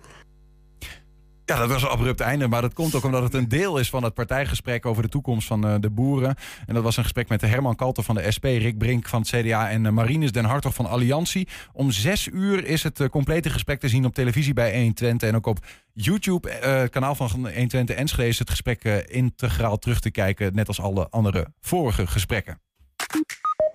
Ja, 1.48 1.58
dat 1.58 1.70
was 1.70 1.82
een 1.82 1.90
abrupt 1.90 2.20
einde, 2.20 2.48
maar 2.48 2.62
dat 2.62 2.74
komt 2.74 2.96
ook 2.96 3.04
omdat 3.04 3.24
het 3.24 3.34
een 3.34 3.48
deel 3.48 3.78
is 3.78 3.90
van 3.90 4.04
het 4.04 4.14
partijgesprek 4.14 4.86
over 4.86 5.04
de 5.04 5.10
toekomst 5.10 5.48
van 5.48 5.68
eh, 5.68 5.76
de 5.80 5.90
boeren. 5.90 6.36
En 6.66 6.74
dat 6.74 6.84
was 6.84 6.98
een 6.98 7.04
gesprek 7.04 7.30
met 7.30 7.42
Herman 7.42 7.76
Kalter 7.76 8.04
van 8.04 8.16
de 8.16 8.32
SP, 8.36 8.44
Rick 8.44 8.78
Brink 8.78 9.08
van 9.08 9.22
het 9.22 9.30
CDA 9.30 9.70
en 9.70 9.84
uh, 9.84 9.92
Marinus 9.92 10.32
Den 10.32 10.46
Hartog 10.46 10.74
van 10.74 10.86
Alliantie. 10.86 11.48
Om 11.74 11.92
zes 11.92 12.28
uur 12.28 12.66
is 12.66 12.84
het 12.84 13.00
eh, 13.00 13.08
complete 13.08 13.50
gesprek 13.50 13.80
te 13.80 13.90
zien 13.90 14.06
op 14.06 14.14
televisie 14.14 14.54
bij 14.54 14.72
120 14.72 15.30
en 15.30 15.36
ook 15.36 15.46
op 15.46 15.60
YouTube, 15.94 16.50
eh, 16.50 16.78
het 16.78 16.92
kanaal 16.92 17.16
van 17.16 17.30
120 17.30 17.96
Enschede, 17.96 18.28
is 18.28 18.40
het 18.40 18.50
gesprek 18.50 18.84
eh, 18.84 18.98
integraal 19.08 19.78
terug 19.78 20.00
te 20.00 20.12
kijken, 20.12 20.56
net 20.56 20.68
als 20.68 20.82
alle 20.82 21.08
andere 21.10 21.48
vorige 21.62 22.08
gesprekken. 22.08 22.62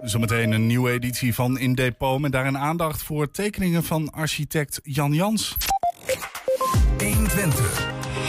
Zometeen 0.00 0.52
een 0.52 0.66
nieuwe 0.66 0.90
editie 0.90 1.34
van 1.34 1.58
In 1.58 1.74
Depot 1.74 2.20
met 2.20 2.32
daarin 2.32 2.58
aandacht 2.58 3.02
voor 3.02 3.30
tekeningen 3.30 3.84
van 3.84 4.10
architect 4.10 4.80
Jan 4.82 5.12
Jans. 5.12 5.56
120. 6.98 7.86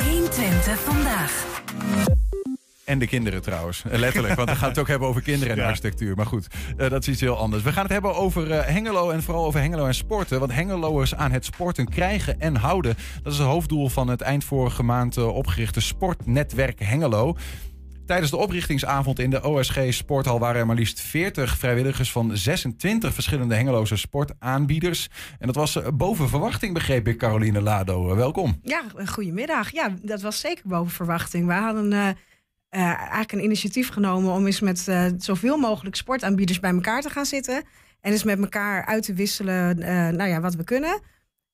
120 0.09 0.79
vandaag. 0.79 1.61
En 2.83 2.99
de 2.99 3.07
kinderen 3.07 3.41
trouwens, 3.41 3.83
Eh, 3.89 3.99
letterlijk. 3.99 4.35
Want 4.35 4.49
we 4.49 4.55
gaan 4.55 4.69
het 4.69 4.79
ook 4.79 4.87
hebben 4.87 5.07
over 5.07 5.21
kinderen 5.21 5.53
en 5.55 5.61
Ja. 5.61 5.67
architectuur. 5.67 6.15
Maar 6.15 6.25
goed, 6.25 6.47
eh, 6.77 6.89
dat 6.89 7.01
is 7.01 7.07
iets 7.07 7.21
heel 7.21 7.37
anders. 7.37 7.63
We 7.63 7.71
gaan 7.71 7.83
het 7.83 7.91
hebben 7.91 8.15
over 8.15 8.51
eh, 8.51 8.65
Hengelo 8.73 9.09
en 9.09 9.23
vooral 9.23 9.45
over 9.45 9.59
Hengelo 9.59 9.85
en 9.85 9.93
sporten. 9.95 10.39
Want 10.39 10.51
Hengeloers 10.53 11.15
aan 11.15 11.31
het 11.31 11.45
sporten 11.45 11.89
krijgen 11.89 12.39
en 12.39 12.55
houden. 12.55 12.95
Dat 13.23 13.33
is 13.33 13.39
het 13.39 13.47
hoofddoel 13.47 13.89
van 13.89 14.07
het 14.07 14.21
eind 14.21 14.43
vorige 14.43 14.83
maand 14.83 15.17
eh, 15.17 15.27
opgerichte 15.35 15.81
sportnetwerk 15.81 16.79
Hengelo. 16.79 17.35
Tijdens 18.05 18.31
de 18.31 18.37
oprichtingsavond 18.37 19.19
in 19.19 19.29
de 19.29 19.43
OSG 19.43 19.79
Sporthal 19.89 20.39
waren 20.39 20.59
er 20.59 20.65
maar 20.65 20.75
liefst 20.75 21.01
40 21.01 21.57
vrijwilligers 21.57 22.11
van 22.11 22.37
26 22.37 23.13
verschillende 23.13 23.55
Hengeloze 23.55 23.95
sportaanbieders. 23.95 25.09
En 25.39 25.47
dat 25.47 25.55
was 25.55 25.75
eh, 25.75 25.87
boven 25.93 26.29
verwachting, 26.29 26.73
begreep 26.73 27.07
ik, 27.07 27.17
Caroline 27.17 27.61
Lado. 27.61 28.09
Eh, 28.09 28.15
welkom. 28.15 28.59
Ja, 28.61 28.81
goedemiddag. 29.05 29.71
Ja, 29.71 29.93
dat 30.01 30.21
was 30.21 30.39
zeker 30.39 30.63
boven 30.67 30.91
verwachting. 30.91 31.47
We 31.47 31.53
hadden 31.53 31.93
eh, 31.93 32.15
eigenlijk 32.69 33.31
een 33.31 33.43
initiatief 33.43 33.89
genomen 33.89 34.33
om 34.33 34.45
eens 34.45 34.59
met 34.59 34.87
zoveel 35.17 35.57
mogelijk 35.57 35.95
sportaanbieders 35.95 36.59
bij 36.59 36.71
elkaar 36.71 37.01
te 37.01 37.09
gaan 37.09 37.25
zitten. 37.25 37.63
En 38.01 38.11
eens 38.11 38.23
met 38.23 38.39
elkaar 38.39 38.85
uit 38.85 39.03
te 39.03 39.13
wisselen 39.13 39.77
nou 40.15 40.29
ja, 40.29 40.39
wat 40.41 40.55
we 40.55 40.63
kunnen. 40.63 41.01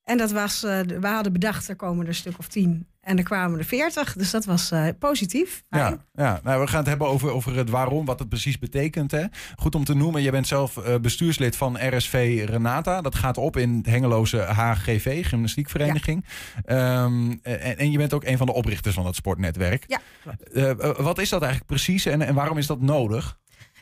En 0.10 0.18
dat 0.18 0.32
was, 0.32 0.64
eh, 0.64 0.80
we 0.80 1.08
hadden 1.08 1.34
bedacht, 1.34 1.68
er 1.68 1.76
komen 1.76 2.02
er 2.02 2.08
een 2.08 2.16
stuk 2.16 2.38
of 2.38 2.48
tien. 2.48 2.88
En 3.02 3.18
er 3.18 3.24
kwamen 3.24 3.60
er 3.60 3.66
veertig. 3.66 4.14
Dus 4.14 4.32
dat 4.32 4.46
was 4.46 4.72
eh, 4.72 4.88
positief. 5.00 5.64
Ja, 5.70 6.06
ja. 6.14 6.40
Nou, 6.44 6.62
we 6.62 6.68
gaan 6.68 6.80
het 6.80 6.88
hebben 6.88 7.08
over, 7.08 7.32
over 7.32 7.56
het 7.56 7.70
waarom, 7.70 8.06
wat 8.06 8.20
het 8.20 8.30
precies 8.30 8.60
betekent. 8.60 9.12
Hè. 9.12 9.26
Goed 9.56 9.76
om 9.76 9.84
te 9.84 9.96
noemen, 9.96 10.22
je 10.22 10.32
bent 10.32 10.48
zelf 10.48 10.78
eh, 10.78 10.96
bestuurslid 11.00 11.56
van 11.56 11.78
RSV 11.96 12.44
Renata. 12.46 13.02
Dat 13.02 13.16
gaat 13.16 13.38
op 13.38 13.58
in 13.58 13.76
het 13.78 13.86
Hengeloze 13.86 14.38
HGV, 14.38 15.28
gymnastiekvereniging. 15.28 16.26
Ehm, 16.66 17.32
en, 17.42 17.78
en 17.78 17.92
je 17.92 17.98
bent 17.98 18.14
ook 18.14 18.24
een 18.24 18.38
van 18.38 18.48
de 18.48 18.54
oprichters 18.54 18.96
van 18.96 19.06
het 19.06 19.16
sportnetwerk. 19.16 19.86
Ja, 19.88 20.76
wat 20.98 21.18
is 21.18 21.30
dat 21.30 21.42
eigenlijk 21.42 21.72
precies 21.72 22.06
en, 22.06 22.22
en 22.22 22.36
waarom 22.36 22.58
is 22.58 22.68
dat 22.68 22.82
nodig? 22.82 23.40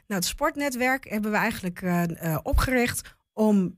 Nou, 0.07 0.19
het 0.19 0.25
sportnetwerk 0.25 1.09
hebben 1.09 1.31
we 1.31 1.37
eigenlijk 1.37 1.83
opgericht 2.43 3.17
om. 3.33 3.77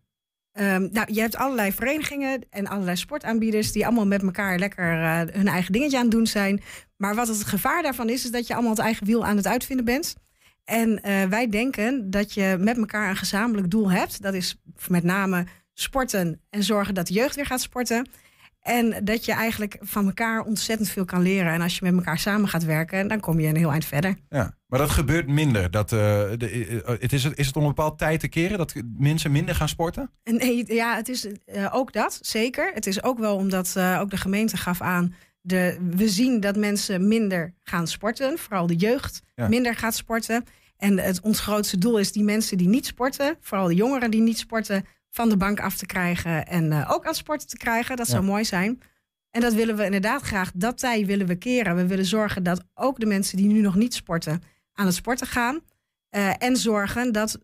Nou, 0.66 1.14
je 1.14 1.22
hebt 1.22 1.36
allerlei 1.36 1.72
verenigingen 1.72 2.46
en 2.50 2.68
allerlei 2.68 2.98
sportaanbieders 2.98 3.72
die 3.72 3.86
allemaal 3.86 4.08
met 4.08 4.24
elkaar 4.24 4.60
lekker 4.60 5.04
eh, 5.04 5.22
hun 5.32 5.48
eigen 5.48 5.72
dingetje 5.72 5.98
aan 5.98 6.04
het 6.04 6.12
doen 6.12 6.28
zijn. 6.28 6.62
Maar 6.98 7.16
wat 7.16 7.28
het 7.28 7.44
gevaar 7.44 7.82
daarvan 7.82 8.10
is, 8.10 8.24
is 8.24 8.32
dat 8.32 8.48
je 8.48 8.54
allemaal 8.54 8.72
het 8.72 8.80
eigen 8.80 9.06
wiel 9.06 9.26
aan 9.26 9.36
het 9.36 9.48
uitvinden 9.48 9.86
bent. 9.86 10.16
En 10.66 11.02
eh, 11.02 11.24
wij 11.24 11.50
denken 11.50 12.10
dat 12.10 12.34
je 12.34 12.56
met 12.60 12.78
elkaar 12.78 13.10
een 13.10 13.16
gezamenlijk 13.16 13.72
doel 13.72 13.92
hebt. 13.92 14.22
Dat 14.22 14.34
is 14.34 14.62
met 14.88 15.04
name 15.04 15.46
sporten 15.74 16.42
en 16.50 16.64
zorgen 16.64 16.94
dat 16.94 17.08
de 17.08 17.14
jeugd 17.14 17.36
weer 17.36 17.46
gaat 17.46 17.62
sporten. 17.62 18.10
En 18.62 19.06
dat 19.06 19.26
je 19.26 19.32
eigenlijk 19.32 19.78
van 19.82 20.06
elkaar 20.06 20.42
ontzettend 20.42 20.90
veel 20.90 21.06
kan 21.06 21.22
leren. 21.22 21.54
En 21.54 21.62
als 21.62 21.78
je 21.78 21.86
met 21.86 21.94
elkaar 21.94 22.20
samen 22.20 22.48
gaat 22.48 22.64
werken, 22.64 23.08
dan 23.08 23.20
kom 23.20 23.40
je 23.40 23.48
een 23.48 23.56
heel 23.56 23.72
eind 23.72 23.86
verder. 23.86 24.16
Ja, 24.30 24.58
maar 24.70 24.80
dat 24.80 24.90
gebeurt 24.90 25.28
minder. 25.28 25.72
Dat, 25.72 25.92
eh, 25.92 26.00
de, 26.38 26.82
eh, 26.86 26.96
het 27.00 27.14
is, 27.14 27.24
het, 27.24 27.38
is 27.38 27.48
het 27.48 27.56
om 27.56 27.62
een 27.62 27.68
bepaald 27.68 27.98
tijd 27.98 28.20
te 28.20 28.28
keren 28.28 28.58
dat 28.58 28.74
mensen 28.98 29.32
minder 29.32 29.56
gaan 29.56 29.70
sporten? 29.70 30.12
Nee, 30.24 30.74
ja, 30.74 30.96
het 30.96 31.10
is 31.10 31.28
eh, 31.46 31.70
ook 31.76 31.94
dat, 31.94 32.20
zeker. 32.22 32.72
Het 32.74 32.88
is 32.88 33.04
ook 33.04 33.20
wel 33.20 33.36
omdat 33.36 33.74
eh, 33.76 33.98
ook 34.02 34.10
de 34.10 34.18
gemeente 34.18 34.58
gaf 34.58 34.82
aan... 34.82 35.14
De, 35.42 35.78
we 35.96 36.10
zien 36.10 36.40
dat 36.40 36.56
mensen 36.56 37.08
minder 37.08 37.54
gaan 37.64 37.88
sporten, 37.88 38.38
vooral 38.38 38.68
de 38.68 38.76
jeugd 38.76 39.22
Ja. 39.36 39.48
minder 39.48 39.76
gaat 39.76 39.96
sporten. 39.96 40.44
En 40.78 40.98
het, 41.00 41.22
ons 41.22 41.40
grootste 41.40 41.78
doel 41.78 41.98
is 42.00 42.12
die 42.12 42.24
mensen 42.24 42.58
die 42.58 42.68
niet 42.68 42.86
sporten, 42.86 43.38
vooral 43.42 43.68
de 43.68 43.76
jongeren 43.76 44.12
die 44.12 44.22
niet 44.22 44.38
sporten, 44.38 44.86
van 45.10 45.30
de 45.30 45.38
bank 45.38 45.60
af 45.60 45.78
te 45.78 45.86
krijgen 45.86 46.46
en 46.48 46.72
eh, 46.72 46.92
ook 46.94 47.06
aan 47.06 47.16
sporten 47.16 47.48
te 47.48 47.58
krijgen. 47.58 47.96
Dat 47.98 48.08
zou 48.08 48.24
mooi 48.24 48.46
zijn. 48.46 48.82
En 49.32 49.42
dat 49.42 49.54
willen 49.54 49.76
we 49.76 49.86
inderdaad 49.86 50.22
graag, 50.22 50.52
dat 50.54 50.78
tij 50.78 51.06
willen 51.06 51.28
we 51.28 51.36
keren. 51.36 51.76
We 51.76 51.88
willen 51.88 52.06
zorgen 52.06 52.44
dat 52.44 52.64
ook 52.74 53.00
de 53.00 53.06
mensen 53.06 53.38
die 53.38 53.48
nu 53.48 53.62
nog 53.62 53.76
niet 53.76 53.94
sporten 53.94 54.42
aan 54.80 54.86
het 54.86 54.96
sporten 54.96 55.28
gaan. 55.28 55.60
Eh, 56.10 56.44
en 56.44 56.58
zorgen 56.58 57.12
dat 57.12 57.40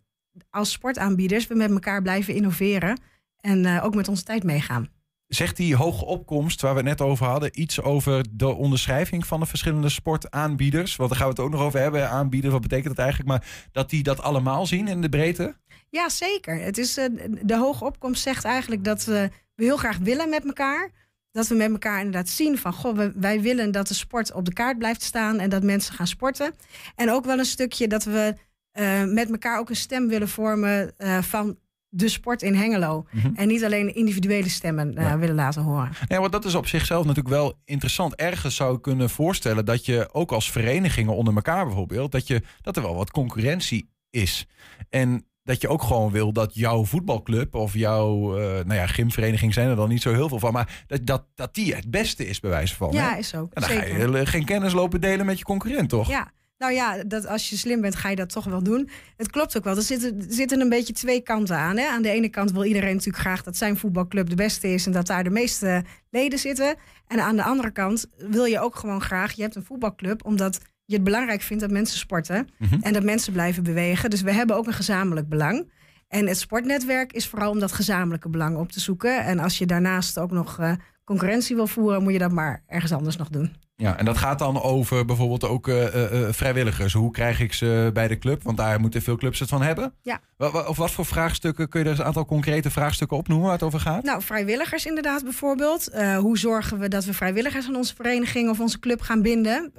als 0.50 0.72
sportaanbieders 0.72 1.48
we 1.48 1.56
met 1.56 1.72
elkaar 1.72 2.02
blijven 2.02 2.34
innoveren 2.34 3.00
en 3.40 3.66
eh, 3.66 3.84
ook 3.84 3.96
met 3.96 4.08
onze 4.08 4.24
tijd 4.24 4.44
meegaan. 4.44 4.90
Zegt 5.28 5.58
die 5.58 5.76
hoge 5.76 6.06
opkomst 6.06 6.62
waar 6.62 6.72
we 6.72 6.80
het 6.80 6.88
net 6.88 7.02
over 7.02 7.26
hadden 7.26 7.62
iets 7.62 7.82
over 7.82 8.26
de 8.32 8.48
onderschrijving 8.48 9.26
van 9.26 9.40
de 9.40 9.46
verschillende 9.46 9.90
sportaanbieders? 9.90 10.96
Want 10.96 11.10
daar 11.10 11.20
gaan 11.20 11.28
we 11.28 11.34
het 11.34 11.44
ook 11.44 11.52
nog 11.52 11.62
over 11.62 11.80
hebben. 11.80 12.10
Aanbieders, 12.10 12.54
wat 12.54 12.62
betekent 12.62 12.96
dat 12.96 13.06
eigenlijk? 13.06 13.30
Maar 13.30 13.70
dat 13.72 13.90
die 13.90 14.04
dat 14.04 14.22
allemaal 14.22 14.66
zien 14.66 14.88
in 14.88 15.02
de 15.02 15.10
breedte? 15.10 15.56
Ja, 15.90 16.10
zeker. 16.10 16.60
Het 16.60 16.78
is, 16.78 16.98
eh, 16.98 17.06
de 17.42 17.58
hoge 17.58 17.86
opkomst 17.86 18.22
zegt 18.22 18.44
eigenlijk 18.44 18.84
dat 18.84 19.06
we 19.06 19.30
heel 19.56 19.78
graag 19.78 19.98
willen 19.98 20.30
met 20.30 20.46
elkaar. 20.46 20.92
Dat 21.36 21.48
we 21.48 21.56
met 21.56 21.72
elkaar 21.72 21.98
inderdaad 21.98 22.30
zien 22.30 22.58
van, 22.58 22.74
goh, 22.74 23.00
wij 23.16 23.42
willen 23.42 23.72
dat 23.72 23.88
de 23.88 23.94
sport 23.94 24.34
op 24.34 24.46
de 24.46 24.54
kaart 24.54 24.78
blijft 24.78 25.02
staan 25.02 25.40
en 25.40 25.50
dat 25.50 25.64
mensen 25.64 25.94
gaan 25.94 26.08
sporten. 26.08 26.54
En 26.96 27.12
ook 27.12 27.26
wel 27.26 27.40
een 27.40 27.46
stukje 27.46 27.88
dat 27.88 28.04
we 28.04 28.36
eh, 28.72 29.04
met 29.04 29.32
elkaar 29.32 29.60
ook 29.60 29.70
een 29.70 29.76
stem 29.76 30.08
willen 30.08 30.30
vormen 30.30 30.98
eh, 30.98 31.22
van 31.22 31.58
de 31.90 32.08
sport 32.10 32.42
in 32.42 32.56
Hengelo. 32.56 33.06
Mhm. 33.12 33.36
En 33.36 33.48
niet 33.48 33.64
alleen 33.64 33.96
individuele 33.96 34.50
stemmen 34.50 34.96
eh, 34.98 35.04
Ja. 35.04 35.18
willen 35.18 35.36
laten 35.36 35.62
horen. 35.62 35.92
Ja, 36.08 36.20
want 36.20 36.32
dat 36.32 36.46
is 36.46 36.56
op 36.56 36.68
zichzelf 36.68 37.02
natuurlijk 37.06 37.36
wel 37.36 37.60
interessant. 37.66 38.16
Ergens 38.16 38.56
zou 38.56 38.76
ik 38.76 38.82
kunnen 38.82 39.10
voorstellen 39.10 39.66
dat 39.66 39.86
je 39.86 40.10
ook 40.12 40.32
als 40.32 40.52
verenigingen 40.52 41.16
onder 41.16 41.36
elkaar 41.36 41.66
bijvoorbeeld, 41.66 42.12
dat, 42.12 42.28
je, 42.28 42.42
dat 42.62 42.76
er 42.76 42.82
wel 42.84 42.96
wat 42.96 43.12
concurrentie 43.12 43.90
is. 44.10 44.48
En 44.90 45.26
dat 45.46 45.62
je 45.62 45.68
ook 45.68 45.84
gewoon 45.84 46.12
wil 46.12 46.32
dat 46.32 46.56
jouw 46.56 46.86
voetbalclub 46.86 47.56
of 47.56 47.74
jouw 47.74 48.38
eh, 48.38 48.66
nou 48.66 48.74
ja, 48.74 48.88
gymvereniging 48.88 49.54
zijn 49.54 49.70
er 49.70 49.76
dan 49.76 49.90
niet 49.90 50.02
zo 50.02 50.14
heel 50.14 50.30
veel 50.30 50.40
van, 50.40 50.54
maar 50.54 50.84
dat, 50.88 51.06
dat, 51.06 51.26
dat 51.36 51.54
die 51.54 51.76
het 51.76 51.92
beste 51.92 52.28
is 52.28 52.40
bij 52.40 52.50
wijze 52.50 52.76
van. 52.76 52.92
Ja, 52.92 53.12
hè? 53.12 53.18
is 53.18 53.36
ook. 53.36 53.54
En 53.54 53.62
dan 53.62 53.70
ga 53.70 53.86
zeker. 53.86 54.12
je 54.12 54.18
eh, 54.18 54.28
geen 54.28 54.46
kennis 54.46 54.74
lopen 54.74 55.02
delen 55.02 55.26
met 55.26 55.38
je 55.38 55.44
concurrent, 55.44 55.90
toch? 55.90 56.10
Ja, 56.10 56.32
nou 56.58 56.74
ja, 56.74 57.04
dat 57.04 57.28
als 57.28 57.50
je 57.50 57.58
slim 57.58 57.82
bent, 57.82 57.96
ga 57.96 58.10
je 58.10 58.16
dat 58.16 58.30
toch 58.30 58.46
wel 58.46 58.64
doen. 58.64 58.90
Het 59.18 59.30
klopt 59.30 59.58
ook 59.58 59.64
wel. 59.64 59.76
Er 59.76 59.82
zitten, 59.82 60.26
zitten 60.28 60.62
een 60.62 60.70
beetje 60.70 60.94
twee 60.94 61.22
kanten 61.22 61.58
aan. 61.58 61.78
Hè? 61.78 61.88
Aan 61.88 62.02
de 62.02 62.10
ene 62.10 62.30
kant 62.30 62.52
wil 62.52 62.64
iedereen 62.64 62.94
natuurlijk 62.94 63.24
graag 63.24 63.44
dat 63.44 63.58
zijn 63.58 63.78
voetbalclub 63.78 64.30
de 64.30 64.36
beste 64.36 64.68
is 64.68 64.86
en 64.86 64.92
dat 64.92 65.08
daar 65.08 65.24
de 65.24 65.30
meeste 65.30 65.84
leden 66.10 66.40
zitten. 66.40 66.76
En 67.08 67.20
aan 67.20 67.36
de 67.36 67.44
andere 67.44 67.72
kant 67.72 68.06
wil 68.18 68.46
je 68.46 68.60
ook 68.60 68.76
gewoon 68.76 69.02
graag, 69.02 69.34
je 69.34 69.42
hebt 69.42 69.56
een 69.56 69.64
voetbalclub, 69.64 70.26
omdat 70.26 70.60
je 70.86 70.96
het 70.96 71.04
belangrijk 71.04 71.42
vindt 71.42 71.62
dat 71.64 71.72
mensen 71.72 71.98
sporten 71.98 72.48
Mhm. 72.58 72.78
en 72.82 72.94
dat 72.94 73.04
mensen 73.04 73.34
blijven 73.34 73.64
bewegen. 73.64 74.10
Dus 74.10 74.22
we 74.22 74.32
hebben 74.32 74.56
ook 74.56 74.68
een 74.68 74.74
gezamenlijk 74.74 75.30
belang. 75.30 75.72
En 76.08 76.28
het 76.28 76.38
sportnetwerk 76.38 77.14
is 77.14 77.28
vooral 77.28 77.52
om 77.52 77.60
dat 77.60 77.72
gezamenlijke 77.72 78.30
belang 78.30 78.58
op 78.58 78.72
te 78.72 78.80
zoeken. 78.80 79.24
En 79.24 79.40
als 79.40 79.58
je 79.58 79.66
daarnaast 79.66 80.20
ook 80.20 80.32
nog 80.32 80.60
eh, 80.60 80.72
concurrentie 81.06 81.56
wil 81.56 81.68
voeren, 81.68 82.04
moet 82.04 82.14
je 82.14 82.20
dat 82.20 82.32
maar 82.32 82.64
ergens 82.68 82.92
anders 82.92 83.18
nog 83.18 83.30
doen. 83.30 83.56
Ja, 83.78 83.98
en 83.98 84.06
dat 84.06 84.18
gaat 84.18 84.40
dan 84.40 84.62
over 84.62 85.06
bijvoorbeeld 85.06 85.44
ook 85.44 85.68
eh, 85.68 85.86
eh, 85.86 86.28
eh, 86.28 86.34
vrijwilligers. 86.34 86.94
Hoe 86.94 87.12
krijg 87.12 87.40
ik 87.40 87.54
ze 87.54 87.90
bij 87.94 88.08
de 88.08 88.18
club? 88.18 88.44
Want 88.44 88.58
daar 88.58 88.80
moeten 88.80 89.02
veel 89.02 89.16
clubs 89.16 89.40
het 89.40 89.50
van 89.50 89.62
hebben. 89.62 89.94
Ja. 90.02 90.20
Of 90.68 90.78
wat 90.78 90.92
voor 90.92 91.06
vraagstukken, 91.06 91.70
kun 91.70 91.80
je 91.80 91.86
er 91.86 91.92
eens 91.92 92.00
een 92.00 92.06
aantal 92.06 92.26
concrete 92.26 92.72
vraagstukken 92.72 93.18
opnoemen 93.18 93.46
waar 93.46 93.56
het 93.56 93.66
over 93.66 93.80
gaat? 93.80 94.04
Nou, 94.04 94.22
vrijwilligers 94.22 94.86
inderdaad 94.86 95.24
bijvoorbeeld. 95.24 95.90
Hoe 96.18 96.38
zorgen 96.38 96.80
we 96.80 96.88
dat 96.88 97.06
we 97.06 97.14
vrijwilligers 97.14 97.68
aan 97.68 97.76
onze 97.76 97.96
vereniging 97.96 98.50
of 98.50 98.60
onze 98.60 98.80
club 98.80 99.02
gaan 99.02 99.22
binden? 99.22 99.74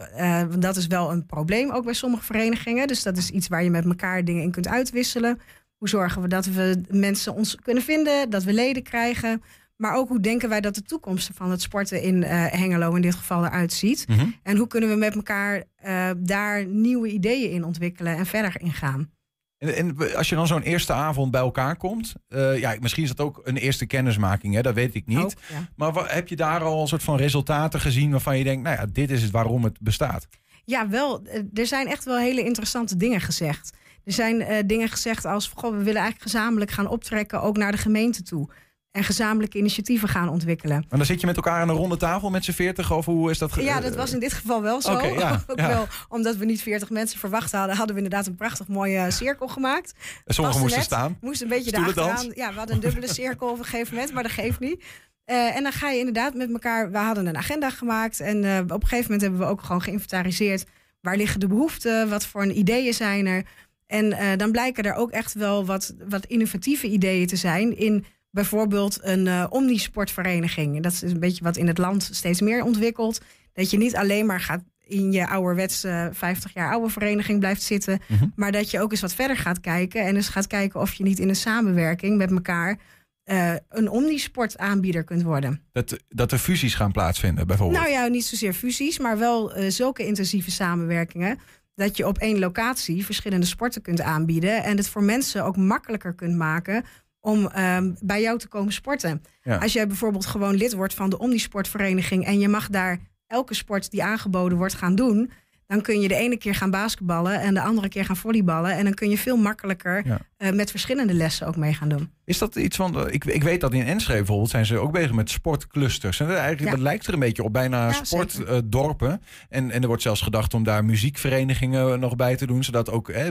Want 0.49 0.63
dat 0.63 0.77
is 0.77 0.87
wel 0.87 1.11
een 1.11 1.27
probleem 1.27 1.71
ook 1.71 1.85
bij 1.85 1.95
sommige 1.95 2.25
verenigingen. 2.25 2.87
Dus 2.87 3.03
dat 3.03 3.17
is 3.17 3.31
iets 3.31 3.49
waar 3.49 3.65
je 3.65 3.71
met 3.71 3.85
elkaar 3.85 4.25
dingen 4.25 4.43
in 4.43 4.51
kunt 4.51 4.69
uitwisselen. 4.69 5.41
Hoe 5.77 5.89
zorgen 5.89 6.23
we 6.23 6.29
dat 6.29 6.47
we 6.47 6.81
mensen 6.89 7.35
ons 7.35 7.57
kunnen 7.57 7.83
vinden, 7.83 8.31
dat 8.31 8.43
we 8.43 8.53
leden 8.53 8.83
krijgen? 8.83 9.43
Maar 9.77 9.95
ook 9.95 10.09
hoe 10.09 10.21
denken 10.21 10.49
wij 10.49 10.61
dat 10.61 10.75
de 10.75 10.83
toekomst 10.83 11.31
van 11.35 11.51
het 11.51 11.63
sporten 11.63 12.03
in 12.03 12.23
eh, 12.23 12.47
Hengelo 12.47 12.95
in 12.95 13.03
dit 13.03 13.15
geval 13.15 13.45
eruit 13.45 13.73
ziet? 13.73 14.09
Mhm. 14.09 14.27
En 14.43 14.57
hoe 14.57 14.67
kunnen 14.67 14.91
we 14.91 14.97
met 14.97 15.15
elkaar 15.15 15.63
eh, 15.77 16.11
daar 16.17 16.67
nieuwe 16.67 17.09
ideeën 17.09 17.51
in 17.51 17.65
ontwikkelen 17.65 18.17
en 18.17 18.27
verder 18.27 18.61
in 18.61 18.73
gaan? 18.73 19.11
En, 19.59 19.75
en 19.75 20.17
als 20.17 20.29
je 20.29 20.35
dan 20.35 20.47
zo'n 20.47 20.63
eerste 20.63 20.93
avond 20.93 21.31
bij 21.31 21.41
elkaar 21.41 21.77
komt, 21.77 22.15
eh, 22.29 22.59
ja, 22.59 22.77
misschien 22.81 23.03
is 23.03 23.09
dat 23.09 23.27
ook 23.27 23.41
een 23.45 23.57
eerste 23.57 23.87
kennismaking, 23.87 24.55
hè, 24.55 24.63
dat 24.63 24.75
weet 24.75 24.95
ik 24.95 25.07
niet. 25.07 25.19
Ook, 25.19 25.33
ja. 25.49 25.69
Maar 25.77 26.15
heb 26.15 26.29
je 26.29 26.37
daar 26.37 26.63
al 26.63 26.81
een 26.81 26.89
soort 26.89 27.03
van 27.03 27.17
resultaten 27.17 27.81
gezien 27.81 28.11
waarvan 28.11 28.39
je 28.39 28.45
denkt, 28.45 28.63
nou 28.63 28.77
ja, 28.77 28.87
dit 28.93 29.11
is 29.11 29.23
het 29.23 29.31
waarom 29.31 29.65
het 29.65 29.81
bestaat? 29.81 30.29
Ja, 30.65 30.89
wel. 30.89 31.27
Er 31.55 31.67
zijn 31.67 31.87
echt 31.87 32.05
wel 32.05 32.19
hele 32.19 32.45
interessante 32.45 32.97
dingen 32.97 33.21
gezegd. 33.21 33.77
Er 34.05 34.13
zijn 34.13 34.67
dingen 34.67 34.89
gezegd 34.89 35.25
als, 35.25 35.53
goh, 35.55 35.71
we 35.71 35.77
willen 35.77 36.01
eigenlijk 36.01 36.23
gezamenlijk 36.23 36.71
gaan 36.71 36.89
optrekken, 36.89 37.43
ook 37.43 37.57
naar 37.57 37.73
de 37.73 37.79
gemeente 37.79 38.23
toe. 38.23 38.49
En 38.97 39.05
gezamenlijke 39.05 39.59
initiatieven 39.59 40.09
gaan 40.09 40.29
ontwikkelen. 40.29 40.85
Maar 40.89 40.99
dan 40.99 41.07
zit 41.07 41.21
je 41.21 41.27
met 41.27 41.37
elkaar 41.37 41.61
aan 41.61 41.69
een 41.69 41.75
ronde 41.77 41.97
tafel 41.97 42.31
met 42.31 42.45
z'n 42.45 42.53
veertig, 42.53 42.93
of 42.93 43.05
hoe 43.05 43.31
is 43.31 43.39
dat? 43.39 43.53
ge- 43.53 43.63
Ja, 43.63 43.81
dat 43.81 43.95
was 43.95 44.13
in 44.13 44.21
dit 44.21 44.33
geval 44.33 44.63
wel 44.63 44.81
zo. 44.83 45.01
Ja, 45.01 45.43
ook 45.47 45.59
ja. 45.59 45.69
wel 45.69 45.87
omdat 46.09 46.37
we 46.37 46.45
niet 46.45 46.63
40 46.63 46.91
mensen 46.91 47.19
verwacht 47.19 47.53
hadden, 47.53 47.77
hadden 47.77 47.97
we 47.97 48.03
inderdaad 48.03 48.27
een 48.27 48.35
prachtig 48.35 48.69
mooie 48.69 48.99
eh, 48.99 49.11
cirkel 49.11 49.49
gemaakt. 49.49 49.95
En 50.25 50.35
sommigen 50.35 50.61
moesten 50.61 50.79
net. 50.79 50.87
staan. 50.89 51.19
Moest 51.21 51.43
een 51.43 51.49
beetje 51.49 51.69
Stoelendans. 51.71 52.07
erachteraan. 52.09 52.33
Ja, 52.37 52.51
we 52.53 52.59
hadden 52.59 52.75
een 52.77 52.83
dubbele 52.83 53.09
cirkel 53.23 53.49
op 53.51 53.59
een 53.59 53.65
gegeven 53.65 53.95
moment, 53.95 54.13
maar 54.13 54.23
dat 54.23 54.33
geeft 54.33 54.61
niet. 54.61 54.85
Eh, 55.25 55.57
en 55.57 55.63
dan 55.63 55.73
ga 55.73 55.91
je 55.91 55.99
inderdaad 55.99 56.35
met 56.35 56.53
elkaar. 56.53 56.91
We 56.91 56.99
hadden 56.99 57.27
een 57.27 57.37
agenda 57.37 57.71
gemaakt. 57.71 58.21
En 58.21 58.45
eh, 58.45 58.59
op 58.59 58.71
een 58.83 58.89
gegeven 58.89 59.03
moment 59.03 59.21
hebben 59.21 59.41
we 59.41 59.47
ook 59.47 59.63
gewoon 59.63 59.83
geïnventariseerd. 59.83 60.65
Waar 61.01 61.17
liggen 61.17 61.41
de 61.41 61.47
behoeften? 61.47 62.09
Wat 62.09 62.27
voor 62.27 62.47
ideeën 62.47 62.95
zijn 62.95 63.27
er? 63.27 63.43
En 63.87 64.13
eh, 64.13 64.27
dan 64.37 64.51
blijken 64.51 64.85
er 64.85 64.95
ook 64.95 65.11
echt 65.11 65.35
wel 65.35 65.65
wat, 65.67 65.95
wat 66.09 66.25
innovatieve 66.27 66.87
ideeën 66.89 67.27
te 67.27 67.37
zijn. 67.37 67.77
In 67.79 68.05
bijvoorbeeld 68.37 68.99
een 69.03 69.27
eh, 69.27 69.47
omnisportvereniging. 69.49 70.83
Dat 70.83 70.93
is 70.93 71.03
een 71.03 71.21
beetje 71.21 71.45
wat 71.45 71.57
in 71.57 71.67
het 71.67 71.79
land 71.79 72.09
steeds 72.13 72.41
meer 72.41 72.65
ontwikkelt. 72.65 73.21
Dat 73.53 73.71
je 73.71 73.79
niet 73.79 73.97
alleen 73.97 74.27
maar 74.27 74.41
gaat 74.41 74.63
in 74.85 75.13
je 75.13 75.29
ouderwetse 75.29 76.11
50 76.13 76.55
jaar 76.55 76.73
oude 76.73 76.89
vereniging 76.91 77.39
blijft 77.39 77.63
zitten. 77.63 78.01
Mhm. 78.09 78.27
Maar 78.35 78.53
dat 78.53 78.71
je 78.71 78.81
ook 78.81 78.91
eens 78.91 79.01
wat 79.01 79.15
verder 79.15 79.37
gaat 79.37 79.61
kijken. 79.61 80.05
En 80.05 80.17
eens 80.17 80.29
gaat 80.29 80.47
kijken 80.47 80.81
of 80.81 80.93
je 80.93 81.03
niet 81.03 81.19
in 81.19 81.29
een 81.29 81.37
samenwerking 81.37 82.17
met 82.17 82.31
elkaar 82.31 82.79
eh, 83.25 83.55
een 83.69 83.89
omnisportaanbieder 83.89 85.05
kunt 85.05 85.23
worden. 85.23 85.61
Dat, 85.73 85.97
dat 86.09 86.33
er 86.33 86.39
fusies 86.39 86.75
gaan 86.75 86.93
plaatsvinden, 86.93 87.47
bijvoorbeeld. 87.47 87.81
Nou 87.81 87.93
ja, 87.93 88.07
niet 88.07 88.25
zozeer 88.25 88.53
fusies, 88.53 88.99
maar 88.99 89.19
wel 89.19 89.53
eh, 89.53 89.71
zulke 89.71 90.07
intensieve 90.07 90.51
samenwerkingen. 90.51 91.39
Dat 91.75 91.97
je 91.97 92.07
op 92.07 92.19
één 92.19 92.39
locatie 92.39 93.05
verschillende 93.05 93.47
sporten 93.47 93.83
kunt 93.83 94.01
aanbieden. 94.01 94.65
En 94.65 94.77
het 94.77 94.89
voor 94.89 95.03
mensen 95.03 95.45
ook 95.45 95.57
makkelijker 95.57 96.15
kunt 96.15 96.37
maken 96.37 96.85
om 97.27 97.47
ehm, 97.47 97.93
bij 98.01 98.21
jou 98.21 98.39
te 98.39 98.49
komen 98.49 98.73
sporten. 98.73 99.23
Ja. 99.43 99.57
Als 99.57 99.73
jij 99.73 99.87
bijvoorbeeld 99.87 100.27
gewoon 100.27 100.55
lid 100.55 100.75
wordt 100.75 100.95
van 100.95 101.11
de 101.11 101.19
Omnisportvereniging 101.19 102.25
en 102.27 102.39
je 102.39 102.49
mag 102.49 102.69
daar 102.69 102.99
elke 103.27 103.55
sport 103.55 103.91
die 103.91 104.03
aangeboden 104.03 104.59
wordt 104.59 104.75
gaan 104.75 104.95
doen, 104.95 105.31
dan 105.67 105.81
kun 105.83 106.01
je 106.01 106.09
de 106.09 106.15
ene 106.15 106.37
keer 106.37 106.55
gaan 106.55 106.71
basketballen 106.71 107.41
en 107.41 107.55
de 107.55 107.61
andere 107.61 107.89
keer 107.89 108.05
gaan 108.05 108.17
volleyballen. 108.17 108.73
En 108.77 108.85
dan 108.85 108.95
kun 108.95 109.11
je 109.11 109.19
veel 109.19 109.37
makkelijker 109.37 110.03
Ja. 110.07 110.19
eh, 110.37 110.53
met 110.53 110.71
verschillende 110.71 111.15
lessen 111.15 111.47
ook 111.47 111.57
mee 111.57 111.75
gaan 111.75 111.89
doen. 111.89 112.11
Is 112.25 112.39
dat 112.39 112.57
iets 112.57 112.77
van. 112.77 113.11
Ik, 113.11 113.25
ik 113.25 113.43
weet 113.43 113.61
dat 113.61 113.73
in 113.75 113.87
Enschede 113.87 114.19
bijvoorbeeld 114.19 114.51
zijn 114.51 114.67
ze 114.67 114.79
ook 114.79 114.93
bezig 114.93 115.13
met 115.13 115.31
sportclusters. 115.31 116.21
En 116.21 116.27
dat, 116.27 116.37
eigenlijk, 116.37 116.65
Ja. 116.65 116.71
dat 116.71 116.81
lijkt 116.81 117.07
er 117.07 117.13
een 117.13 117.19
beetje 117.19 117.43
op, 117.43 117.53
bijna 117.53 117.87
Ja, 117.89 118.05
sportdorpen. 118.05 119.23
en, 119.49 119.71
en 119.71 119.81
er 119.83 119.87
wordt 119.87 120.03
zelfs 120.03 120.21
gedacht 120.21 120.55
om 120.55 120.63
daar 120.63 120.85
muziekverenigingen 120.85 122.01
nog 122.01 122.17
bij 122.17 122.37
te 122.37 122.47
doen. 122.47 122.65
Zodat 122.65 122.91
ook 122.91 123.13
hè, 123.13 123.31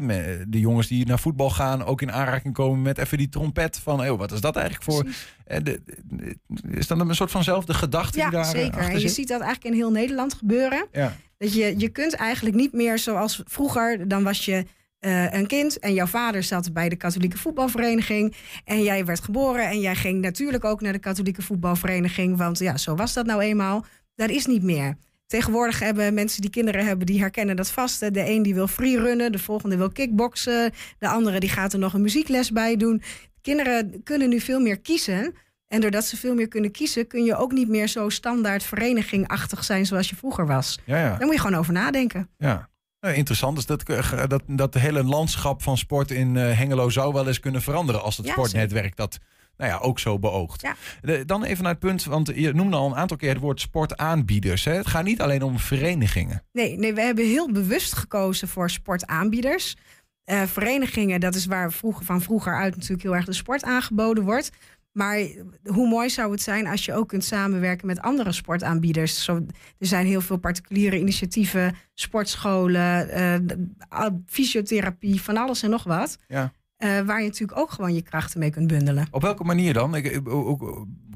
de 0.49 0.59
jongens 0.59 0.87
die 0.87 1.05
naar 1.05 1.19
voetbal 1.19 1.49
gaan 1.49 1.83
ook 1.85 2.01
in 2.01 2.11
aanraking 2.11 2.53
komen 2.53 2.81
met 2.81 2.97
even 2.97 3.17
die 3.17 3.29
trompet. 3.29 3.79
Van 3.79 3.99
hey, 3.99 4.13
wat 4.13 4.31
is 4.31 4.41
dat 4.41 4.55
eigenlijk 4.55 4.85
voor. 4.85 5.05
Eh, 5.45 5.57
de- 5.63 5.81
de- 6.05 6.35
is 6.71 6.87
dat 6.87 6.99
een 6.99 7.15
soort 7.15 7.31
vanzelfde 7.31 7.73
gedachte 7.73 8.11
die 8.11 8.21
Ja, 8.21 8.29
daar 8.29 8.43
eh, 8.45 8.49
zeker. 8.49 8.77
En 8.79 8.99
je 8.99 9.09
ziet 9.09 9.27
dat 9.27 9.41
eigenlijk 9.41 9.73
in 9.73 9.81
heel 9.81 9.91
Nederland 9.91 10.33
gebeuren. 10.33 10.85
Ja. 10.91 11.15
Dat 11.37 11.53
je, 11.53 11.73
je 11.77 11.89
kunt 11.89 12.13
eigenlijk 12.13 12.55
niet 12.55 12.73
meer 12.73 12.99
zoals 12.99 13.41
vroeger. 13.45 14.07
Dan 14.07 14.23
was 14.23 14.45
je 14.45 14.65
eh, 14.99 15.33
een 15.33 15.47
kind 15.47 15.79
en 15.79 15.93
jouw 15.93 16.05
vader 16.05 16.43
zat 16.43 16.73
bij 16.73 16.89
de 16.89 16.95
katholieke 16.95 17.37
voetbalvereniging. 17.37 18.35
En 18.63 18.83
jij 18.83 19.05
werd 19.05 19.19
geboren 19.19 19.69
en 19.69 19.79
jij 19.79 19.95
ging 19.95 20.21
natuurlijk 20.21 20.63
ook 20.63 20.81
naar 20.81 20.93
de 20.93 20.99
katholieke 20.99 21.41
voetbalvereniging. 21.41 22.37
Want 22.37 22.59
ja, 22.59 22.77
zo 22.77 22.95
was 22.95 23.13
dat 23.13 23.25
nou 23.25 23.41
eenmaal. 23.41 23.85
Dat 24.15 24.29
is 24.29 24.45
niet 24.45 24.63
meer. 24.63 24.97
Tegenwoordig 25.27 25.79
hebben 25.79 26.13
mensen 26.13 26.41
die 26.41 26.49
kinderen 26.49 26.85
hebben, 26.85 27.05
die 27.05 27.19
herkennen 27.19 27.55
dat 27.55 27.71
vast. 27.71 27.99
De 27.99 28.29
een 28.29 28.41
die 28.41 28.53
wil 28.53 28.67
freerunnen, 28.67 29.31
de 29.31 29.39
volgende 29.39 29.77
wil 29.77 29.91
kickboksen. 29.91 30.71
De 30.99 31.07
andere 31.07 31.39
die 31.39 31.49
gaat 31.49 31.73
er 31.73 31.79
nog 31.79 31.93
een 31.93 32.01
muziekles 32.01 32.51
bij 32.51 32.77
doen. 32.77 33.01
Kinderen 33.41 34.03
kunnen 34.03 34.29
nu 34.29 34.39
veel 34.39 34.59
meer 34.59 34.79
kiezen. 34.79 35.33
En 35.67 35.81
doordat 35.81 36.05
ze 36.05 36.17
veel 36.17 36.35
meer 36.35 36.47
kunnen 36.47 36.71
kiezen, 36.71 37.07
kun 37.07 37.23
je 37.23 37.35
ook 37.35 37.51
niet 37.51 37.67
meer 37.67 37.87
zo 37.87 38.09
standaard 38.09 38.63
verenigingachtig 38.63 39.63
zijn 39.63 39.85
zoals 39.85 40.09
je 40.09 40.15
vroeger 40.15 40.47
was. 40.47 40.79
Ja, 40.85 40.97
ja. 40.99 41.09
Daar 41.17 41.25
moet 41.25 41.35
je 41.35 41.41
gewoon 41.41 41.59
over 41.59 41.73
nadenken. 41.73 42.29
Ja. 42.37 42.69
Nou, 42.99 43.15
interessant 43.17 43.57
is 43.57 43.65
dat, 43.65 43.83
eh, 43.83 44.23
dat 44.27 44.43
dat 44.47 44.73
hele 44.73 45.03
landschap 45.03 45.61
van 45.63 45.77
sport 45.77 46.11
in 46.11 46.37
eh, 46.37 46.57
Hengelo 46.57 46.89
zou 46.89 47.13
wel 47.13 47.27
eens 47.27 47.39
kunnen 47.39 47.61
veranderen 47.61 48.01
als 48.03 48.17
het 48.17 48.25
Ja, 48.25 48.31
sportnetwerk 48.31 48.95
dat 48.95 49.17
nou 49.57 49.71
ja, 49.71 49.77
ook 49.77 49.99
zo 49.99 50.19
beoogt. 50.19 50.61
Ja. 50.61 50.75
De- 51.01 51.25
dan 51.25 51.43
even 51.43 51.63
naar 51.63 51.71
het 51.71 51.81
punt, 51.81 52.03
want 52.03 52.31
je 52.35 52.53
noemde 52.53 52.75
al 52.75 52.85
een 52.87 52.95
aantal 52.95 53.17
keer 53.17 53.29
het 53.29 53.39
woord 53.39 53.59
sportaanbieders. 53.61 54.65
Hè? 54.65 54.73
Het 54.73 54.87
gaat 54.87 55.03
niet 55.03 55.21
alleen 55.21 55.43
om 55.43 55.59
verenigingen. 55.59 56.43
Nee, 56.51 56.77
nee, 56.77 56.93
we 56.93 57.01
hebben 57.01 57.25
heel 57.25 57.51
bewust 57.51 57.93
gekozen 57.93 58.47
voor 58.47 58.69
sportaanbieders. 58.69 59.75
Eh, 60.23 60.43
verenigingen, 60.43 61.19
dat 61.19 61.35
is 61.35 61.45
waar 61.45 61.71
vroeger, 61.71 62.05
van 62.05 62.21
vroeger 62.21 62.55
uit 62.55 62.75
natuurlijk 62.75 63.01
heel 63.03 63.15
erg 63.15 63.25
de 63.25 63.33
sport 63.33 63.63
aangeboden 63.63 64.23
wordt. 64.23 64.49
Maar 64.95 65.19
hoe 65.63 65.87
mooi 65.87 66.09
zou 66.09 66.31
het 66.31 66.41
zijn 66.41 66.67
als 66.67 66.85
je 66.85 66.93
ook 66.93 67.07
kunt 67.07 67.23
samenwerken 67.23 67.87
met 67.87 68.01
andere 68.01 68.31
sportaanbieders? 68.31 69.23
Zo, 69.23 69.35
er 69.79 69.87
zijn 69.87 70.05
heel 70.05 70.21
veel 70.21 70.37
particuliere 70.37 70.99
initiatieven, 70.99 71.75
sportscholen, 71.93 73.09
eh, 73.09 74.05
fysiotherapie, 74.25 75.21
van 75.21 75.37
alles 75.37 75.63
en 75.63 75.69
nog 75.69 75.83
wat. 75.83 76.17
Ja. 76.27 76.51
Eh, 76.77 76.99
waar 76.99 77.19
je 77.21 77.27
natuurlijk 77.27 77.59
ook 77.59 77.71
gewoon 77.71 77.93
je 77.93 78.01
krachten 78.01 78.39
mee 78.39 78.49
kunt 78.49 78.67
bundelen. 78.67 79.07
Op 79.11 79.21
welke 79.21 79.43
manier 79.43 79.73
dan? 79.73 79.95
Ik, 79.95 80.03
kun 80.03 80.23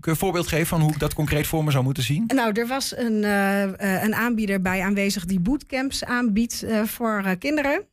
je 0.02 0.10
een 0.10 0.16
voorbeeld 0.16 0.48
geven 0.48 0.68
van 0.68 0.82
hoe 0.82 0.92
ik 0.92 1.00
dat 1.00 1.14
concreet 1.14 1.48
voor 1.48 1.64
me 1.64 1.72
zou 1.72 1.84
moeten 1.84 2.04
zien? 2.04 2.24
Nou, 2.28 2.52
er 2.52 2.68
was 2.68 2.98
een, 2.98 3.24
eh, 3.24 4.04
een 4.04 4.16
aanbieder 4.16 4.62
bij 4.62 4.82
aanwezig 4.82 5.26
die 5.26 5.40
bootcamps 5.40 6.04
aanbiedt 6.04 6.66
voor 6.84 7.36
kinderen. 7.38 7.88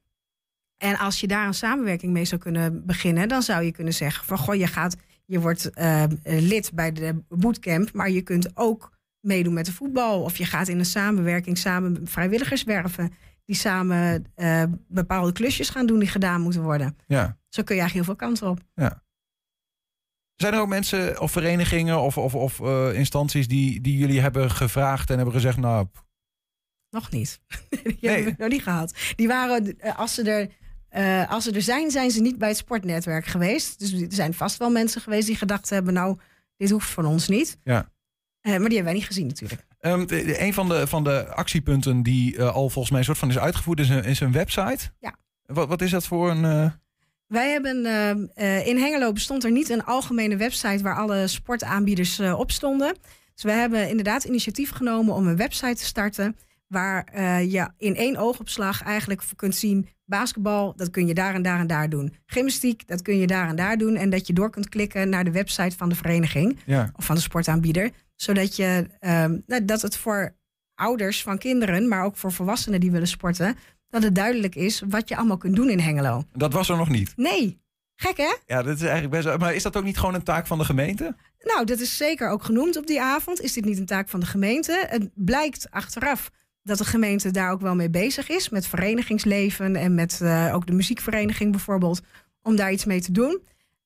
En 0.78 0.98
als 0.98 1.20
je 1.20 1.26
daar 1.26 1.46
een 1.46 1.54
samenwerking 1.54 2.12
mee 2.12 2.24
zou 2.24 2.40
kunnen 2.40 2.86
beginnen, 2.86 3.28
dan 3.28 3.42
zou 3.42 3.64
je 3.64 3.72
kunnen 3.72 3.94
zeggen 3.94 4.24
van 4.24 4.38
goh, 4.38 4.54
je 4.54 4.66
gaat, 4.66 4.96
je 5.26 5.40
wordt 5.40 5.70
eh, 5.70 6.02
eh, 6.02 6.10
lid 6.22 6.72
bij 6.74 6.92
de 6.92 7.22
bootcamp, 7.28 7.92
maar 7.92 8.10
je 8.10 8.22
kunt 8.22 8.56
ook 8.56 8.94
meedoen 9.20 9.54
met 9.54 9.66
de 9.66 9.72
voetbal. 9.72 10.22
Of 10.22 10.36
je 10.36 10.44
gaat 10.44 10.68
in 10.68 10.78
een 10.78 10.84
samenwerking 10.84 11.58
samen 11.58 12.08
vrijwilligers 12.08 12.62
werven 12.62 13.12
die 13.46 13.56
samen 13.56 14.24
eh, 14.34 14.62
bepaalde 14.88 15.32
klusjes 15.32 15.70
gaan 15.70 15.86
doen 15.86 15.98
die 15.98 16.08
gedaan 16.08 16.40
moeten 16.40 16.62
worden. 16.62 16.96
Ja. 17.06 17.38
Zo 17.48 17.62
kun 17.62 17.74
je 17.74 17.80
eigenlijk 17.80 17.92
heel 17.92 18.16
veel 18.16 18.28
kanten 18.28 18.48
op. 18.48 18.60
ja. 18.74 19.04
Zijn 20.36 20.54
er 20.54 20.60
ook 20.60 20.68
mensen 20.68 21.20
of 21.20 21.32
verenigingen 21.32 22.00
of, 22.00 22.18
of, 22.18 22.34
of 22.34 22.60
eh, 22.60 22.94
instanties 22.94 23.48
die, 23.48 23.80
die 23.80 23.98
jullie 23.98 24.20
hebben 24.20 24.50
gevraagd 24.50 25.10
en 25.10 25.16
hebben 25.16 25.34
gezegd, 25.34 25.56
nou, 25.56 25.86
Nog 26.90 27.10
niet. 27.10 27.40
Die 28.00 28.10
hebben 28.10 28.24
we 28.24 28.34
nog 28.38 28.48
niet 28.48 28.62
gehad. 28.62 28.96
Die 29.16 29.26
waren, 29.26 29.76
als 29.96 30.14
ze, 30.14 30.30
er, 30.30 30.48
eh, 30.96 31.30
als 31.30 31.44
ze 31.44 31.50
er 31.52 31.62
zijn, 31.62 31.90
zijn 31.90 32.10
ze 32.10 32.20
niet 32.20 32.38
bij 32.38 32.48
het 32.48 32.56
sportnetwerk 32.56 33.26
geweest. 33.26 33.78
Dus 33.78 33.92
er 33.92 34.06
zijn 34.08 34.34
vast 34.34 34.56
wel 34.56 34.70
mensen 34.70 35.00
geweest 35.00 35.26
die 35.26 35.36
gedacht 35.36 35.70
hebben, 35.70 35.94
nou, 35.94 36.18
dit 36.56 36.70
hoeft 36.70 36.88
van 36.90 37.06
ons 37.06 37.28
niet. 37.28 37.56
ja. 37.64 37.94
Eh, 38.40 38.52
maar 38.52 38.68
die 38.68 38.76
hebben 38.76 38.84
wij 38.84 38.94
niet 38.94 39.06
gezien 39.06 39.26
natuurlijk. 39.26 39.66
Ehm, 39.80 40.06
de- 40.06 40.24
de- 40.24 40.40
een 40.42 40.54
van 40.54 40.68
de, 40.68 40.86
van 40.86 41.04
de 41.04 41.26
actiepunten 41.34 42.02
die 42.02 42.36
eh, 42.36 42.54
al 42.54 42.68
volgens 42.70 42.90
mij 42.90 42.98
een 42.98 43.04
soort 43.04 43.18
van 43.18 43.28
is 43.28 43.38
uitgevoerd, 43.38 43.80
is 43.80 43.88
een, 43.88 44.04
is 44.04 44.20
een 44.20 44.32
website. 44.32 44.90
Ja. 45.00 45.14
Wat, 45.46 45.68
wat 45.68 45.82
is 45.82 45.90
dat 45.90 46.06
voor 46.06 46.30
een. 46.30 46.72
Wij 47.26 47.50
hebben 47.50 47.84
eh, 47.86 48.10
eh, 48.58 48.66
in 48.66 48.78
Hengelo 48.78 49.12
bestond 49.12 49.44
er 49.44 49.50
niet 49.50 49.68
een 49.70 49.84
algemene 49.84 50.36
website 50.36 50.82
waar 50.82 50.96
alle 50.96 51.26
sportaanbieders 51.26 52.20
op 52.20 52.50
stonden. 52.50 52.94
Dus 53.34 53.42
we 53.42 53.50
hebben 53.50 53.88
inderdaad 53.88 54.24
initiatief 54.24 54.70
genomen 54.70 55.14
om 55.14 55.26
een 55.26 55.36
website 55.36 55.74
te 55.74 55.84
starten. 55.84 56.36
Waar 56.66 57.04
eh, 57.04 57.52
je 57.52 57.70
in 57.78 57.96
één 57.96 58.16
oogopslag 58.16 58.82
eigenlijk 58.82 59.22
kunt 59.36 59.54
zien: 59.54 59.88
basketbal, 60.04 60.76
dat 60.76 60.90
kun 60.90 61.06
je 61.06 61.14
daar 61.14 61.34
en 61.34 61.42
daar 61.42 61.58
en 61.58 61.66
daar 61.66 61.88
doen. 61.88 62.14
Gymnastiek, 62.26 62.88
dat 62.88 63.02
kun 63.02 63.18
je 63.18 63.26
daar 63.26 63.48
en 63.48 63.56
daar 63.56 63.78
doen. 63.78 63.96
En 63.96 64.10
dat 64.10 64.26
je 64.26 64.32
door 64.32 64.50
kunt 64.50 64.68
klikken 64.68 65.08
naar 65.08 65.24
de 65.24 65.30
website 65.30 65.76
van 65.76 65.88
de 65.88 65.94
vereniging 65.94 66.58
ja. 66.66 66.90
of 66.96 67.04
van 67.04 67.14
de 67.14 67.20
sportaanbieder. 67.20 67.90
Zodat 68.14 68.56
je, 68.56 68.86
ehm, 69.00 69.38
nou, 69.46 69.64
dat 69.64 69.82
het 69.82 69.96
voor 69.96 70.36
ouders 70.74 71.22
van 71.22 71.38
kinderen, 71.38 71.88
maar 71.88 72.04
ook 72.04 72.16
voor 72.16 72.32
volwassenen 72.32 72.80
die 72.80 72.90
willen 72.90 73.08
sporten, 73.08 73.56
dat 73.88 74.02
het 74.02 74.14
duidelijk 74.14 74.54
is 74.54 74.82
wat 74.88 75.08
je 75.08 75.16
allemaal 75.16 75.36
kunt 75.36 75.56
doen 75.56 75.70
in 75.70 75.80
Hengelo. 75.80 76.24
Dat 76.32 76.52
was 76.52 76.68
er 76.68 76.76
nog 76.76 76.88
niet. 76.88 77.12
Nee, 77.16 77.60
gek 77.94 78.16
hè? 78.16 78.34
Ja, 78.46 78.62
dat 78.62 78.76
is 78.76 78.82
eigenlijk 78.82 79.22
best. 79.22 79.38
Maar 79.38 79.54
is 79.54 79.62
dat 79.62 79.76
ook 79.76 79.84
niet 79.84 79.98
gewoon 79.98 80.14
een 80.14 80.22
taak 80.22 80.46
van 80.46 80.58
de 80.58 80.64
gemeente? 80.64 81.16
Nou, 81.38 81.64
dat 81.64 81.80
is 81.80 81.96
zeker 81.96 82.28
ook 82.28 82.42
genoemd 82.44 82.76
op 82.76 82.86
die 82.86 83.00
avond. 83.00 83.40
Is 83.40 83.52
dit 83.52 83.64
niet 83.64 83.78
een 83.78 83.86
taak 83.86 84.08
van 84.08 84.20
de 84.20 84.26
gemeente? 84.26 84.86
Het 84.88 85.10
blijkt 85.14 85.70
achteraf 85.70 86.30
dat 86.66 86.78
de 86.78 86.84
gemeente 86.84 87.30
daar 87.30 87.50
ook 87.50 87.60
wel 87.60 87.74
mee 87.74 87.90
bezig 87.90 88.28
is. 88.28 88.48
Met 88.48 88.66
verenigingsleven 88.66 89.76
en 89.76 89.94
met 89.94 90.20
eh, 90.20 90.54
ook 90.54 90.66
de 90.66 90.72
muziekvereniging 90.72 91.50
bijvoorbeeld. 91.50 92.00
Om 92.42 92.56
daar 92.56 92.72
iets 92.72 92.84
mee 92.84 93.00
te 93.00 93.12
doen. 93.12 93.40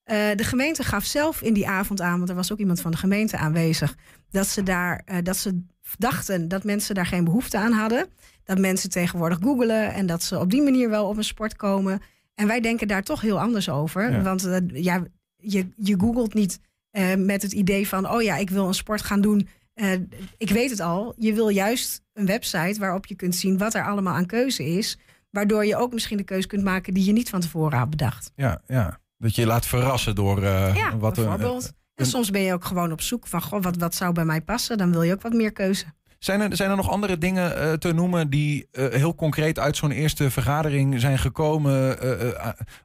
Eh, 0.05 0.17
de 0.35 0.45
gemeente 0.45 0.83
gaf 0.83 1.05
zelf 1.05 1.43
in 1.43 1.55
die 1.55 1.69
avond 1.69 2.01
aan, 2.01 2.17
want 2.17 2.29
er 2.29 2.35
was 2.35 2.53
ook 2.53 2.59
iemand 2.59 2.81
van 2.81 2.91
de 2.91 2.97
gemeente 2.97 3.37
aanwezig. 3.37 3.97
Dat 4.31 4.47
ze, 4.47 4.63
daar, 4.63 5.03
eh, 5.05 5.17
dat 5.23 5.37
ze 5.37 5.63
dachten 5.99 6.49
dat 6.49 6.65
mensen 6.65 6.95
daar 6.95 7.07
geen 7.07 7.25
behoefte 7.25 7.59
aan 7.59 7.73
hadden. 7.73 8.07
Dat 8.45 8.59
mensen 8.59 8.91
tegenwoordig 8.91 9.39
googelen 9.43 9.93
en 9.93 10.07
dat 10.07 10.23
ze 10.23 10.39
op 10.39 10.51
die 10.51 10.63
manier 10.63 10.91
wel 10.91 11.09
op 11.09 11.17
een 11.17 11.25
sport 11.25 11.57
komen. 11.57 12.01
En 12.35 12.47
wij 12.47 12.61
denken 12.61 12.89
daar 12.89 13.03
toch 13.03 13.21
heel 13.21 13.41
anders 13.41 13.69
over. 13.69 14.11
Ja. 14.11 14.23
Want 14.23 14.49
ja, 14.73 15.05
je, 15.37 15.69
je 15.77 16.01
googelt 16.01 16.35
niet 16.35 16.61
met 17.17 17.43
het 17.43 17.53
idee 17.53 17.89
van... 17.89 18.11
oh 18.11 18.23
ja, 18.23 18.37
ik 18.37 18.51
wil 18.51 18.67
een 18.67 18.75
sport 18.75 19.03
gaan 19.03 19.21
doen. 19.21 19.49
Eh, 19.81 19.93
ik 20.37 20.51
weet 20.51 20.71
het 20.71 20.81
al. 20.81 21.15
Je 21.17 21.33
wil 21.35 21.49
juist 21.49 22.03
een 22.13 22.27
website 22.27 22.81
waarop 22.81 23.07
je 23.07 23.15
kunt 23.15 23.35
zien... 23.35 23.59
wat 23.59 23.75
er 23.75 23.87
allemaal 23.87 24.15
aan 24.15 24.27
keuze 24.27 24.65
is. 24.65 24.99
Waardoor 25.31 25.67
je 25.67 25.77
ook 25.77 25.93
misschien 25.93 26.17
de 26.17 26.25
keuze 26.25 26.47
kunt 26.47 26.65
maken... 26.65 26.95
die 26.95 27.05
je 27.05 27.13
niet 27.13 27.31
van 27.31 27.41
tevoren 27.41 27.79
had 27.79 27.91
bedacht. 27.91 28.33
Ja, 28.35 28.61
ja. 28.67 29.01
Dat 29.19 29.35
je 29.35 29.41
je 29.41 29.47
laat 29.47 29.67
verrassen 29.67 30.15
door 30.15 30.43
eh, 30.43 30.75
ja, 30.75 30.97
wat 30.97 31.19
een- 31.19 31.25
bijvoorbeeld. 31.25 31.73
en 31.95 32.07
soms 32.07 32.31
ben 32.31 32.41
je 32.41 32.53
ook 32.53 32.65
gewoon 32.65 32.93
op 32.93 33.01
zoek 33.01 33.27
van... 33.27 33.43
Goh, 33.43 33.63
wat, 33.63 33.77
wat 33.77 33.95
zou 33.95 34.13
bij 34.13 34.25
mij 34.25 34.41
passen? 34.41 34.79
Dan 34.79 34.93
wil 34.93 35.03
je 35.03 35.13
ook 35.13 35.23
wat 35.23 35.33
meer 35.33 35.53
keuze. 35.53 35.85
Zijn 36.19 36.41
er, 36.41 36.57
zijn 36.57 36.71
er 36.71 36.77
nog 36.77 36.91
andere 36.91 37.19
dingen 37.19 37.57
eh, 37.57 37.73
te 37.73 37.93
noemen 37.93 38.31
die 38.31 38.69
heel 38.73 39.15
concreet 39.15 39.59
uit 39.59 39.77
zo'n 39.77 39.91
eerste 39.91 40.31
vergadering 40.31 41.01
zijn 41.01 41.19
gekomen? 41.19 41.99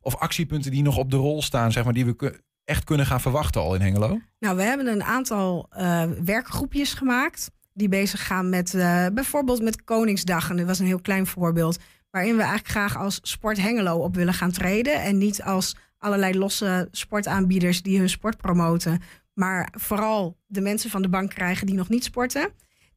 of 0.01 0.15
actiepunten 0.15 0.71
die 0.71 0.83
nog 0.83 0.97
op 0.97 1.11
de 1.11 1.17
rol 1.17 1.41
staan, 1.41 1.71
zeg 1.71 1.83
maar, 1.83 1.93
die 1.93 2.05
we 2.05 2.41
echt 2.65 2.83
kunnen 2.83 3.05
gaan 3.05 3.21
verwachten 3.21 3.61
al 3.61 3.75
in 3.75 3.81
Hengelo? 3.81 4.19
Nou, 4.39 4.55
we 4.55 4.63
hebben 4.63 4.87
een 4.87 5.03
aantal 5.03 5.67
eh, 5.69 6.03
werkgroepjes 6.25 6.93
gemaakt. 6.93 7.51
Die 7.73 7.89
bezig 7.89 8.25
gaan 8.25 8.49
met 8.49 8.73
eh, 8.73 9.05
bijvoorbeeld 9.13 9.61
met 9.61 9.83
Koningsdag. 9.83 10.49
En 10.49 10.57
dat 10.57 10.65
was 10.65 10.79
een 10.79 10.85
heel 10.85 11.01
klein 11.01 11.27
voorbeeld. 11.27 11.77
Waarin 12.11 12.35
we 12.35 12.41
eigenlijk 12.41 12.69
graag 12.71 12.97
als 12.97 13.19
Sport 13.21 13.57
Hengelo 13.61 13.95
op 13.97 14.15
willen 14.15 14.33
gaan 14.33 14.51
treden. 14.51 15.01
En 15.01 15.17
niet 15.17 15.43
als 15.43 15.75
allerlei 15.97 16.37
losse 16.37 16.87
sportaanbieders 16.91 17.81
die 17.81 17.99
hun 17.99 18.09
sport 18.09 18.37
promoten. 18.37 19.01
Maar 19.33 19.73
vooral 19.77 20.37
de 20.45 20.61
mensen 20.61 20.89
van 20.89 21.01
de 21.01 21.09
bank 21.09 21.29
krijgen 21.29 21.65
die 21.67 21.75
nog 21.75 21.89
niet 21.89 22.03
sporten. 22.03 22.49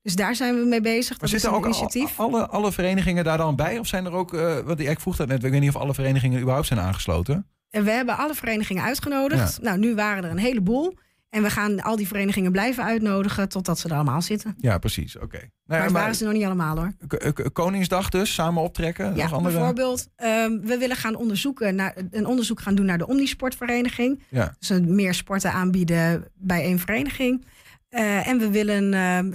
Dus 0.02 0.16
daar 0.16 0.34
zijn 0.34 0.54
we 0.60 0.66
mee 0.66 0.80
bezig. 0.80 1.08
Maar 1.10 1.18
Dat 1.18 1.28
is 1.28 1.30
zitten 1.30 1.50
een 1.50 1.56
ook 1.56 1.64
initiatief. 1.64 2.20
alle, 2.20 2.46
alle 2.46 2.72
verenigingen 2.72 3.24
daar 3.24 3.38
dan 3.38 3.56
bij? 3.56 3.78
Of 3.78 3.86
zijn 3.86 4.04
er 4.04 4.12
ook, 4.12 4.34
eh 4.34 4.58
want 4.58 4.80
ik 4.80 5.00
vroeg 5.00 5.16
dat 5.16 5.28
net, 5.28 5.44
ik 5.44 5.50
weet 5.50 5.60
niet 5.60 5.74
of 5.74 5.80
alle 5.80 5.94
verenigingen 5.94 6.38
überhaupt 6.40 6.66
zijn 6.66 6.80
aangesloten. 6.80 7.46
En 7.70 7.84
we 7.84 7.90
hebben 7.90 8.16
alle 8.16 8.34
verenigingen 8.34 8.82
uitgenodigd. 8.84 9.56
Ja. 9.56 9.62
Nou, 9.62 9.78
nu 9.78 9.94
waren 9.94 10.24
er 10.24 10.30
een 10.30 10.38
heleboel. 10.38 10.98
En 11.30 11.42
we 11.42 11.50
gaan 11.50 11.80
al 11.80 11.96
die 11.96 12.06
verenigingen 12.06 12.52
blijven 12.52 12.84
uitnodigen 12.84 13.48
totdat 13.48 13.78
ze 13.78 13.88
er 13.88 13.94
allemaal 13.94 14.22
zitten. 14.22 14.54
Ja, 14.58 14.78
precies. 14.78 15.16
Oké. 15.16 15.36
Nou 15.36 15.48
maar 15.66 15.82
het 15.82 15.90
maar 15.92 16.00
waren 16.00 16.16
ze 16.16 16.24
nog 16.24 16.32
niet 16.32 16.44
allemaal 16.44 16.76
hoor. 16.76 16.92
K- 17.06 17.32
K- 17.34 17.52
Koningsdag 17.52 18.08
dus, 18.08 18.34
samen 18.34 18.62
optrekken? 18.62 19.16
Ja, 19.16 19.26
andere... 19.26 19.54
bijvoorbeeld, 19.54 20.08
ehm, 20.16 20.60
we 20.60 20.78
willen 20.78 20.96
gaan 20.96 21.14
onderzoeken 21.14 21.74
naar, 21.74 21.96
een 22.10 22.26
onderzoek 22.26 22.60
gaan 22.60 22.74
doen 22.74 22.86
naar 22.86 22.98
de 22.98 23.06
Omnisportvereniging. 23.06 24.22
Ja. 24.28 24.54
Dus 24.58 24.80
meer 24.80 25.14
sporten 25.14 25.52
aanbieden 25.52 26.24
bij 26.34 26.62
één 26.62 26.78
vereniging. 26.78 27.44
Eh, 27.88 28.28
en 28.28 28.38
we 28.38 28.50
willen 28.50 28.90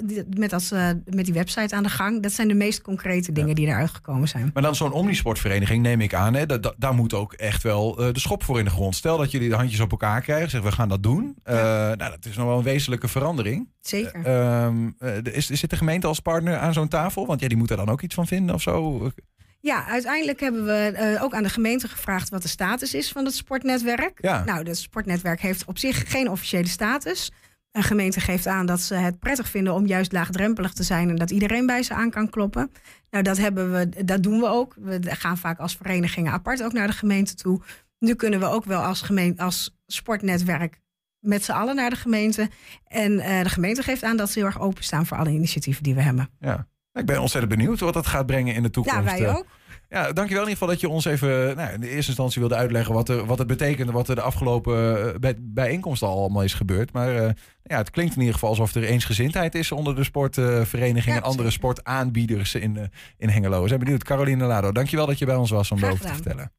die- 0.08 0.24
met, 0.38 0.54
als, 0.54 0.72
eh, 0.72 0.90
met 1.06 1.26
die 1.26 1.34
website 1.34 1.76
aan 1.76 1.84
de 1.84 1.90
gang. 1.90 2.22
Dat 2.24 2.32
zijn 2.32 2.48
de 2.48 2.54
meest 2.54 2.82
concrete 2.82 3.32
dingen 3.32 3.56
die 3.56 3.68
eruit 3.68 3.90
gekomen 3.90 4.28
zijn. 4.28 4.50
Maar 4.54 4.64
dan 4.64 4.76
zo'n 4.76 4.92
omnisportvereniging 4.92 5.82
neem 5.82 6.02
ik 6.02 6.14
aan. 6.14 6.34
Hè, 6.34 6.46
dat, 6.46 6.64
dat- 6.64 6.76
daar 6.78 6.94
moet 6.94 7.14
ook 7.14 7.34
echt 7.34 7.64
wel 7.64 7.98
eh, 8.00 8.14
de 8.14 8.20
schop 8.20 8.44
voor 8.44 8.60
in 8.60 8.66
de 8.66 8.72
grond. 8.72 8.96
Stel 8.96 9.18
dat 9.18 9.32
jullie 9.32 9.50
de 9.50 9.56
handjes 9.56 9.80
op 9.80 9.92
elkaar 9.92 10.22
krijgen. 10.22 10.50
Zeggen 10.50 10.70
we 10.70 10.76
gaan 10.76 10.90
dat 10.90 11.04
doen. 11.04 11.36
Eh, 11.44 11.56
nou, 11.56 11.98
dat 11.98 12.26
is 12.26 12.36
nog 12.38 12.48
wel 12.48 12.58
een 12.58 12.64
wezenlijke 12.64 13.08
verandering. 13.08 13.70
Zeker. 13.82 14.26
Ehm, 14.26 14.90
eh, 14.98 15.18
is, 15.24 15.48
zit 15.50 15.70
de 15.70 15.76
gemeente 15.78 16.08
als 16.08 16.20
partner 16.20 16.58
aan 16.58 16.74
zo'n 16.74 16.88
tafel? 16.88 17.26
Want 17.26 17.40
ja, 17.42 17.48
die 17.48 17.58
moet 17.58 17.70
er 17.72 17.78
dan 17.78 17.90
ook 17.90 18.02
iets 18.02 18.16
van 18.16 18.28
vinden 18.28 18.56
of 18.56 18.62
zo. 18.62 19.12
Ja, 19.60 19.86
uiteindelijk 19.88 20.40
hebben 20.40 20.66
we 20.66 20.72
eh, 20.96 21.24
ook 21.24 21.34
aan 21.34 21.44
de 21.44 21.50
gemeente 21.50 21.88
gevraagd 21.88 22.30
wat 22.30 22.42
de 22.42 22.48
status 22.48 22.94
is 22.94 23.12
van 23.12 23.26
het 23.26 23.34
sportnetwerk. 23.34 24.18
Ja. 24.22 24.44
Nou, 24.44 24.68
het 24.68 24.78
sportnetwerk 24.78 25.42
heeft 25.42 25.66
op 25.66 25.78
zich 25.78 26.12
geen 26.12 26.30
officiële 26.30 26.68
status. 26.68 27.32
Een 27.74 27.84
gemeente 27.84 28.20
geeft 28.20 28.48
aan 28.48 28.66
dat 28.66 28.82
ze 28.82 28.96
het 28.96 29.20
prettig 29.20 29.50
vinden 29.50 29.74
om 29.74 29.86
juist 29.86 30.12
laagdrempelig 30.12 30.74
te 30.74 30.84
zijn 30.84 31.10
en 31.10 31.16
dat 31.16 31.32
iedereen 31.32 31.66
bij 31.66 31.84
ze 31.84 31.94
aan 31.94 32.10
kan 32.10 32.30
kloppen. 32.30 32.72
Nou, 33.10 33.24
dat, 33.24 33.38
hebben 33.38 33.72
we, 33.72 34.04
dat 34.06 34.24
doen 34.24 34.40
we 34.40 34.48
ook. 34.48 34.76
We 34.80 35.00
gaan 35.04 35.38
vaak 35.38 35.60
als 35.60 35.76
verenigingen 35.76 36.32
apart 36.32 36.64
ook 36.64 36.74
naar 36.74 36.88
de 36.88 36.94
gemeente 36.94 37.36
toe. 37.36 37.62
Nu 38.00 38.16
kunnen 38.16 38.40
we 38.40 38.46
ook 38.46 38.66
wel 38.66 38.82
als, 38.82 39.02
gemeente, 39.02 39.44
als 39.44 39.78
sportnetwerk 39.88 40.82
met 41.20 41.44
z'n 41.44 41.52
allen 41.52 41.76
naar 41.76 41.90
de 41.90 41.96
gemeente. 41.96 42.50
En 42.88 43.20
eh, 43.20 43.44
de 43.44 43.50
gemeente 43.50 43.84
geeft 43.84 44.04
aan 44.04 44.18
dat 44.18 44.30
ze 44.30 44.40
heel 44.40 44.48
erg 44.48 44.60
openstaan 44.60 45.06
voor 45.06 45.18
alle 45.18 45.30
initiatieven 45.30 45.84
die 45.84 45.96
we 45.96 46.02
hebben. 46.02 46.30
Ja. 46.40 46.68
Ik 46.94 47.06
ben 47.06 47.22
ontzettend 47.22 47.56
benieuwd 47.58 47.80
wat 47.80 47.94
dat 47.94 48.08
gaat 48.08 48.26
brengen 48.26 48.56
in 48.56 48.64
de 48.64 48.70
toekomst. 48.70 48.98
Ja, 49.00 49.04
wij 49.18 49.26
Eh, 49.28 49.36
ook. 49.36 49.46
Ja, 49.94 50.12
dankjewel 50.12 50.44
in 50.44 50.50
ieder 50.50 50.52
geval 50.52 50.68
dat 50.68 50.80
je 50.80 50.90
ons 50.90 51.06
even 51.06 51.56
nou, 51.56 51.74
in 51.74 51.80
de 51.80 51.90
eerste 51.90 52.08
instantie 52.08 52.40
wilde 52.40 52.56
uitleggen 52.56 52.94
wat, 52.94 53.10
er, 53.10 53.26
wat 53.26 53.38
het 53.38 53.48
betekent 53.48 53.88
en 53.88 53.94
wat 53.94 54.10
er 54.10 54.16
de 54.16 54.22
afgelopen 54.22 55.08
eh, 55.14 55.20
bij, 55.20 55.36
bijeenkomsten 55.40 56.08
al 56.08 56.20
allemaal 56.20 56.44
is 56.44 56.54
gebeurd. 56.54 56.94
Maar 56.94 57.16
eh, 57.16 57.30
ja, 57.64 57.78
het 57.78 57.90
klinkt 57.90 58.14
in 58.14 58.20
ieder 58.20 58.34
geval 58.34 58.50
alsof 58.50 58.76
er 58.76 58.84
eensgezindheid 58.84 59.56
is 59.56 59.72
onder 59.72 59.96
de 59.96 60.04
sportverenigingen 60.04 61.18
en 61.18 61.24
andere 61.24 61.52
sportaanbieders 61.52 62.56
in, 62.56 62.78
eh, 62.78 62.84
in 63.18 63.30
Hengelo. 63.30 63.62
We 63.62 63.68
zijn 63.68 63.80
benieuwd. 63.80 64.04
Caroline 64.04 64.46
Lado, 64.46 64.72
dankjewel 64.72 65.06
dat 65.06 65.20
je 65.20 65.26
bij 65.26 65.36
ons 65.36 65.50
was 65.50 65.72
om 65.72 65.84
erover 65.84 66.06
te 66.06 66.14
vertellen. 66.14 66.52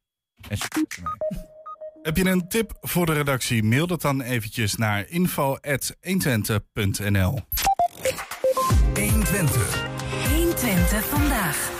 En. 0.49 0.57
Heb 2.01 2.17
je 2.17 2.29
een 2.29 2.47
tip 2.47 2.77
voor 2.81 3.05
de 3.05 3.13
redactie? 3.13 3.63
Mail 3.63 3.87
dat 3.87 4.01
dan 4.01 4.21
eventjes 4.21 4.75
naar 4.75 5.05
info.120.nl 5.09 7.39
120 8.93 11.05
vandaag. 11.05 11.73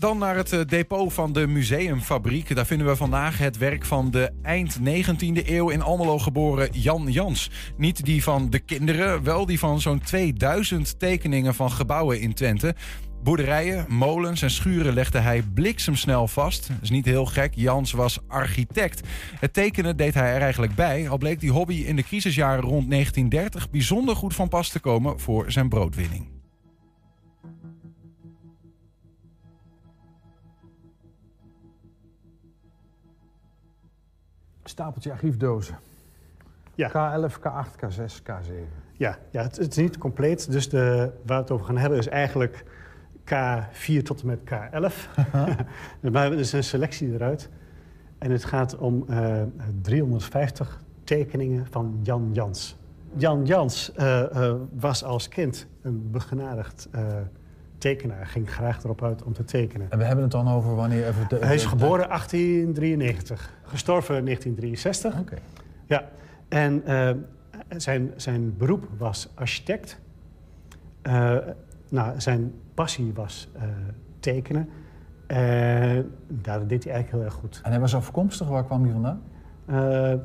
Dan 0.00 0.18
naar 0.18 0.36
het 0.36 0.52
eh, 0.52 0.60
depot 0.66 1.12
van 1.12 1.32
de 1.32 1.46
Museumfabriek. 1.46 2.54
Daar 2.54 2.66
vinden 2.66 2.86
we 2.86 2.96
vandaag 2.96 3.38
het 3.38 3.58
werk 3.58 3.84
van 3.84 4.10
de 4.10 4.30
eind 4.42 4.78
19e 4.78 5.48
eeuw 5.48 5.68
in 5.68 5.82
Almelo 5.82 6.18
geboren 6.18 6.68
Jan 6.72 7.10
Jans. 7.10 7.50
Niet 7.76 8.04
die 8.04 8.22
van 8.22 8.50
de 8.50 8.58
kinderen, 8.58 9.22
wel 9.22 9.46
die 9.46 9.58
van 9.58 9.80
zo'n 9.80 10.00
2000 10.00 10.98
tekeningen 10.98 11.54
van 11.54 11.70
gebouwen 11.70 12.20
in 12.20 12.34
Twente. 12.34 12.74
Boerderijen, 13.22 13.86
molens 13.88 14.42
en 14.42 14.50
schuren 14.50 14.94
legde 14.94 15.18
hij 15.18 15.42
bliksemsnel 15.42 16.28
vast. 16.28 16.68
Dat 16.68 16.82
is 16.82 16.90
niet 16.90 17.04
heel 17.04 17.26
gek, 17.26 17.52
Jans 17.54 17.92
was 17.92 18.18
architect. 18.26 19.08
Het 19.40 19.52
tekenen 19.52 19.96
deed 19.96 20.14
hij 20.14 20.34
er 20.34 20.40
eigenlijk 20.40 20.74
bij, 20.74 21.08
al 21.08 21.18
bleek 21.18 21.40
die 21.40 21.52
hobby 21.52 21.74
in 21.74 21.96
de 21.96 22.02
crisisjaren 22.02 22.62
rond 22.62 22.90
1930 22.90 23.70
bijzonder 23.70 24.16
goed 24.16 24.34
van 24.34 24.48
pas 24.48 24.68
te 24.68 24.80
komen 24.80 25.20
voor 25.20 25.52
zijn 25.52 25.68
broodwinning. 25.68 26.39
Stapeltje 34.70 35.12
archiefdozen. 35.12 35.78
Ja. 36.74 36.88
K11, 36.88 37.32
K8, 37.38 37.84
K6, 37.84 38.22
K7. 38.22 38.52
Ja, 38.92 39.18
ja 39.30 39.42
het, 39.42 39.56
het 39.56 39.70
is 39.70 39.76
niet 39.76 39.98
compleet. 39.98 40.52
Dus 40.52 40.68
de, 40.68 41.12
waar 41.26 41.36
we 41.36 41.42
het 41.42 41.50
over 41.50 41.66
gaan 41.66 41.76
hebben 41.76 41.98
is 41.98 42.08
eigenlijk 42.08 42.64
K4 43.24 44.02
tot 44.02 44.20
en 44.20 44.26
met 44.26 44.38
K11. 44.40 44.94
maar 46.12 46.32
er 46.32 46.38
is 46.38 46.52
een 46.52 46.64
selectie 46.64 47.12
eruit. 47.12 47.48
En 48.18 48.30
het 48.30 48.44
gaat 48.44 48.76
om 48.76 49.04
eh, 49.08 49.42
350 49.82 50.82
tekeningen 51.04 51.66
van 51.70 52.00
Jan 52.02 52.30
Jans. 52.32 52.76
Jan 53.16 53.44
Jans 53.44 53.92
eh, 53.92 54.48
eh, 54.48 54.54
was 54.72 55.04
als 55.04 55.28
kind 55.28 55.66
een 55.82 56.10
begenadigd 56.10 56.88
tekenaar. 57.80 58.26
Ging 58.26 58.50
graag 58.50 58.84
erop 58.84 59.04
uit 59.04 59.22
om 59.22 59.32
te 59.32 59.44
tekenen. 59.44 59.90
En 59.90 59.98
we 59.98 60.04
hebben 60.04 60.24
het 60.24 60.32
dan 60.32 60.48
over 60.48 60.74
wanneer... 60.74 61.06
Even 61.06 61.28
de, 61.28 61.36
Hij 61.36 61.54
is 61.54 61.64
geboren 61.64 62.08
1893, 62.08 63.52
gestorven 63.62 64.16
in 64.16 64.24
1963. 64.24 65.20
Oké. 65.20 65.36
Ja, 65.86 66.08
en 66.48 66.84
eh, 66.84 67.10
zijn, 67.76 68.12
zijn 68.16 68.56
beroep 68.56 68.88
was 68.98 69.28
architect. 69.34 70.00
Eh, 71.02 71.36
nou, 71.88 72.20
zijn 72.20 72.54
passie 72.74 73.12
was 73.14 73.48
eh, 73.52 73.62
tekenen. 74.20 74.68
En 75.26 76.14
daar 76.28 76.66
deed 76.66 76.84
hij 76.84 76.92
eigenlijk 76.92 77.10
heel 77.10 77.22
erg 77.22 77.34
goed. 77.34 77.60
En 77.64 77.70
hij 77.70 77.80
was 77.80 77.94
afkomstig, 77.94 78.48
waar 78.48 78.64
kwam 78.64 78.82
hij 78.82 78.92
vandaan? 78.92 79.22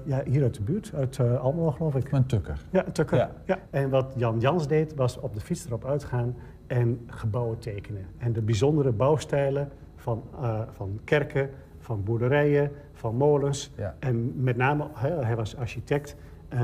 Ja, 0.05 0.23
hier 0.25 0.43
uit 0.43 0.53
de 0.55 0.61
buurt, 0.61 0.91
uit 0.95 1.19
eh 1.19 1.41
Almelo 1.41 1.71
geloof 1.71 1.95
ik. 1.95 2.11
Een 2.11 2.25
tukker. 2.25 2.59
Ja, 2.71 2.83
Tukker. 2.83 3.17
Ja. 3.17 3.31
Ja. 3.45 3.59
En 3.69 3.89
wat 3.89 4.13
Jan 4.15 4.39
Jans 4.39 4.67
deed, 4.67 4.95
was 4.95 5.19
op 5.19 5.33
de 5.33 5.39
fiets 5.39 5.65
erop 5.65 5.85
uitgaan 5.85 6.35
en 6.67 6.99
gebouwen 7.07 7.59
tekenen. 7.59 8.05
En 8.17 8.33
de 8.33 8.41
bijzondere 8.41 8.91
bouwstijlen 8.91 9.69
van, 9.95 10.23
eh, 10.41 10.59
van 10.71 10.99
kerken, 11.03 11.49
van 11.79 12.03
boerderijen, 12.03 12.71
van 12.93 13.15
molens. 13.15 13.71
Ja. 13.77 13.95
En 13.99 14.43
met 14.43 14.57
name, 14.57 14.87
hij, 14.93 15.11
hij 15.11 15.35
was 15.35 15.55
architect. 15.55 16.15
eh, 16.49 16.59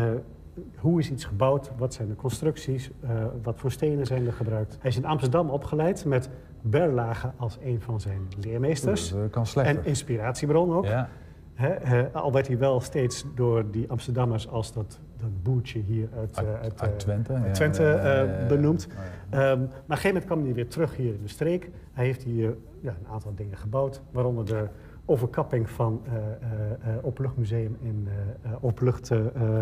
hoe 0.77 0.99
is 0.99 1.11
iets 1.11 1.25
gebouwd? 1.25 1.71
Wat 1.77 1.93
zijn 1.93 2.07
de 2.07 2.15
constructies? 2.15 2.91
eh, 3.01 3.09
wat 3.43 3.59
voor 3.59 3.71
stenen 3.71 4.05
zijn 4.05 4.25
er 4.25 4.33
gebruikt? 4.33 4.77
Hij 4.79 4.89
is 4.89 4.97
in 4.97 5.05
Amsterdam 5.05 5.49
opgeleid 5.49 6.05
met 6.05 6.29
Berlage 6.61 7.31
als 7.37 7.57
een 7.63 7.81
van 7.81 7.99
zijn 7.99 8.21
leermeesters. 8.39 9.09
Dat 9.09 9.29
kan 9.29 9.45
slechter. 9.45 9.77
En 9.77 9.85
inspiratiebron 9.85 10.73
ook. 10.73 10.85
Ja. 10.85 11.09
Al 12.13 12.31
werd 12.31 12.47
hij 12.47 12.57
wel 12.57 12.79
steeds 12.79 13.25
door 13.35 13.71
die 13.71 13.89
Amsterdammers 13.89 14.47
als 14.47 14.73
dat, 14.73 14.99
dat 15.21 15.43
boertje 15.43 15.79
hier 15.79 16.07
uit, 16.17 16.37
Uit- 16.37 16.47
uit, 16.61 16.81
uit 16.81 16.99
Twente, 16.99 17.33
uit 17.33 17.53
Twente 17.53 17.83
ja, 17.83 18.21
ja, 18.21 18.45
benoemd. 18.47 18.87
Maar 19.29 19.53
op 19.53 19.59
een 19.61 19.69
gegeven 19.87 20.07
moment 20.07 20.25
kwam 20.25 20.43
hij 20.43 20.53
weer 20.53 20.67
terug 20.67 20.95
hier 20.95 21.13
in 21.13 21.21
de 21.21 21.27
streek. 21.29 21.69
Hij 21.93 22.05
heeft 22.05 22.23
hier 22.23 22.55
ja, 22.79 22.89
een 22.99 23.11
aantal 23.11 23.33
dingen 23.35 23.57
gebouwd, 23.57 24.01
waaronder 24.11 24.45
de 24.45 24.67
overkapping 25.05 25.69
van 25.69 26.01
eh 26.05 26.13
eh, 26.13 26.95
eh, 26.95 27.05
Openluchtmuseum 27.05 27.77
in 27.81 28.07
eh 28.07 28.51
eh, 28.51 28.63
Openlucht 28.63 29.11
eh, 29.11 29.19
eh, 29.35 29.59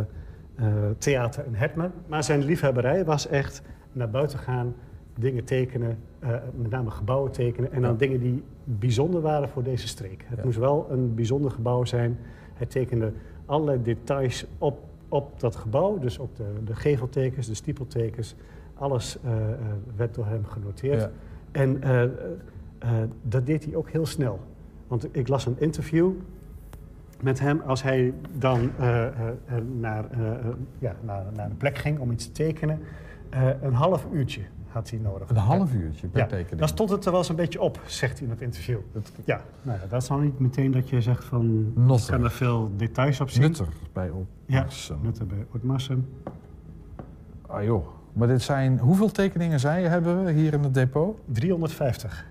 eh, 0.56 0.66
Theater 0.98 1.46
in 1.46 1.54
Hetmen. 1.54 1.92
Maar 2.08 2.24
zijn 2.24 2.44
liefhebberij 2.44 3.06
was 3.06 3.28
echt 3.28 3.62
naar 3.92 4.10
buiten 4.10 4.40
gaan, 4.40 4.76
dingen 5.18 5.44
tekenen, 5.44 5.98
met 6.56 6.70
name 6.72 6.90
gebouwen 6.90 7.32
tekenen. 7.32 7.72
En 7.72 7.82
dan 7.82 7.98
dingen 7.98 8.20
die 8.20 8.44
bijzonder 8.64 9.22
waren 9.22 9.50
voor 9.50 9.64
deze 9.64 9.88
streek. 9.88 10.26
Het 10.28 10.44
moest 10.44 10.58
wel 10.58 10.88
een 10.90 11.16
bijzonder 11.16 11.52
gebouw 11.52 11.86
zijn. 11.86 12.18
Hij 12.54 12.66
tekende 12.68 13.12
allerlei 13.46 13.82
details 13.82 14.46
op, 14.58 14.80
op 15.10 15.40
dat 15.40 15.56
gebouw. 15.56 16.00
Dus 16.00 16.20
ook 16.20 16.36
de, 16.36 16.44
de 16.66 16.76
geveltekens, 16.76 17.48
de 17.48 17.54
stiepeltekens. 17.54 18.36
Alles 18.74 19.18
eh, 19.24 19.52
eh, 19.52 19.58
werd 19.96 20.16
door 20.16 20.26
hem 20.26 20.46
genoteerd. 20.46 21.02
Ja. 21.02 21.12
En 21.52 21.84
eh, 21.84 22.90
dat 23.22 23.46
deed 23.46 23.66
hij 23.66 23.76
ook 23.76 23.90
heel 23.90 24.06
snel. 24.06 24.40
Want 24.88 25.16
ik 25.16 25.28
las 25.28 25.46
een 25.46 25.60
interview 25.60 26.12
met 27.22 27.40
hem 27.40 27.62
als 27.66 27.84
hij 27.84 28.14
dan 28.38 28.72
naar, 29.80 30.06
ja, 30.80 30.96
naar, 31.02 31.26
naar 31.36 31.50
een 31.50 31.58
plek 31.58 31.78
ging 31.78 32.00
om 32.00 32.12
iets 32.12 32.26
te 32.26 32.32
tekenen. 32.32 32.80
Een 33.62 33.74
half 33.74 34.08
uurtje 34.12 34.42
had 34.72 34.90
hij 34.90 35.00
nodig. 35.00 35.30
Een 35.30 35.36
half 35.36 35.74
uurtje 35.74 36.08
per 36.08 36.20
ja, 36.20 36.26
tekening. 36.26 36.60
Dan 36.60 36.68
stond 36.68 36.90
het 36.90 37.06
er 37.06 37.12
wel 37.12 37.20
eens 37.20 37.30
een 37.30 37.36
beetje 37.36 37.62
op, 37.62 37.80
zegt 37.86 38.18
hij 38.18 38.28
in 38.28 38.34
het 38.34 38.42
interview. 38.42 38.80
ja, 39.26 39.42
nou 39.62 39.80
ja, 39.80 39.86
dat 39.88 40.02
is 40.02 40.08
dan 40.08 40.22
niet 40.22 40.40
meteen 40.40 40.72
dat 40.72 40.90
je 40.90 41.02
zegt 41.02 41.24
van... 41.24 41.74
Notter. 41.76 42.06
Ik 42.08 42.12
kan 42.12 42.24
er 42.24 42.32
veel 42.32 42.72
details 42.76 43.20
op 43.20 43.30
zien. 43.30 43.42
Nutter 43.42 43.68
bij 43.94 44.12
Ja, 44.46 44.60
Opmarsum. 44.60 45.00
Nutter 45.02 45.26
bij 45.26 45.46
Ootmarsum. 45.54 46.08
Ah 47.48 47.64
joh. 47.64 47.88
Maar 48.14 48.28
dit 48.28 48.42
zijn... 48.42 48.80
Hoeveel 48.80 49.12
tekeningen 49.12 49.60
zei 49.60 49.82
je 49.82 49.88
hebben 49.88 50.26
we 50.26 50.32
hier 50.32 50.54
in 50.54 50.64
het 50.64 50.74
depot? 50.74 51.20
350. 51.26 52.26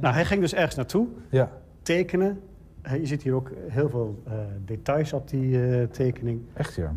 Nou, 0.00 0.14
hij 0.14 0.24
ging 0.24 0.40
dus 0.40 0.54
ergens 0.54 0.74
naartoe. 0.74 1.08
Ja. 1.28 1.50
Tekenen. 1.82 2.40
Je 2.92 3.06
ziet 3.06 3.22
hier 3.22 3.34
ook 3.34 3.50
heel 3.68 3.88
veel 3.88 4.22
eh, 4.26 4.32
details 4.64 5.12
op 5.12 5.28
die 5.28 5.66
eh, 5.66 5.86
tekening. 5.88 6.40
Echt 6.52 6.74
ja. 6.74 6.94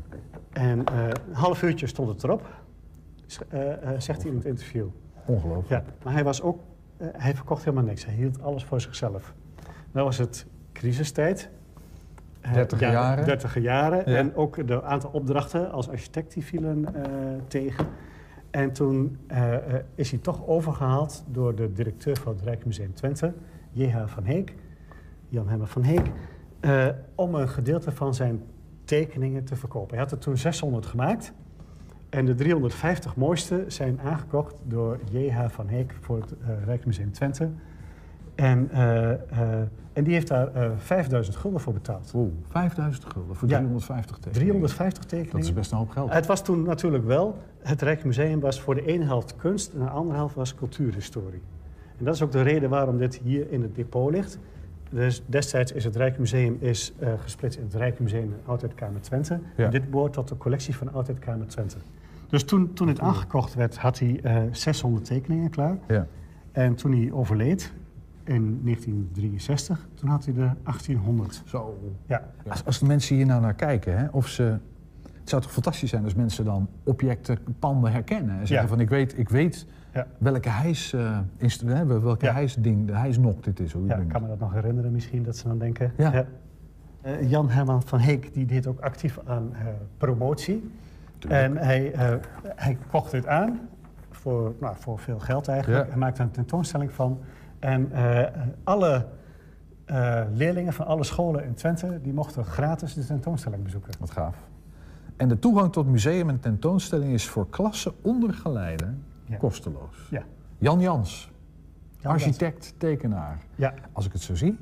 En 0.49 0.85
eh, 0.85 1.03
een 1.07 1.33
half 1.33 1.63
uurtje 1.63 1.87
stond 1.87 2.09
het 2.09 2.23
erop, 2.23 2.47
zegt 3.97 4.21
hij 4.21 4.31
in 4.31 4.35
het 4.37 4.45
interview. 4.45 4.87
Ongelooflijk. 5.25 5.69
Ja, 5.69 5.93
maar 6.03 6.13
hij 6.13 6.23
was 6.23 6.41
ook, 6.41 6.59
eh, 6.97 7.07
hij 7.11 7.35
verkocht 7.35 7.63
helemaal 7.63 7.85
niks. 7.85 8.05
Hij 8.05 8.13
hield 8.13 8.41
alles 8.41 8.63
voor 8.63 8.81
zichzelf. 8.81 9.33
Nou 9.91 10.05
was 10.05 10.17
het 10.17 10.45
crisistijd. 10.73 11.49
Eh, 12.41 12.53
Dertiger 12.53 12.91
jaren. 12.91 13.25
Dertiger 13.25 13.61
jaren. 13.61 14.11
Ja. 14.11 14.17
En 14.17 14.35
ook 14.35 14.67
de 14.67 14.83
aantal 14.83 15.09
opdrachten 15.13 15.71
als 15.71 15.89
architect 15.89 16.33
die 16.33 16.45
vielen 16.45 16.95
eh, 16.95 17.11
tegen. 17.47 17.87
En 18.51 18.71
toen 18.71 19.17
eh, 19.27 19.53
eh, 19.55 19.83
is 19.95 20.11
hij 20.11 20.19
toch 20.19 20.47
overgehaald 20.47 21.23
door 21.31 21.55
de 21.55 21.73
directeur 21.73 22.17
van 22.17 22.33
het 22.33 22.41
Rijksmuseum 22.41 22.93
Twente, 22.93 23.33
J.H. 23.71 24.07
van 24.07 24.23
Heek, 24.23 24.55
Jan 25.27 25.49
Hemmer 25.49 25.67
van 25.67 25.83
Heek, 25.83 26.11
eh, 26.59 26.87
om 27.15 27.35
een 27.35 27.49
gedeelte 27.49 27.91
van 27.91 28.13
zijn 28.13 28.43
tekeningen 28.83 29.43
te 29.43 29.55
verkopen. 29.55 29.89
Hij 29.89 29.99
had 29.99 30.11
er 30.11 30.17
toen 30.17 30.37
600 30.37 30.85
gemaakt. 30.85 31.33
En 32.09 32.25
de 32.25 32.35
350 32.35 33.15
mooiste 33.15 33.63
zijn 33.67 33.99
aangekocht 34.01 34.55
door 34.63 34.99
J.H. 35.11 35.45
van 35.49 35.67
Heek 35.67 35.95
voor 36.01 36.17
het 36.17 36.31
eh, 36.31 36.47
Rijksmuseum 36.65 37.11
Twente. 37.11 37.49
En, 38.35 38.69
eh, 38.71 39.11
eh, 39.11 39.19
en 39.93 40.03
die 40.03 40.13
heeft 40.13 40.27
daar 40.27 40.53
eh 40.53 40.71
5000 40.77 41.35
gulden 41.35 41.59
voor 41.59 41.73
betaald. 41.73 42.11
Oeh, 42.15 42.31
5000 42.49 43.05
gulden 43.05 43.35
voor 43.35 43.47
Ja. 43.47 43.57
350 43.57 44.15
tekeningen. 44.15 44.39
350 44.39 45.03
tekeningen. 45.03 45.31
Dat 45.31 45.43
is 45.43 45.53
best 45.53 45.71
een 45.71 45.77
hoop 45.77 45.89
geld. 45.89 46.13
Het 46.13 46.25
was 46.25 46.43
toen 46.43 46.63
natuurlijk 46.63 47.05
wel, 47.05 47.37
het 47.61 47.81
Rijksmuseum 47.81 48.39
was 48.39 48.61
voor 48.61 48.75
de 48.75 48.85
ene 48.85 49.05
helft 49.05 49.35
kunst 49.35 49.73
en 49.73 49.79
de 49.79 49.89
andere 49.89 50.17
helft 50.17 50.35
was 50.35 50.55
cultuurhistorie. 50.55 51.41
En 51.97 52.05
dat 52.05 52.15
is 52.15 52.21
ook 52.21 52.31
de 52.31 52.41
reden 52.41 52.69
waarom 52.69 52.97
dit 52.97 53.19
hier 53.23 53.51
in 53.51 53.61
het 53.61 53.75
depot 53.75 54.11
ligt. 54.11 54.39
Dus 54.89 55.23
destijds 55.25 55.71
is 55.71 55.83
het 55.83 55.95
Rijksmuseum 55.95 56.57
is, 56.59 56.93
gesplitst 57.17 57.59
in 57.59 57.65
het 57.65 57.75
Rijksmuseum 57.75 58.33
en 58.33 58.39
Oudheidkamer 58.45 59.01
Twente. 59.01 59.39
Ja. 59.55 59.65
En 59.65 59.71
dit 59.71 59.89
behoort 59.89 60.13
tot 60.13 60.27
de 60.27 60.37
collectie 60.37 60.75
van 60.75 60.93
Oudheidkamer 60.93 61.47
Twente. 61.47 61.77
Dus 62.27 62.43
toen, 62.43 62.73
toen 62.73 62.87
het 62.87 62.99
aangekocht 62.99 63.53
werd, 63.53 63.77
had 63.77 63.99
hij 63.99 64.19
eh 64.23 64.41
600 64.51 65.05
tekeningen 65.05 65.49
klaar. 65.49 65.77
Ja. 65.87 66.07
En 66.51 66.75
toen 66.75 66.91
hij 66.91 67.11
overleed 67.11 67.73
in 68.23 68.59
1963, 68.63 69.87
toen 69.93 70.09
had 70.09 70.25
hij 70.25 70.33
er 70.35 70.55
1800. 70.63 71.41
Zo. 71.45 71.79
Ja. 72.05 72.23
Als, 72.47 72.65
als 72.65 72.79
de 72.79 72.85
mensen 72.85 73.15
hier 73.15 73.25
nou 73.25 73.41
naar 73.41 73.53
kijken, 73.53 73.97
hè, 73.97 74.07
of 74.11 74.27
ze... 74.27 74.57
Het 75.03 75.29
zou 75.35 75.41
toch 75.41 75.51
fantastisch 75.51 75.89
zijn 75.89 76.03
als 76.03 76.15
mensen 76.15 76.45
dan 76.45 76.67
objecten, 76.83 77.37
panden 77.59 77.91
herkennen. 77.91 78.39
En 78.39 78.47
zeggen 78.47 78.67
Ja. 78.67 78.67
van, 78.73 78.79
ik 78.79 78.89
weet, 78.89 79.17
ik 79.17 79.29
weet 79.29 79.65
Ja. 79.93 80.07
welke 80.17 80.49
hijs, 80.49 80.93
eh, 80.93 81.19
hè, 81.65 81.85
welke 81.85 82.25
Ja. 82.25 82.31
hijsding, 82.33 82.87
de 82.87 82.93
hijsnok 82.93 83.43
dit 83.43 83.59
is. 83.59 83.71
Hoe 83.73 83.81
je 83.81 83.87
Ja, 83.87 83.95
ik 83.95 84.07
kan 84.07 84.21
me 84.21 84.27
dat 84.27 84.39
nog 84.39 84.53
herinneren 84.53 84.91
misschien, 84.91 85.23
dat 85.23 85.37
ze 85.37 85.47
dan 85.47 85.57
denken. 85.57 85.91
Ja. 85.97 86.25
Eh, 87.01 87.29
Jan 87.29 87.49
Herman 87.49 87.83
van 87.83 87.99
Heek 87.99 88.33
die 88.33 88.45
deed 88.45 88.67
ook 88.67 88.79
actief 88.79 89.19
aan 89.25 89.49
eh, 89.53 89.65
promotie. 89.97 90.69
En 91.25 91.57
hij, 91.57 91.91
eh, 91.93 92.15
hij 92.55 92.77
kocht 92.91 93.11
dit 93.11 93.27
aan 93.27 93.59
voor, 94.09 94.53
nou, 94.59 94.75
voor 94.79 94.99
veel 94.99 95.19
geld 95.19 95.47
eigenlijk. 95.47 95.83
Ja. 95.83 95.89
Hij 95.89 95.97
maakte 95.99 96.21
een 96.21 96.31
tentoonstelling 96.31 96.91
van. 96.91 97.19
En 97.59 97.91
eh, 97.91 98.41
alle 98.63 99.05
eh, 99.85 100.23
leerlingen 100.33 100.73
van 100.73 100.85
alle 100.85 101.03
scholen 101.03 101.43
in 101.43 101.53
Twente... 101.53 101.99
die 102.01 102.13
mochten 102.13 102.45
gratis 102.45 102.93
de 102.93 103.05
tentoonstelling 103.05 103.63
bezoeken. 103.63 103.93
Wat 103.99 104.11
gaaf. 104.11 104.35
En 105.15 105.27
de 105.27 105.39
toegang 105.39 105.71
tot 105.71 105.87
museum 105.87 106.29
en 106.29 106.39
tentoonstelling 106.39 107.13
is 107.13 107.27
voor 107.27 107.49
klassen 107.49 107.91
onder 108.01 108.33
geleide 108.33 108.85
Ja. 109.25 109.37
kosteloos. 109.37 110.07
Ja. 110.09 110.23
Jan 110.57 110.79
Jans, 110.79 111.31
Jan 111.99 112.11
architect, 112.11 112.73
tekenaar. 112.77 113.37
Ja. 113.55 113.73
Als 113.91 114.05
ik 114.05 114.11
het 114.11 114.21
zo 114.21 114.35
zie, 114.35 114.57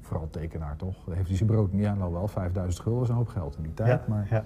vooral 0.00 0.30
tekenaar 0.30 0.76
toch, 0.76 0.96
heeft 1.10 1.28
hij 1.28 1.36
zijn 1.36 1.48
brood 1.48 1.72
niet 1.72 1.86
aan, 1.86 1.98
nou 1.98 2.12
wel 2.12 2.28
5000 2.28 2.82
gulden 2.82 3.02
is 3.02 3.08
een 3.08 3.14
hoop 3.14 3.28
geld 3.28 3.56
in 3.56 3.62
die 3.62 3.74
tijd. 3.74 3.88
Ja, 3.88 4.04
maar 4.08 4.42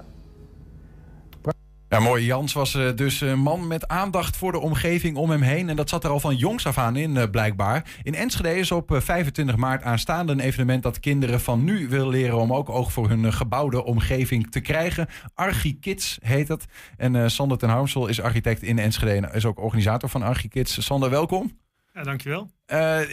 ja. 1.99 2.01
Mooi. 2.01 2.25
Jans 2.25 2.53
was 2.53 2.75
eh, 2.75 2.89
dus 2.95 3.21
een 3.21 3.39
man 3.39 3.67
met 3.67 3.89
aandacht 3.89 4.37
voor 4.37 4.53
de 4.53 4.61
omgeving 4.61 5.17
om 5.17 5.31
hem 5.31 5.43
heen. 5.43 5.69
En 5.69 5.77
dat 5.77 5.89
zat 5.89 6.05
er 6.05 6.11
al 6.11 6.21
van 6.21 6.37
jongs 6.37 6.67
af 6.67 6.79
aan 6.79 6.97
in, 6.97 7.17
eh, 7.17 7.31
blijkbaar. 7.31 7.85
In 8.03 8.15
Enschede 8.15 8.57
is 8.57 8.73
op 8.73 8.93
eh, 8.93 9.01
25 9.01 9.57
maart 9.57 9.83
aanstaande 9.83 10.33
een 10.33 10.41
evenement 10.41 10.83
dat 10.83 11.01
kinderen 11.01 11.41
van 11.41 11.65
nu 11.65 11.89
wil 11.89 12.09
leren 12.09 12.39
om 12.39 12.53
ook 12.53 12.69
oog 12.69 12.93
voor 12.93 13.09
hun 13.09 13.25
eh, 13.25 13.33
gebouwde 13.33 13.85
omgeving 13.85 14.51
te 14.51 14.61
krijgen. 14.61 15.09
ArchiKids 15.35 16.19
heet 16.23 16.49
het. 16.49 16.65
En 16.97 17.17
eh, 17.17 17.29
Sander 17.29 17.59
ten 17.59 17.69
Harmsel 17.69 18.07
is 18.07 18.21
architect 18.21 18.63
in 18.63 18.79
Enschede 18.79 19.27
en 19.27 19.35
is 19.35 19.47
ook 19.47 19.61
organisator 19.61 20.09
van 20.09 20.23
ArchiKids. 20.23 20.85
Sander, 20.85 21.11
welkom. 21.11 21.64
Ja, 21.95 22.03
dankjewel. 22.03 22.51
Ja, 22.67 23.05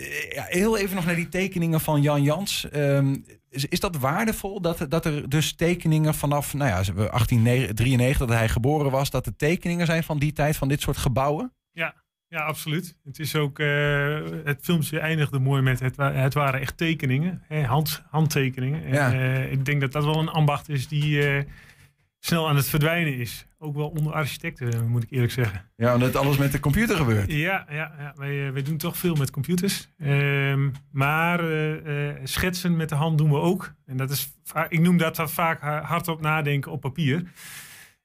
heel 0.47 0.77
even 0.77 0.95
nog 0.95 1.05
naar 1.05 1.15
die 1.15 1.29
tekeningen 1.29 1.79
van 1.79 2.01
Jan 2.01 2.23
Jans. 2.23 2.69
Ehm, 2.69 3.15
is, 3.49 3.65
is 3.65 3.79
dat 3.79 3.95
waardevol 3.97 4.61
dat, 4.61 4.86
dat 4.89 5.05
er 5.05 5.29
dus 5.29 5.53
tekeningen 5.55 6.13
vanaf 6.15 6.53
nou 6.53 6.69
ja, 6.69 6.82
1893, 6.93 8.27
dat 8.27 8.38
hij 8.38 8.49
geboren 8.49 8.91
was, 8.91 9.09
dat 9.09 9.25
er 9.25 9.36
tekeningen 9.36 9.86
zijn 9.86 10.03
van 10.03 10.19
die 10.19 10.34
tijd, 10.34 10.57
van 10.57 10.67
dit 10.67 10.82
soort 10.82 10.97
gebouwen? 10.97 11.53
Ja, 11.71 11.93
ja 12.27 12.39
absoluut. 12.39 12.97
Het 13.03 13.19
is 13.19 13.36
ook, 13.36 13.59
eh, 13.59 14.19
het 14.43 14.59
filmpje 14.61 14.99
eindigde 14.99 15.39
mooi 15.39 15.61
met, 15.61 15.79
het, 15.79 15.95
wa- 15.95 16.13
het 16.13 16.34
waren 16.34 16.59
echt 16.59 16.77
tekeningen, 16.77 17.43
hè, 17.47 17.63
hand, 17.63 18.03
handtekeningen. 18.09 18.86
En, 18.86 19.13
eh, 19.13 19.51
ik 19.51 19.65
denk 19.65 19.82
dat 19.82 19.91
dat 19.91 20.03
wel 20.05 20.19
een 20.19 20.29
ambacht 20.29 20.69
is 20.69 20.88
die 20.88 21.45
snel 22.24 22.47
aan 22.49 22.55
het 22.55 22.69
verdwijnen 22.69 23.17
is. 23.17 23.45
Ook 23.57 23.76
wel 23.76 23.88
onder 23.89 24.13
architecten, 24.13 24.74
eh, 24.74 24.82
moet 24.82 25.03
ik 25.03 25.11
eerlijk 25.11 25.32
zeggen. 25.32 25.69
Ja, 25.76 25.93
omdat 25.93 26.15
alles 26.15 26.38
met 26.38 26.51
de 26.51 26.59
computer 26.59 26.95
gebeurt. 26.95 27.32
Ja, 27.32 27.65
ja, 27.69 27.93
ja. 27.97 28.13
Wij, 28.15 28.47
eh, 28.47 28.53
wij 28.53 28.63
doen 28.63 28.78
toch 28.78 28.97
veel 28.97 29.15
met 29.15 29.32
computers. 29.32 29.89
Ehm, 29.99 30.69
maar 30.91 31.39
eh, 31.51 32.15
schetsen 32.24 32.76
met 32.76 32.89
de 32.89 32.95
hand 32.95 33.17
doen 33.17 33.30
we 33.30 33.38
ook. 33.38 33.74
En 33.86 33.97
dat 33.97 34.09
is, 34.09 34.32
ik 34.69 34.80
noem 34.80 34.97
dat 34.97 35.15
dan 35.15 35.30
vaak 35.30 35.61
ha- 35.61 35.82
hardop 35.82 36.22
nadenken 36.22 36.72
op 36.72 36.82
papier. 36.82 37.24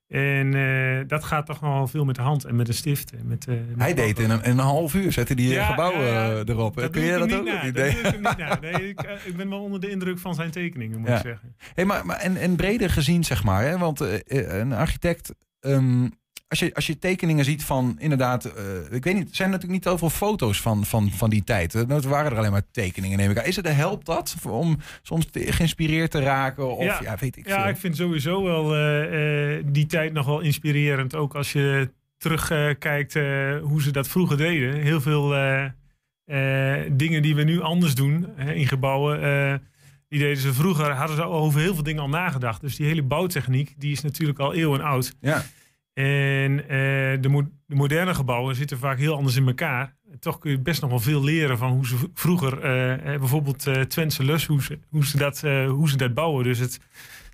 En 0.09 0.55
eh, 0.55 1.09
dat 1.09 1.25
gaat 1.25 1.47
toch 1.47 1.61
wel 1.61 1.87
veel 1.87 2.05
met 2.05 2.15
de 2.15 2.23
hand 2.23 2.45
en 2.45 2.57
met 2.57 2.69
een 2.69 2.75
stift. 2.75 3.13
En 3.13 3.27
met, 3.27 3.47
eh, 3.49 3.55
met 3.55 3.79
Hij 3.81 3.95
deed 3.95 4.19
in 4.19 4.31
een, 4.31 4.43
in 4.43 4.51
een 4.51 4.59
half 4.59 4.95
uur, 4.95 5.13
zette 5.13 5.35
die 5.35 5.49
Ja, 5.53 5.65
gebouwen 5.67 6.01
eh, 6.07 6.49
erop. 6.55 6.77
Dat 6.77 6.91
Kun 6.91 7.03
je 7.03 7.13
dat 7.13 7.23
ook? 7.23 7.29
niet 7.45 7.53
na. 7.55 7.65
niet? 7.65 7.75
Dat 7.75 7.85
Nee. 7.85 7.93
doe 7.93 8.01
ik 8.03 8.07
hem 8.13 8.23
niet 8.23 8.37
na. 8.37 8.59
Nee, 8.79 8.89
ik, 8.89 9.01
eh, 9.03 9.27
ik 9.27 9.37
ben 9.37 9.49
wel 9.49 9.63
onder 9.63 9.81
de 9.81 9.91
indruk 9.91 10.19
van 10.19 10.35
zijn 10.35 10.51
tekeningen, 10.51 10.99
moet 10.99 11.09
Ja. 11.09 11.17
ik 11.17 11.23
zeggen. 11.23 11.57
Hey, 11.75 11.85
maar, 11.85 12.07
maar 12.07 12.17
en, 12.17 12.37
en 12.37 12.57
breder 12.57 12.91
gezien, 12.91 13.25
zeg 13.25 13.45
maar, 13.45 13.63
hè? 13.65 13.79
want 13.79 14.01
eh, 14.01 14.15
eh, 14.27 14.59
een 14.59 14.73
architect. 14.73 15.35
ehm, 15.61 16.09
als, 16.49 16.59
je, 16.59 16.75
als 16.75 16.87
je 16.87 16.99
tekeningen 16.99 17.45
ziet 17.45 17.65
van 17.65 17.97
inderdaad, 17.99 18.45
eh, 18.45 18.55
ik 18.91 19.05
weet 19.05 19.15
niet, 19.15 19.29
er 19.29 19.35
zijn 19.37 19.51
natuurlijk 19.51 19.75
niet 19.79 19.93
zoveel 19.93 20.11
foto's 20.11 20.61
van, 20.61 20.85
van, 20.85 21.11
van 21.11 21.31
die 21.31 21.45
tijd. 21.45 21.73
Het 21.73 22.05
waren 22.05 22.33
er 22.33 22.39
alleen 22.39 22.51
maar 22.51 22.71
tekeningen, 22.71 23.19
neem 23.19 23.31
ik 23.31 23.39
aan. 23.39 23.45
Is 23.45 23.57
het, 23.57 23.69
helpt 23.69 24.07
dat 24.07 24.37
om 24.49 24.79
soms 25.03 25.27
te- 25.31 25.53
geïnspireerd 25.53 26.11
te 26.11 26.21
raken? 26.21 26.77
Of 26.77 27.01
ja, 27.03 27.17
weet 27.21 27.37
ik 27.37 27.49
ja, 27.49 27.61
veel. 27.61 27.71
ik 27.71 27.77
vind 27.77 27.97
sowieso 27.97 28.43
wel 28.43 28.75
eh, 28.75 29.57
eh, 29.57 29.65
die 29.67 29.87
tijd 29.87 30.13
nog 30.13 30.27
wel 30.27 30.41
inspirerend. 30.41 31.15
Ook 31.15 31.35
als 31.35 31.53
je 31.53 31.91
terugkijkt 32.19 33.15
hoe 33.63 33.83
ze 33.83 33.91
dat 33.91 34.09
vroeger 34.09 34.37
deden. 34.37 34.75
Heel 34.75 35.01
veel 35.01 35.35
eh, 35.35 35.65
eh, 36.25 36.91
dingen 36.93 37.23
die 37.23 37.35
we 37.35 37.43
nu 37.43 37.61
anders 37.61 37.95
doen 37.95 38.27
in 38.39 38.67
gebouwen. 38.67 39.23
eh, 39.23 39.55
die 40.09 40.19
deden 40.19 40.37
ze 40.43 40.53
vroeger, 40.55 40.91
hadden 40.91 41.17
ze 41.17 41.23
over 41.25 41.61
heel 41.61 41.75
veel 41.75 41.83
dingen 41.83 42.03
al 42.03 42.09
nagedacht. 42.09 42.61
Dus 42.61 42.77
die 42.77 42.87
hele 42.87 43.03
bouwtechniek, 43.03 43.75
die 43.79 43.93
is 43.93 44.03
natuurlijk 44.03 44.39
al 44.39 44.55
eeuwen 44.55 44.81
oud. 44.81 45.15
Ja. 45.21 45.45
En 45.97 46.61
eh, 46.69 46.69
de, 47.21 47.29
mo- 47.29 47.49
de 47.67 47.75
moderne 47.75 48.15
gebouwen 48.15 48.55
zitten 48.55 48.79
vaak 48.79 48.99
heel 48.99 49.15
anders 49.17 49.37
in 49.37 49.47
elkaar. 49.47 49.95
Toch 50.21 50.39
kun 50.39 50.51
je 50.51 50.59
best 50.61 50.81
nog 50.81 50.91
wel 50.91 50.99
veel 51.01 51.25
leren 51.25 51.59
van 51.59 51.71
hoe 51.71 51.87
ze 51.87 51.97
vroeger, 52.15 52.61
eh, 52.61 53.19
bijvoorbeeld 53.19 53.67
eh 53.67 53.81
Twentse 53.81 54.25
Lus, 54.25 54.47
hoe 54.47 54.63
ze, 54.63 54.79
hoe, 54.89 55.07
ze 55.07 55.17
dat, 55.17 55.41
hoe 55.69 55.89
ze 55.89 55.97
dat 55.97 56.15
bouwen. 56.15 56.45
Dus 56.45 56.59
het, 56.59 56.81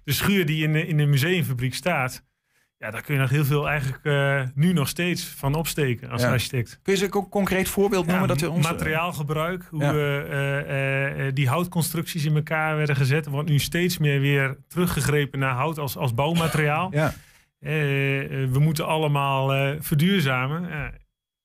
de 0.04 0.12
schuur 0.12 0.46
die 0.46 0.62
in 0.64 0.72
de, 0.72 0.86
in 0.86 0.96
de 0.96 1.06
museumfabriek 1.06 1.74
staat, 1.74 2.24
Ja, 2.78 2.90
daar 2.90 3.02
kun 3.02 3.14
je 3.14 3.20
nog 3.20 3.30
heel 3.30 3.44
veel 3.44 3.68
eigenlijk 3.68 4.54
nu 4.54 4.72
nog 4.72 4.88
steeds 4.88 5.24
van 5.24 5.54
opsteken 5.54 6.10
als 6.10 6.22
Ja. 6.22 6.30
architect. 6.30 6.78
Kun 6.82 6.92
je 6.92 6.98
ze 6.98 7.06
ook 7.06 7.14
een 7.24 7.28
concreet 7.28 7.68
voorbeeld 7.68 8.06
noemen? 8.06 8.28
dat 8.28 8.40
we 8.40 8.50
ons, 8.50 8.66
materiaalgebruik, 8.66 9.66
hoe 9.70 9.82
Ja. 9.82 9.92
we, 9.92 11.30
die 11.34 11.48
houtconstructies 11.48 12.24
in 12.24 12.36
elkaar 12.36 12.76
werden 12.76 12.96
gezet. 12.96 13.24
Er 13.26 13.30
wordt 13.32 13.48
nu 13.48 13.58
steeds 13.58 13.98
meer 13.98 14.20
weer 14.20 14.56
teruggegrepen 14.68 15.38
naar 15.38 15.54
hout 15.54 15.78
als, 15.78 15.96
als 15.96 16.14
bouwmateriaal. 16.14 16.88
Ja. 16.92 17.14
Eh, 17.62 18.42
eh, 18.42 18.50
we 18.50 18.58
moeten 18.58 18.86
allemaal 18.86 19.54
eh, 19.54 19.76
verduurzamen. 19.80 20.92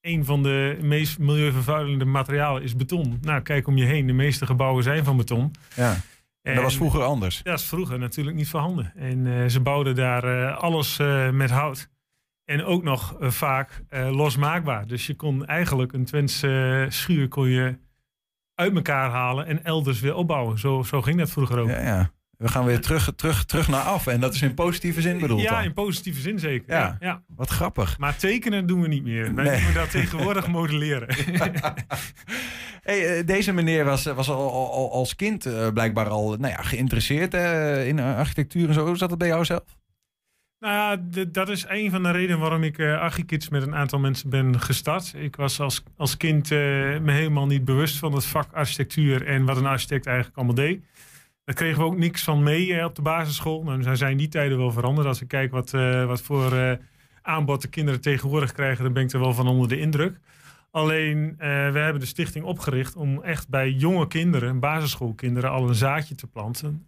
Een 0.02 0.26
van 0.26 0.44
de 0.44 0.78
meest 0.82 1.20
milieuvervuilende 1.20 2.06
materialen 2.06 2.64
is 2.64 2.76
beton. 2.76 3.18
Nou, 3.22 3.42
kijk 3.42 3.68
om 3.68 3.78
je 3.78 3.86
heen. 3.86 4.08
De 4.08 4.14
meeste 4.14 4.46
gebouwen 4.46 4.84
zijn 4.84 5.04
van 5.04 5.18
beton. 5.18 5.52
Ja. 5.76 5.96
En 6.42 6.54
dat 6.54 6.64
was 6.64 6.76
vroeger 6.76 7.04
anders. 7.04 7.44
Dat 7.44 7.60
is 7.60 7.66
vroeger 7.66 8.00
natuurlijk 8.00 8.38
niet 8.38 8.50
voorhanden. 8.50 8.94
En 8.96 9.52
ze 9.52 9.60
bouwden 9.60 9.96
daar 9.96 10.52
alles 10.52 10.98
met 11.32 11.50
hout. 11.50 11.90
En 12.46 12.64
ook 12.64 12.84
nog 12.84 13.16
vaak 13.20 13.84
losmaakbaar. 13.90 14.88
Dus 14.88 15.08
je 15.08 15.16
kon 15.16 15.46
eigenlijk 15.46 15.94
een 15.94 16.06
Twentse 16.06 16.86
schuur 16.90 17.28
kon 17.28 17.50
je 17.50 17.78
uit 18.56 18.76
elkaar 18.76 19.10
halen 19.10 19.46
en 19.46 19.64
elders 19.64 20.00
weer 20.00 20.16
opbouwen. 20.16 20.60
Zo, 20.60 20.84
zo 20.84 21.02
ging 21.02 21.18
dat 21.18 21.30
vroeger 21.30 21.60
ook. 21.60 21.70
Ja, 21.70 21.82
ja. 21.82 22.12
We 22.38 22.48
gaan 22.48 22.66
weer 22.66 22.82
terug, 22.82 23.12
terug, 23.16 23.46
terug 23.46 23.68
naar 23.68 23.82
af. 23.82 24.08
En 24.08 24.20
dat 24.20 24.34
is 24.34 24.42
in 24.42 24.54
positieve 24.54 25.02
zin 25.02 25.20
bedoeld 25.20 25.42
Ja, 25.42 25.56
dan. 25.56 25.64
in 25.64 25.74
positieve 25.74 26.22
zin 26.22 26.40
zeker. 26.40 26.74
Ja. 26.74 26.80
Ja. 26.80 26.98
Ja, 27.00 27.24
Wat 27.36 27.50
grappig. 27.50 27.98
Maar 27.98 28.16
tekenen 28.18 28.66
doen 28.66 28.82
we 28.82 28.88
niet 28.88 29.04
meer. 29.04 29.36
Wij 29.36 29.46
Nee. 29.46 29.62
doen 29.64 29.74
dat 29.74 29.92
tegenwoordig 29.92 30.48
modelleren. 30.58 31.08
Hey, 32.82 33.18
eh, 33.18 33.26
deze 33.26 33.52
meneer 33.54 33.86
was, 33.86 34.04
was 34.04 34.30
al, 34.30 34.52
al- 34.52 34.72
al 34.72 34.92
als 34.92 35.16
kind 35.16 35.46
eh, 35.46 35.68
blijkbaar 35.74 36.08
al 36.10 36.28
nou 36.30 36.48
ja, 36.54 36.62
geïnteresseerd 36.62 37.34
eh, 37.34 37.88
in 37.88 38.00
architectuur 38.00 38.68
en 38.68 38.74
zo. 38.74 38.86
Hoe 38.86 38.98
zat 38.98 39.10
het 39.10 39.20
bij 39.20 39.28
jou 39.28 39.46
zelf? 39.46 39.64
Nou 40.60 40.74
ja, 40.74 41.24
dat 41.28 41.50
is 41.50 41.66
een 41.68 41.92
van 41.92 42.04
de 42.04 42.12
redenen 42.12 42.40
waarom 42.40 42.64
ik 42.64 42.78
eh 42.78 43.00
Archikids 43.00 43.50
met 43.50 43.62
een 43.62 43.76
aantal 43.76 44.00
mensen 44.00 44.30
ben 44.30 44.60
gestart. 44.60 45.14
Ik 45.18 45.36
was 45.36 45.60
als, 45.60 45.84
als 45.98 46.18
kind 46.18 46.50
me 46.50 47.12
helemaal 47.12 47.46
niet 47.48 47.66
bewust 47.66 47.98
van 47.98 48.14
het 48.14 48.26
vak 48.26 48.54
architectuur 48.54 49.26
en 49.26 49.46
wat 49.46 49.58
een 49.58 49.66
architect 49.66 50.06
eigenlijk 50.06 50.38
allemaal 50.38 50.56
deed. 50.56 50.84
Daar 51.48 51.56
kregen 51.56 51.80
we 51.80 51.86
ook 51.86 51.98
niks 51.98 52.24
van 52.24 52.44
mee 52.44 52.86
op 52.86 52.96
de 52.96 53.02
basisschool. 53.02 53.64
Nou, 53.64 53.82
dan 53.82 53.98
zijn 53.98 54.18
die 54.18 54.28
tijden 54.28 54.58
wel 54.58 54.72
veranderd. 54.72 55.08
Als 55.08 55.22
ik 55.22 55.28
kijk 55.28 55.52
wat, 55.52 55.74
eh, 55.74 56.06
wat 56.06 56.22
voor 56.22 56.54
eh, 56.54 56.72
aanbod 57.22 57.62
de 57.62 57.68
kinderen 57.68 58.02
tegenwoordig 58.02 58.52
krijgen, 58.52 58.84
dan 58.84 58.94
ben 58.94 59.04
ik 59.04 59.12
er 59.12 59.20
wel 59.20 59.34
van 59.34 59.48
onder 59.48 59.68
de 59.68 59.80
indruk. 59.80 60.20
Alleen, 60.72 61.36
eh, 61.38 61.48
we 61.48 61.80
hebben 61.80 62.00
de 62.00 62.06
stichting 62.06 62.46
opgericht 62.46 62.96
om 62.96 63.22
echt 63.24 63.50
bij 63.50 63.72
jonge 63.72 64.08
kinderen, 64.08 64.60
basisschoolkinderen, 64.60 65.50
al 65.50 65.68
een 65.68 65.76
zaadje 65.76 66.16
te 66.16 66.28
planten. 66.28 66.86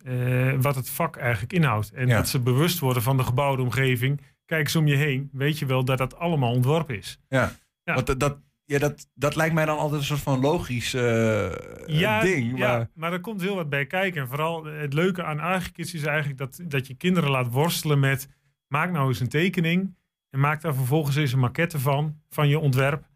wat 0.62 0.76
het 0.76 0.90
vak 0.90 1.16
eigenlijk 1.18 1.54
inhoudt. 1.54 1.92
En 1.92 2.08
Ja. 2.08 2.18
dat 2.18 2.28
ze 2.28 2.40
bewust 2.40 2.80
worden 2.80 3.04
van 3.04 3.18
de 3.18 3.24
gebouwde 3.24 3.62
omgeving. 3.62 4.22
Kijk 4.46 4.62
eens 4.62 4.76
om 4.76 4.88
je 4.88 4.96
heen, 4.96 5.30
weet 5.32 5.60
je 5.60 5.66
wel 5.66 5.86
dat 5.86 5.98
dat 5.98 6.18
allemaal 6.18 6.52
ontworpen 6.54 6.98
is. 6.98 7.20
Ja. 7.30 7.52
Ja. 7.84 7.94
Want 7.94 8.20
dat, 8.20 8.38
ja, 8.70 8.80
dat, 8.80 9.08
dat 9.14 9.36
lijkt 9.36 9.54
mij 9.54 9.66
dan 9.66 9.78
altijd 9.78 10.00
een 10.00 10.08
soort 10.08 10.20
van 10.20 10.40
logisch 10.40 10.94
eh, 10.94 11.52
ja, 11.86 12.22
ding. 12.22 12.58
ja, 12.58 12.78
Maar, 12.78 12.90
maar 12.94 13.14
er 13.14 13.20
komt 13.20 13.42
heel 13.42 13.56
wat 13.56 13.70
bij 13.70 13.86
kijken. 13.86 14.22
En 14.22 14.28
vooral 14.28 14.66
het 14.66 14.94
leuke 14.94 15.24
aan 15.24 15.40
Archikids 15.40 15.94
is 15.94 16.04
eigenlijk 16.04 16.38
dat, 16.38 16.60
dat 16.64 16.88
je 16.88 16.94
kinderen 16.94 17.30
laat 17.30 17.52
worstelen 17.52 18.00
met... 18.00 18.28
maak 18.68 18.92
nou 18.92 19.08
eens 19.08 19.20
een 19.20 19.30
tekening 19.30 19.96
en 20.30 20.40
maak 20.40 20.62
daar 20.62 20.76
vervolgens 20.76 21.16
eens 21.16 21.34
een 21.34 21.40
maquette 21.40 21.80
van, 21.80 22.22
van 22.30 22.48
je 22.48 22.60
ontwerp. 22.60 23.08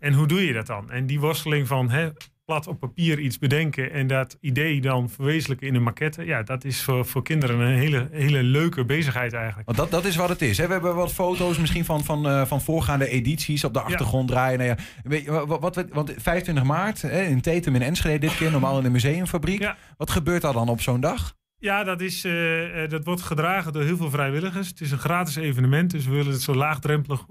En 0.00 0.12
hoe 0.12 0.26
doe 0.26 0.46
je 0.46 0.52
dat 0.52 0.66
dan? 0.66 0.90
En 0.90 1.06
die 1.06 1.20
worsteling 1.20 1.66
van 1.66 1.90
hè, 1.90 2.10
plat 2.44 2.66
op 2.66 2.80
papier 2.80 3.18
iets 3.18 3.38
bedenken... 3.38 3.92
en 3.92 4.06
dat 4.06 4.36
idee 4.40 4.80
dan 4.80 5.10
verwezenlijken 5.10 5.66
in 5.66 5.74
een 5.74 5.82
maquette... 5.82 6.24
ja, 6.24 6.42
dat 6.42 6.64
is 6.64 6.82
voor, 6.82 7.06
voor 7.06 7.22
kinderen 7.22 7.60
een 7.60 7.78
hele, 7.78 8.08
hele 8.10 8.42
leuke 8.42 8.84
bezigheid 8.84 9.32
eigenlijk. 9.32 9.66
want 9.66 9.78
dat, 9.78 9.90
dat 9.90 10.04
is 10.04 10.16
wat 10.16 10.28
het 10.28 10.42
is. 10.42 10.58
Hè? 10.58 10.66
We 10.66 10.72
hebben 10.72 10.94
wat 10.94 11.12
foto's 11.12 11.58
misschien 11.58 11.84
van, 11.84 12.04
van, 12.04 12.28
eh, 12.28 12.46
van 12.46 12.60
voorgaande 12.60 13.08
edities 13.08 13.64
op 13.64 13.72
de 13.72 13.80
achtergrond 13.80 14.28
draaien. 14.28 14.58
Nou 14.58 14.70
ja, 14.70 14.76
weet 15.02 15.24
je, 15.24 15.46
wat, 15.46 15.84
want 15.90 16.14
25 16.16 16.64
maart 16.64 17.02
hè, 17.02 17.22
in 17.22 17.40
Tetum 17.40 17.74
in 17.74 17.82
Enschede 17.82 18.18
dit 18.18 18.36
keer, 18.36 18.50
normaal 18.50 18.76
in 18.76 18.82
de 18.82 18.90
museumfabriek. 18.90 19.72
Wat 19.96 20.10
gebeurt 20.10 20.42
daar 20.42 20.52
dan 20.52 20.68
op 20.68 20.80
zo'n 20.80 21.00
dag? 21.00 21.34
Ja, 21.58 21.84
dat, 21.84 22.00
is, 22.00 22.24
eh, 22.24 22.82
eh, 22.82 22.90
dat 22.90 23.04
wordt 23.04 23.22
gedragen 23.22 23.72
door 23.72 23.82
heel 23.82 23.96
veel 23.96 24.10
vrijwilligers. 24.10 24.68
Het 24.68 24.80
is 24.80 24.90
een 24.90 24.98
gratis 24.98 25.36
evenement, 25.36 25.90
dus 25.90 26.04
we 26.04 26.12
willen 26.12 26.32
het 26.32 26.42
zo 26.42 26.54
laagdrempelig 26.54 27.26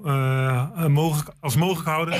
mogelijk, 0.88 1.30
als 1.40 1.56
mogelijk 1.56 1.88
houden. 1.88 2.20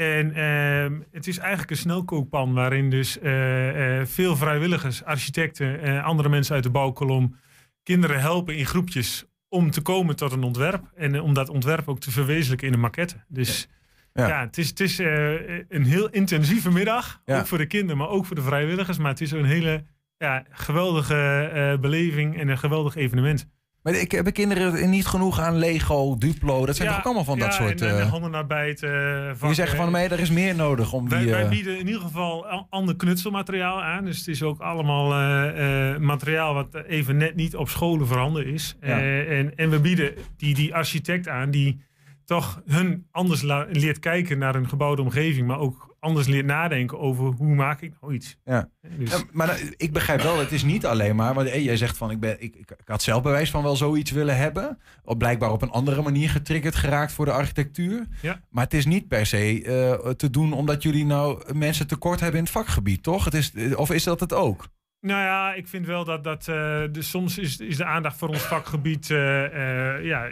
En 0.00 0.34
ehm, 0.34 1.00
het 1.12 1.26
is 1.26 1.38
eigenlijk 1.38 1.70
een 1.70 1.76
snelkookpan 1.76 2.52
waarin 2.52 2.90
dus 2.90 3.18
eh, 3.18 4.00
eh, 4.00 4.06
veel 4.06 4.36
vrijwilligers, 4.36 5.04
architecten 5.04 5.80
en 5.80 6.02
andere 6.02 6.28
mensen 6.28 6.54
uit 6.54 6.62
de 6.62 6.70
bouwkolom 6.70 7.36
kinderen 7.82 8.20
helpen 8.20 8.56
in 8.56 8.66
groepjes 8.66 9.24
om 9.48 9.70
te 9.70 9.80
komen 9.80 10.16
tot 10.16 10.32
een 10.32 10.42
ontwerp. 10.42 10.90
En 10.94 11.14
eh, 11.14 11.24
om 11.24 11.34
dat 11.34 11.48
ontwerp 11.48 11.88
ook 11.88 12.00
te 12.00 12.10
verwezenlijken 12.10 12.66
in 12.66 12.72
een 12.72 12.80
maquette. 12.80 13.24
Dus 13.28 13.68
ja, 14.12 14.40
het 14.40 14.58
is, 14.58 14.68
het 14.68 14.80
is 14.80 14.98
eh, 14.98 15.58
een 15.68 15.84
heel 15.84 16.08
intensieve 16.08 16.70
middag. 16.70 17.20
Ja. 17.24 17.38
Ook 17.38 17.46
voor 17.46 17.58
de 17.58 17.66
kinderen, 17.66 17.96
maar 17.96 18.08
ook 18.08 18.26
voor 18.26 18.36
de 18.36 18.42
vrijwilligers. 18.42 18.98
Maar 18.98 19.10
het 19.10 19.20
is 19.20 19.30
een 19.30 19.44
hele 19.44 19.84
ja, 20.16 20.44
geweldige 20.50 21.50
eh, 21.54 21.80
beleving 21.80 22.38
en 22.38 22.48
een 22.48 22.58
geweldig 22.58 22.96
evenement. 22.96 23.48
Maar 23.82 23.94
ik 23.94 24.12
heb 24.12 24.32
kinderen 24.32 24.90
niet 24.90 25.06
genoeg 25.06 25.40
aan 25.40 25.58
Lego, 25.58 26.16
Duplo. 26.18 26.66
Dat 26.66 26.76
zijn 26.76 26.88
toch 26.88 26.98
ook 26.98 27.04
allemaal 27.04 27.24
van 27.24 27.38
dat 27.38 27.48
ja, 27.48 27.52
soort... 27.54 27.80
En, 27.80 27.88
en 27.88 28.00
eh, 28.00 28.10
handenarbeid. 28.10 28.82
eh 28.82 28.90
je 28.90 29.32
vakken. 29.36 29.54
zegt 29.54 29.74
van, 29.74 29.92
nee, 29.92 30.08
er 30.08 30.20
is 30.20 30.30
meer 30.30 30.54
nodig 30.54 30.92
om 30.92 31.08
Wij, 31.08 31.18
die... 31.18 31.30
wij 31.30 31.42
eh, 31.42 31.48
bieden 31.48 31.78
in 31.78 31.86
ieder 31.86 32.00
geval 32.00 32.46
al- 32.46 32.66
ander 32.70 32.96
knutselmateriaal 32.96 33.82
aan. 33.82 34.04
Dus 34.04 34.18
het 34.18 34.28
is 34.28 34.42
ook 34.42 34.60
allemaal 34.60 35.14
eh, 35.14 35.96
materiaal 35.96 36.54
wat 36.54 36.74
even 36.74 37.16
net 37.16 37.34
niet 37.34 37.56
op 37.56 37.68
scholen 37.68 38.06
voorhanden 38.06 38.46
is. 38.46 38.76
Ja. 38.80 39.00
En, 39.26 39.56
en 39.56 39.70
we 39.70 39.80
bieden 39.80 40.14
die, 40.36 40.54
die 40.54 40.74
architect 40.74 41.28
aan 41.28 41.50
die 41.50 41.80
toch 42.24 42.62
hun 42.66 43.06
anders 43.10 43.42
leert 43.70 43.98
kijken 43.98 44.38
naar 44.38 44.54
een 44.54 44.68
gebouwde 44.68 45.02
omgeving. 45.02 45.46
Maar 45.46 45.58
ook 45.58 45.89
anders 46.00 46.26
leert 46.26 46.46
nadenken 46.46 46.98
over 46.98 47.24
hoe 47.24 47.54
maak 47.54 47.80
ik 47.80 47.92
nou 48.00 48.14
iets. 48.14 48.36
Ja. 48.44 48.68
Dus- 48.96 49.10
Ja, 49.10 49.18
maar 49.32 49.46
nou, 49.46 49.74
ik 49.76 49.92
begrijp 49.92 50.20
wel, 50.22 50.38
het 50.38 50.52
is 50.52 50.62
niet 50.62 50.86
alleen 50.86 51.16
maar. 51.16 51.34
Want 51.34 51.48
eh, 51.48 51.64
jij 51.64 51.76
zegt 51.76 51.96
van 51.96 52.10
ik, 52.10 52.20
ben, 52.20 52.30
ik, 52.42 52.54
ik, 52.56 52.70
ik 52.70 52.88
had 52.88 53.02
zelf 53.02 53.22
bewijs 53.22 53.50
van 53.50 53.62
wel 53.62 53.76
zoiets 53.76 54.10
willen 54.10 54.36
hebben. 54.36 54.78
Of 55.04 55.16
blijkbaar 55.16 55.52
op 55.52 55.62
een 55.62 55.70
andere 55.70 56.02
manier 56.02 56.30
getriggerd 56.30 56.74
geraakt 56.74 57.12
voor 57.12 57.24
de 57.24 57.32
architectuur. 57.32 58.06
Ja. 58.22 58.40
Maar 58.50 58.64
het 58.64 58.74
is 58.74 58.86
niet 58.86 59.08
per 59.08 59.26
se 59.26 59.62
eh, 59.64 60.10
te 60.10 60.30
doen 60.30 60.52
omdat 60.52 60.82
jullie 60.82 61.06
nou 61.06 61.54
mensen 61.54 61.86
tekort 61.86 62.20
hebben 62.20 62.38
in 62.38 62.44
het 62.44 62.52
vakgebied, 62.54 63.02
toch? 63.02 63.24
Het 63.24 63.34
is, 63.34 63.52
eh, 63.52 63.78
of 63.78 63.90
is 63.90 64.04
dat 64.04 64.20
het 64.20 64.32
ook? 64.32 64.68
Nou 65.00 65.20
ja, 65.22 65.54
ik 65.54 65.68
vind 65.68 65.86
wel 65.86 66.04
dat, 66.04 66.24
dat 66.24 66.48
eh, 66.48 66.82
soms 66.92 67.38
is, 67.38 67.58
is 67.58 67.76
de 67.76 67.84
aandacht 67.84 68.16
voor 68.16 68.28
ons 68.28 68.42
vakgebied, 68.42 69.10
eh, 69.10 69.44
eh, 69.44 70.04
ja, 70.04 70.28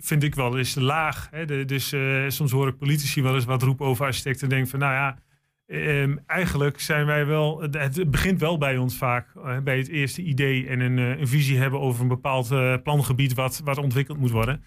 vind 0.00 0.22
ik 0.22 0.34
wel 0.34 0.58
eens 0.58 0.74
laag. 0.74 1.28
Hè? 1.30 1.64
Dus 1.64 1.94
soms 2.28 2.50
hoor 2.50 2.68
ik 2.68 2.78
politici 2.78 3.22
wel 3.22 3.34
eens 3.34 3.44
wat 3.44 3.62
roepen 3.62 3.86
over 3.86 4.06
architecten 4.06 4.42
en 4.42 4.54
denk 4.54 4.68
van, 4.68 4.78
nou 4.78 4.92
ja, 4.92 5.18
ehm, 5.66 6.16
eigenlijk 6.26 6.80
zijn 6.80 7.06
wij 7.06 7.26
wel, 7.26 7.60
het 7.60 8.10
begint 8.10 8.40
wel 8.40 8.58
bij 8.58 8.76
ons 8.76 8.96
vaak, 8.96 9.26
bij 9.64 9.78
het 9.78 9.88
eerste 9.88 10.22
idee 10.22 10.66
en 10.66 10.80
een, 10.80 10.96
een 10.96 11.28
visie 11.28 11.58
hebben 11.58 11.80
over 11.80 12.02
een 12.02 12.08
bepaald 12.08 12.48
plangebied 12.82 13.34
wat, 13.34 13.60
wat 13.64 13.78
ontwikkeld 13.78 14.18
moet 14.18 14.30
worden. 14.30 14.64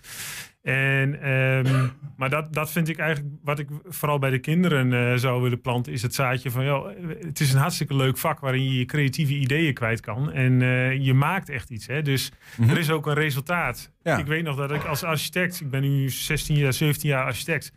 En, 0.68 1.22
ehm, 1.22 1.88
maar 2.18 2.30
dat, 2.30 2.53
dat 2.53 2.72
vind 2.72 2.88
ik 2.89 2.97
eigenlijk, 2.97 3.36
wat 3.43 3.59
ik 3.59 3.68
vooral 3.86 4.20
bij 4.20 4.30
de 4.30 4.39
kinderen 4.39 4.93
eh, 5.11 5.18
zou 5.18 5.41
willen 5.41 5.61
planten, 5.61 5.93
is 5.93 6.01
het 6.01 6.13
zaadje 6.15 6.51
van, 6.51 6.65
joh, 6.65 6.89
het 7.20 7.39
is 7.39 7.53
een 7.53 7.59
hartstikke 7.59 7.95
leuk 7.95 8.18
vak 8.18 8.39
waarin 8.39 8.63
je 8.63 8.78
je 8.80 8.86
creatieve 8.86 9.34
ideeën 9.34 9.74
kwijt 9.74 9.99
kan. 9.99 10.32
En 10.32 10.61
eh, 10.61 11.05
je 11.05 11.13
maakt 11.13 11.49
echt 11.49 11.70
iets. 11.70 11.88
Hè? 11.88 12.01
Dus 12.01 12.32
Mhm. 12.57 12.70
er 12.70 12.78
is 12.78 12.89
ook 12.91 13.05
een 13.07 13.13
resultaat. 13.13 13.91
Ja. 14.01 14.18
Ik 14.18 14.26
weet 14.26 14.43
nog 14.43 14.55
dat 14.55 14.72
ik 14.72 14.84
als 14.84 15.03
architect, 15.03 15.61
ik 15.61 15.70
ben 15.70 15.82
nu 15.82 16.09
16 16.09 16.55
jaar, 16.55 16.74
17 16.74 17.09
jaar 17.09 17.26
architect, 17.26 17.72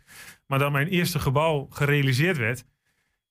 maar 0.47 0.59
dat 0.59 0.71
mijn 0.71 0.87
eerste 0.87 1.19
gebouw 1.19 1.67
gerealiseerd 1.69 2.37
werd, 2.37 2.63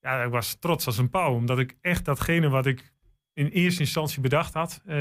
ja, 0.01 0.23
ik 0.23 0.31
was 0.31 0.57
trots 0.61 0.87
als 0.87 0.99
een 0.99 1.11
pauw, 1.11 1.35
omdat 1.35 1.59
ik 1.59 1.77
echt 1.81 2.05
datgene 2.05 2.49
wat 2.49 2.67
ik 2.67 2.93
in 3.35 3.47
eerste 3.47 3.81
instantie 3.81 4.21
bedacht 4.21 4.55
had, 4.55 4.83
eh, 4.87 4.97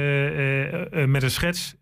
met 1.06 1.24
een 1.24 1.32
schets 1.32 1.76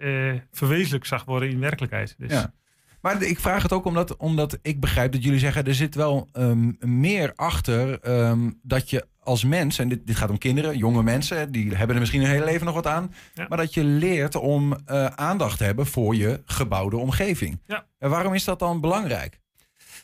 verwezenlijk 0.52 1.06
zag 1.06 1.26
worden 1.26 1.50
in 1.50 1.60
werkelijkheid. 1.60 2.16
Dus, 2.18 2.32
Ja. 2.32 2.54
Maar 3.02 3.22
ik 3.22 3.40
vraag 3.40 3.64
het 3.64 3.74
ook 3.74 3.86
omdat, 3.86 4.18
omdat 4.18 4.60
ik 4.62 4.80
begrijp 4.80 5.12
dat 5.12 5.24
jullie 5.24 5.40
zeggen... 5.40 5.66
er 5.66 5.76
zit 5.76 5.96
wel 5.96 6.30
ehm, 6.32 6.72
meer 6.80 7.34
achter 7.36 8.00
ehm, 8.00 8.52
dat 8.62 8.90
je 8.90 9.06
als 9.28 9.44
mens... 9.44 9.80
en 9.80 9.90
dit, 9.90 10.08
dit 10.08 10.16
gaat 10.16 10.30
om 10.30 10.38
kinderen, 10.38 10.78
jonge 10.78 11.04
mensen... 11.04 11.52
die 11.52 11.76
hebben 11.76 11.96
er 11.96 12.02
misschien 12.02 12.22
hun 12.22 12.30
hele 12.30 12.46
leven 12.46 12.66
nog 12.66 12.76
wat 12.76 12.88
aan... 12.88 13.14
maar 13.48 13.58
dat 13.58 13.74
je 13.74 13.84
leert 13.84 14.36
om 14.36 14.76
eh, 14.86 15.06
aandacht 15.06 15.58
te 15.58 15.64
hebben 15.64 15.86
voor 15.86 16.16
je 16.16 16.42
gebouwde 16.46 16.98
omgeving. 16.98 17.60
Ja. 17.66 17.86
En 18.00 18.10
waarom 18.10 18.34
is 18.34 18.44
dat 18.44 18.60
dan 18.60 18.82
belangrijk? 18.82 19.40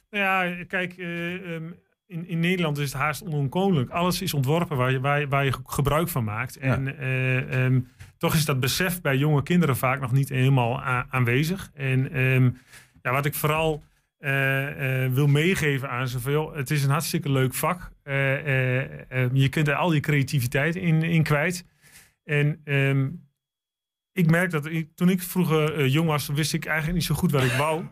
Nou 0.10 0.24
ja, 0.24 0.64
kijk, 0.64 0.98
eh, 0.98 1.56
ehm, 1.56 1.72
in, 2.08 2.28
in 2.28 2.40
Nederland 2.40 2.78
is 2.78 2.92
het 2.92 3.02
haast 3.02 3.24
onontkoomlijk. 3.24 3.90
Alles 3.90 4.22
is 4.22 4.34
ontworpen 4.34 4.78
waar 4.78 4.92
je, 4.92 5.00
waar 5.00 5.20
je, 5.20 5.28
waar 5.28 5.46
je 5.46 5.54
gebruik 5.66 6.10
van 6.10 6.24
maakt. 6.24 6.58
En 6.58 6.98
eh, 6.98 7.66
ehm, 7.66 7.80
toch 8.18 8.34
is 8.34 8.46
dat 8.46 8.60
besef 8.60 9.02
bij 9.02 9.18
jonge 9.18 9.44
kinderen 9.44 9.78
vaak 9.78 10.00
nog 10.00 10.12
niet 10.12 10.30
helemaal 10.30 10.82
aanwezig. 11.10 11.72
En 11.74 12.12
ja, 13.04 13.12
wat 13.12 13.26
ik 13.26 13.34
vooral 13.34 13.84
eh, 14.18 15.04
eh, 15.06 15.12
wil 15.14 15.28
meegeven 15.28 15.90
aan 15.90 16.08
ze, 16.08 16.20
van, 16.20 16.32
joh, 16.32 16.56
het 16.56 16.72
is 16.72 16.84
een 16.84 16.90
hartstikke 16.90 17.32
leuk 17.32 17.54
vak. 17.54 17.92
Eh, 18.04 18.34
eh, 18.40 19.24
eh, 19.24 19.30
je 19.34 19.50
kunt 19.50 19.68
er 19.68 19.76
al 19.76 19.90
die 19.90 20.00
creativiteit 20.00 20.76
in, 20.76 21.04
in 21.04 21.24
kwijt. 21.24 21.66
En 22.24 22.62
ehm, 22.64 23.10
ik 24.12 24.30
merk 24.30 24.52
dat 24.52 24.66
ik, 24.66 24.96
toen 24.96 25.10
ik 25.10 25.22
vroeger 25.22 25.88
jong 25.88 26.08
was, 26.08 26.28
wist 26.28 26.54
ik 26.54 26.66
eigenlijk 26.66 26.98
niet 26.98 27.08
zo 27.08 27.16
goed 27.16 27.32
wat 27.32 27.44
ik 27.44 27.52
wou. 27.52 27.86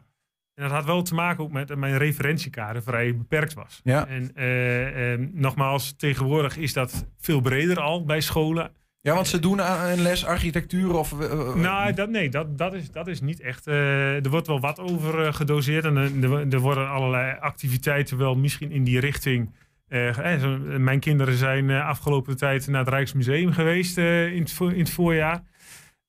En 0.53 0.64
dat 0.64 0.72
had 0.72 0.86
wel 0.86 1.01
te 1.01 1.14
maken 1.14 1.43
ook 1.43 1.51
met 1.51 1.68
dat 1.68 1.78
mijn 1.78 1.97
referentiekader 1.97 2.84
vrij 2.84 3.18
beperkt 3.18 3.53
was. 3.53 3.80
Ja. 3.84 4.07
En 4.07 4.36
eh, 4.36 5.14
eh, 5.14 5.20
nogmaals, 5.32 5.93
tegenwoordig 5.95 6.57
is 6.57 6.74
dat 6.74 7.07
veel 7.18 7.41
breder 7.41 7.80
al 7.80 8.05
bij 8.05 8.22
scholen. 8.22 8.72
Ja, 9.02 9.14
want 9.14 9.28
ze 9.28 9.39
doen 9.39 9.62
aan 9.62 9.89
een 9.89 10.02
les 10.02 10.26
architectuur 10.26 10.93
of... 10.95 11.20
eh, 11.20 11.32
eh, 11.32 11.56
Nou, 11.56 11.93
dat, 11.93 12.10
nee, 12.10 12.30
dat, 12.30 12.58
dat, 12.58 12.74
is, 12.74 12.91
dat 12.91 13.08
is 13.08 13.22
niet 13.22 13.39
echt. 13.39 13.68
eh, 13.68 14.26
er 14.26 14.30
wordt 14.30 14.47
wel 14.47 14.60
wat 14.60 14.80
over 14.80 15.26
eh, 15.26 15.34
gedoseerd. 15.34 15.86
En 15.86 15.97
eh, 15.97 16.24
er, 16.24 16.54
er 16.54 16.60
worden 16.60 16.89
allerlei 16.89 17.38
activiteiten 17.39 18.18
wel 18.18 18.36
misschien 18.36 18.72
in 18.72 18.84
die 18.84 18.99
richting. 18.99 19.56
eh, 19.88 20.34
eh, 20.43 20.60
mijn 20.78 20.99
kinderen 20.99 21.34
zijn 21.34 21.70
eh, 21.70 21.88
afgelopen 21.88 22.38
tijd 22.38 22.68
naar 22.68 22.80
het 22.80 22.89
Rijksmuseum 22.93 23.52
geweest 23.52 23.97
eh, 23.97 24.34
in, 24.34 24.41
het, 24.41 24.60
in 24.60 24.80
het 24.80 24.89
voorjaar. 24.89 25.43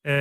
Eh, 0.01 0.13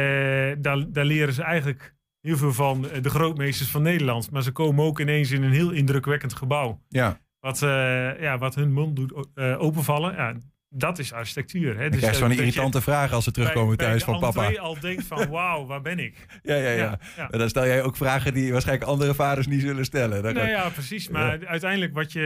daar, 0.58 0.92
daar 0.92 1.06
leren 1.06 1.34
ze 1.34 1.44
eigenlijk 1.44 1.96
heel 2.22 2.38
veel 2.38 2.54
van 2.54 2.90
eh, 2.90 3.02
de 3.02 3.10
grootmeesters 3.10 3.70
van 3.70 3.82
Nederland. 3.82 4.32
Maar 4.32 4.42
ze 4.44 4.52
komen 4.52 4.86
ook 4.86 5.00
ineens 5.00 5.32
in 5.32 5.44
een 5.44 5.52
heel 5.52 5.72
indrukwekkend 5.72 6.34
gebouw. 6.34 6.82
Ja. 6.90 7.20
Wat, 7.40 7.62
eh, 7.62 8.22
ja, 8.22 8.38
wat 8.38 8.56
hun 8.56 8.72
mond 8.74 8.96
doet 8.96 9.14
eh, 9.34 9.62
openvallen. 9.62 10.14
Ja, 10.14 10.34
dat 10.74 11.00
is 11.00 11.14
architectuur. 11.14 11.78
Hè? 11.78 11.90
Dan 11.90 12.00
krijg 12.00 12.16
zo'n 12.16 12.30
je 12.32 12.36
irritante 12.36 12.82
vraag 12.82 13.12
als 13.12 13.24
ze 13.24 13.32
terugkomen 13.32 13.78
bij- 13.78 13.86
thuis 13.86 14.06
bij 14.06 14.14
van 14.14 14.32
papa. 14.32 14.58
al 14.58 14.80
denkt 14.80 15.06
van 15.06 15.30
wauw, 15.38 15.66
waar 15.66 15.82
ben 15.82 16.00
ik? 16.00 16.26
Ja, 16.44 16.56
ja, 16.56 16.70
ja. 16.70 16.76
Ja, 16.76 17.00
ja. 17.18 17.30
En 17.30 17.40
dan 17.40 17.50
stel 17.50 17.66
jij 17.66 17.84
ook 17.84 17.98
vragen 17.98 18.34
die 18.34 18.52
waarschijnlijk 18.52 18.90
andere 18.90 19.14
vaders 19.14 19.48
niet 19.48 19.62
zullen 19.62 19.86
stellen. 19.86 20.24
Dan 20.24 20.34
Nou 20.34 20.48
ja, 20.48 20.70
precies. 20.70 21.10
Maar 21.10 21.46
uiteindelijk 21.46 21.94
wat 21.94 22.12
je 22.12 22.20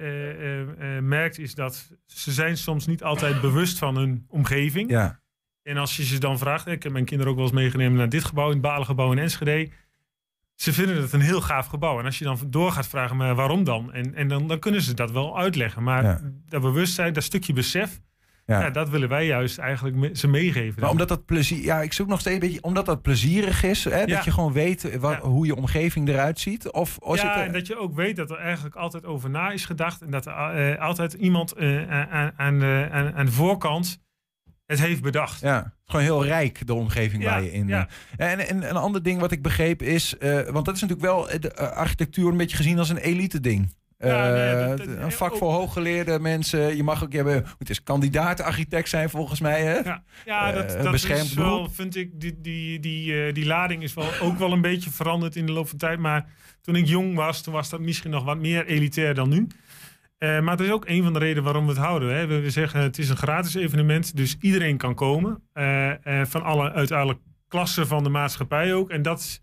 eh, 0.00 0.30
eh, 0.30 0.96
eh, 0.96 1.02
merkt 1.02 1.38
is 1.38 1.54
dat 1.54 1.88
ze 2.06 2.32
zijn 2.32 2.56
soms 2.56 2.86
niet 2.86 3.02
altijd 3.02 3.40
bewust 3.40 3.78
van 3.78 3.96
hun 3.96 4.24
omgeving. 4.28 4.90
Ja. 4.90 5.20
En 5.62 5.76
als 5.76 5.96
je 5.96 6.04
ze 6.04 6.18
dan 6.18 6.38
vraagt, 6.38 6.66
ik 6.66 6.82
heb 6.82 6.92
mijn 6.92 7.04
kinderen 7.04 7.32
ook 7.32 7.38
wel 7.38 7.46
eens 7.46 7.56
meegenomen 7.56 7.96
naar 7.98 8.08
dit 8.08 8.24
gebouw, 8.24 8.46
in 8.46 8.52
het 8.52 8.60
Balengebouw 8.60 9.12
in 9.12 9.18
Enschede. 9.18 9.68
Ze 10.56 10.72
vinden 10.72 11.00
het 11.02 11.12
een 11.12 11.20
heel 11.20 11.40
gaaf 11.40 11.66
gebouw. 11.66 11.98
En 11.98 12.04
als 12.04 12.18
je 12.18 12.24
dan 12.24 12.38
door 12.46 12.72
gaat 12.72 12.88
vragen, 12.88 13.16
maar 13.16 13.34
waarom 13.34 13.64
dan? 13.64 13.92
En, 13.92 14.14
en 14.14 14.28
dan, 14.28 14.46
dan 14.48 14.58
kunnen 14.58 14.82
ze 14.82 14.94
dat 14.94 15.10
wel 15.10 15.38
uitleggen. 15.38 15.82
Maar 15.82 16.02
Ja. 16.04 16.20
dat 16.48 16.60
bewustzijn, 16.62 17.12
dat 17.12 17.22
stukje 17.22 17.52
besef, 17.52 18.00
Ja. 18.46 18.60
ja. 18.60 18.70
dat 18.70 18.88
willen 18.88 19.08
wij 19.08 19.26
juist 19.26 19.58
eigenlijk 19.58 19.96
me- 19.96 20.10
ze 20.16 20.28
meegeven. 20.28 20.80
Maar 20.80 20.90
omdat 20.90 21.08
dat 21.08 21.24
plezier, 21.24 21.64
ja, 21.64 21.80
ik 21.82 21.92
zoek 21.92 22.08
nog 22.08 22.20
steeds 22.20 22.34
een 22.34 22.40
beetje, 22.48 22.62
omdat 22.62 22.86
dat 22.86 23.02
plezierig 23.02 23.62
is, 23.62 23.84
hè, 23.84 23.98
Ja. 24.00 24.06
dat 24.06 24.24
je 24.24 24.30
gewoon 24.30 24.52
weet 24.52 24.84
eh, 24.84 25.20
hoe 25.20 25.46
je 25.46 25.54
omgeving 25.56 26.08
eruit 26.08 26.38
ziet. 26.40 26.70
Of, 26.70 26.98
of 26.98 27.16
ja, 27.22 27.38
er- 27.40 27.46
en 27.46 27.52
dat 27.52 27.66
je 27.66 27.78
ook 27.78 27.94
weet 27.94 28.16
dat 28.16 28.30
er 28.30 28.38
eigenlijk 28.38 28.76
altijd 28.76 29.04
over 29.04 29.30
na 29.30 29.50
is 29.50 29.64
gedacht. 29.64 30.02
En 30.02 30.10
dat 30.10 30.26
er 30.26 30.32
eh, 30.32 30.80
altijd 30.82 31.12
iemand 31.12 31.52
eh, 31.52 31.90
aan, 32.10 32.32
aan, 32.36 32.62
aan 33.14 33.26
de 33.26 33.32
voorkant 33.32 34.04
het 34.66 34.80
heeft 34.80 35.02
bedacht. 35.02 35.40
Ja, 35.40 35.72
gewoon 35.86 36.02
heel 36.04 36.24
rijk 36.24 36.66
de 36.66 36.74
omgeving 36.74 37.22
Ja, 37.22 37.30
waar 37.30 37.42
je 37.42 37.52
in. 37.52 37.68
ja. 37.68 37.88
En, 38.16 38.38
en 38.48 38.68
een 38.68 38.76
ander 38.76 39.02
ding 39.02 39.20
wat 39.20 39.32
ik 39.32 39.42
begreep 39.42 39.82
is, 39.82 40.18
eh, 40.18 40.40
want 40.48 40.64
dat 40.64 40.74
is 40.74 40.80
natuurlijk 40.80 41.08
wel 41.08 41.30
eh, 41.30 41.40
de 41.40 41.50
eh, 41.52 41.70
architectuur 41.70 42.28
een 42.30 42.36
beetje 42.36 42.56
gezien 42.56 42.78
als 42.78 42.88
een 42.88 42.96
elite 42.96 43.40
ding. 43.40 43.74
Ja, 43.98 44.30
nee, 44.32 44.54
dat- 44.66 44.78
dat- 44.78 44.86
een 44.96 45.12
vak 45.12 45.36
voor 45.36 45.52
hooggeleerde 45.52 46.18
mensen. 46.18 46.76
Je 46.76 46.82
mag 46.82 47.02
ook 47.04 47.10
je 47.10 47.16
hebben, 47.16 47.44
het 47.58 47.70
is 47.70 47.82
kandidaat-architect 47.82 48.88
zijn 48.88 49.10
volgens 49.10 49.40
mij. 49.40 49.62
Hè? 49.62 49.74
Ja, 49.78 50.02
ja 50.24 50.52
dat, 50.52 50.82
dat 50.82 50.94
is 50.94 51.34
wel, 51.34 51.68
vind 51.70 51.96
ik, 51.96 52.20
die, 52.20 52.40
die, 52.40 52.80
die, 52.80 53.32
die 53.32 53.46
lading 53.46 53.82
is 53.82 53.94
wel, 53.94 54.08
ook 54.22 54.38
wel 54.38 54.52
een 54.52 54.60
beetje 54.60 54.90
veranderd 54.90 55.36
in 55.36 55.46
de 55.46 55.52
loop 55.52 55.68
van 55.68 55.78
tijd. 55.78 55.98
Maar 55.98 56.26
toen 56.62 56.76
ik 56.76 56.86
jong 56.86 57.14
was, 57.14 57.42
toen 57.42 57.52
was 57.52 57.68
dat 57.68 57.80
misschien 57.80 58.10
nog 58.10 58.24
wat 58.24 58.38
meer 58.38 58.66
elitair 58.66 59.14
dan 59.14 59.28
nu. 59.28 59.46
Eh, 60.18 60.40
maar 60.40 60.56
dat 60.56 60.66
is 60.66 60.72
ook 60.72 60.88
een 60.88 61.02
van 61.02 61.12
de 61.12 61.18
redenen 61.18 61.44
waarom 61.44 61.64
we 61.66 61.72
het 61.72 61.80
houden. 61.80 62.16
Hè. 62.16 62.26
We, 62.26 62.50
zeggen 62.50 62.80
het 62.80 62.98
is 62.98 63.08
een 63.08 63.16
gratis 63.16 63.54
evenement, 63.54 64.16
dus 64.16 64.36
iedereen 64.40 64.76
kan 64.76 64.94
komen. 64.94 65.42
Eh, 65.52 66.20
eh, 66.20 66.26
van 66.26 66.42
alle, 66.42 66.72
uit 66.72 66.92
alle 66.92 67.18
klassen 67.48 67.86
van 67.86 68.02
de 68.02 68.08
maatschappij 68.08 68.74
ook. 68.74 68.90
En 68.90 69.02
dat 69.02 69.42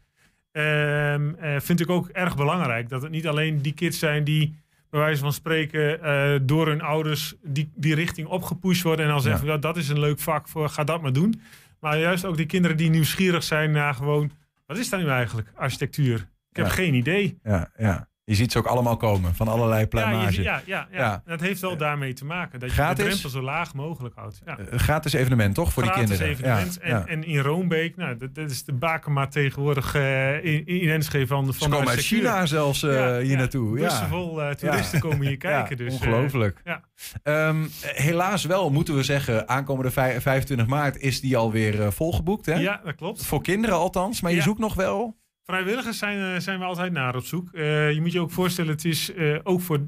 ehm, 0.51 1.33
eh, 1.33 1.59
vind 1.59 1.79
ik 1.79 1.89
ook 1.89 2.07
erg 2.07 2.35
belangrijk. 2.35 2.89
Dat 2.89 3.01
het 3.01 3.11
niet 3.11 3.27
alleen 3.27 3.61
die 3.61 3.73
kids 3.73 3.99
zijn 3.99 4.23
die 4.23 4.61
bij 4.89 4.99
wijze 4.99 5.21
van 5.21 5.33
spreken 5.33 5.99
door 6.45 6.67
hun 6.67 6.81
ouders 6.81 7.35
die, 7.43 7.71
die 7.75 7.95
richting 7.95 8.27
opgepusht 8.27 8.83
worden. 8.83 9.05
En 9.05 9.11
dan 9.11 9.21
zeggen, 9.21 9.47
ja. 9.47 9.57
dat 9.57 9.77
is 9.77 9.89
een 9.89 9.99
leuk 9.99 10.19
vak 10.19 10.47
voor, 10.47 10.69
ga 10.69 10.83
dat 10.83 11.01
maar 11.01 11.13
doen. 11.13 11.41
Maar 11.79 11.99
juist 11.99 12.25
ook 12.25 12.37
die 12.37 12.45
kinderen 12.45 12.77
die 12.77 12.89
nieuwsgierig 12.89 13.43
zijn 13.43 13.71
naar 13.71 13.93
gewoon, 13.93 14.31
wat 14.65 14.77
is 14.77 14.89
dat 14.89 14.99
nu 14.99 15.07
eigenlijk, 15.07 15.51
architectuur? 15.55 16.29
Ik 16.49 16.55
heb 16.55 16.67
geen 16.67 16.93
idee. 16.93 17.39
Ja, 17.43 17.71
ja. 17.77 18.07
Je 18.25 18.35
ziet 18.35 18.51
ze 18.51 18.57
ook 18.57 18.65
allemaal 18.65 18.97
komen 18.97 19.35
van 19.35 19.47
allerlei 19.47 19.87
je- 19.91 20.41
ja, 20.41 20.61
ja, 20.65 20.87
ja. 20.91 21.21
Dat 21.25 21.39
heeft 21.41 21.61
wel 21.61 21.77
daarmee 21.77 22.13
te 22.13 22.25
maken. 22.25 22.59
Dat 22.59 22.69
je 22.75 22.75
de 22.87 22.93
drempel 23.03 23.29
zo 23.29 23.41
laag 23.41 23.73
mogelijk 23.73 24.15
houdt. 24.15 24.41
Ja. 24.45 24.57
Een 24.69 24.79
gratis 24.79 25.13
evenement, 25.13 25.55
toch? 25.55 25.73
Voor 25.73 25.83
Gratis 25.83 26.07
die 26.09 26.17
kinderen. 26.17 26.33
evenement. 26.55 26.79
En, 26.79 27.07
en 27.07 27.23
in 27.23 27.39
Roombeek, 27.39 27.95
nou, 27.95 28.17
dat, 28.17 28.35
dat 28.35 28.49
is 28.51 28.63
de 28.63 28.73
bakema 28.73 29.27
tegenwoordig 29.27 29.95
eh, 29.95 30.43
in, 30.45 30.65
in 30.65 30.89
Enschede 30.89 31.27
van, 31.27 31.45
van 31.45 31.53
Ze 31.53 31.69
komen 31.69 31.87
uit. 31.89 31.99
China 31.99 32.45
zelfs 32.45 32.83
eh, 32.83 33.17
hier 33.17 33.37
naartoe. 33.37 33.77
Ja. 33.79 33.83
Bussen 33.85 34.07
vol 34.07 34.41
eh, 34.41 34.49
toeristen 34.55 34.99
komen 34.99 35.27
hier 35.27 35.37
kijken. 35.51 35.77
Dus, 35.77 35.87
eh, 35.87 35.93
ongelooflijk. 35.93 36.61
ja. 36.63 36.81
Ehm, 37.23 37.65
helaas 37.81 38.45
wel, 38.45 38.69
moeten 38.71 38.95
we 38.95 39.03
zeggen, 39.03 39.47
aankomende 39.49 39.91
vij- 39.91 40.21
25 40.21 40.67
maart 40.67 40.97
is 40.97 41.21
die 41.21 41.37
alweer 41.37 41.81
eh, 41.81 41.91
volgeboekt. 41.91 42.45
Hè? 42.45 42.53
Ja, 42.55 42.81
dat 42.83 42.95
klopt. 42.95 43.25
Voor 43.25 43.41
kinderen 43.41 43.75
althans, 43.77 44.21
maar 44.21 44.31
je 44.31 44.41
zoekt 44.41 44.59
nog 44.59 44.73
wel. 44.73 45.21
Vrijwilligers 45.45 45.97
zijn, 45.97 46.35
eh, 46.35 46.39
zijn 46.39 46.59
we 46.59 46.65
altijd 46.65 46.91
naar 46.91 47.15
op 47.15 47.25
zoek. 47.25 47.53
Eh, 47.53 47.91
je 47.91 48.01
moet 48.01 48.11
je 48.11 48.19
ook 48.19 48.31
voorstellen, 48.31 48.71
het 48.71 48.85
is 48.85 49.13
eh, 49.13 49.39
ook 49.43 49.61
voor 49.61 49.87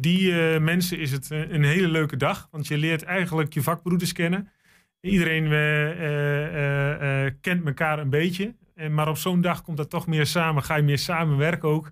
die 0.00 0.32
mensen 0.60 0.98
is 0.98 1.12
het 1.12 1.30
een 1.30 1.64
hele 1.64 1.88
leuke 1.88 2.16
dag. 2.16 2.48
Want 2.50 2.66
je 2.66 2.78
leert 2.78 3.02
eigenlijk 3.02 3.54
je 3.54 3.62
vakbroeders 3.62 4.12
kennen. 4.12 4.48
Iedereen 5.00 5.48
kent 7.40 7.66
elkaar 7.66 7.98
een 7.98 8.10
beetje. 8.10 8.54
En, 8.74 8.94
maar 8.94 9.08
op 9.08 9.16
zo'n 9.16 9.40
dag 9.40 9.62
komt 9.62 9.76
dat 9.76 9.90
toch 9.90 10.06
meer 10.06 10.26
samen. 10.26 10.62
Ga 10.62 10.76
je 10.76 10.82
meer 10.82 10.98
samenwerken 10.98 11.68
ook. 11.68 11.90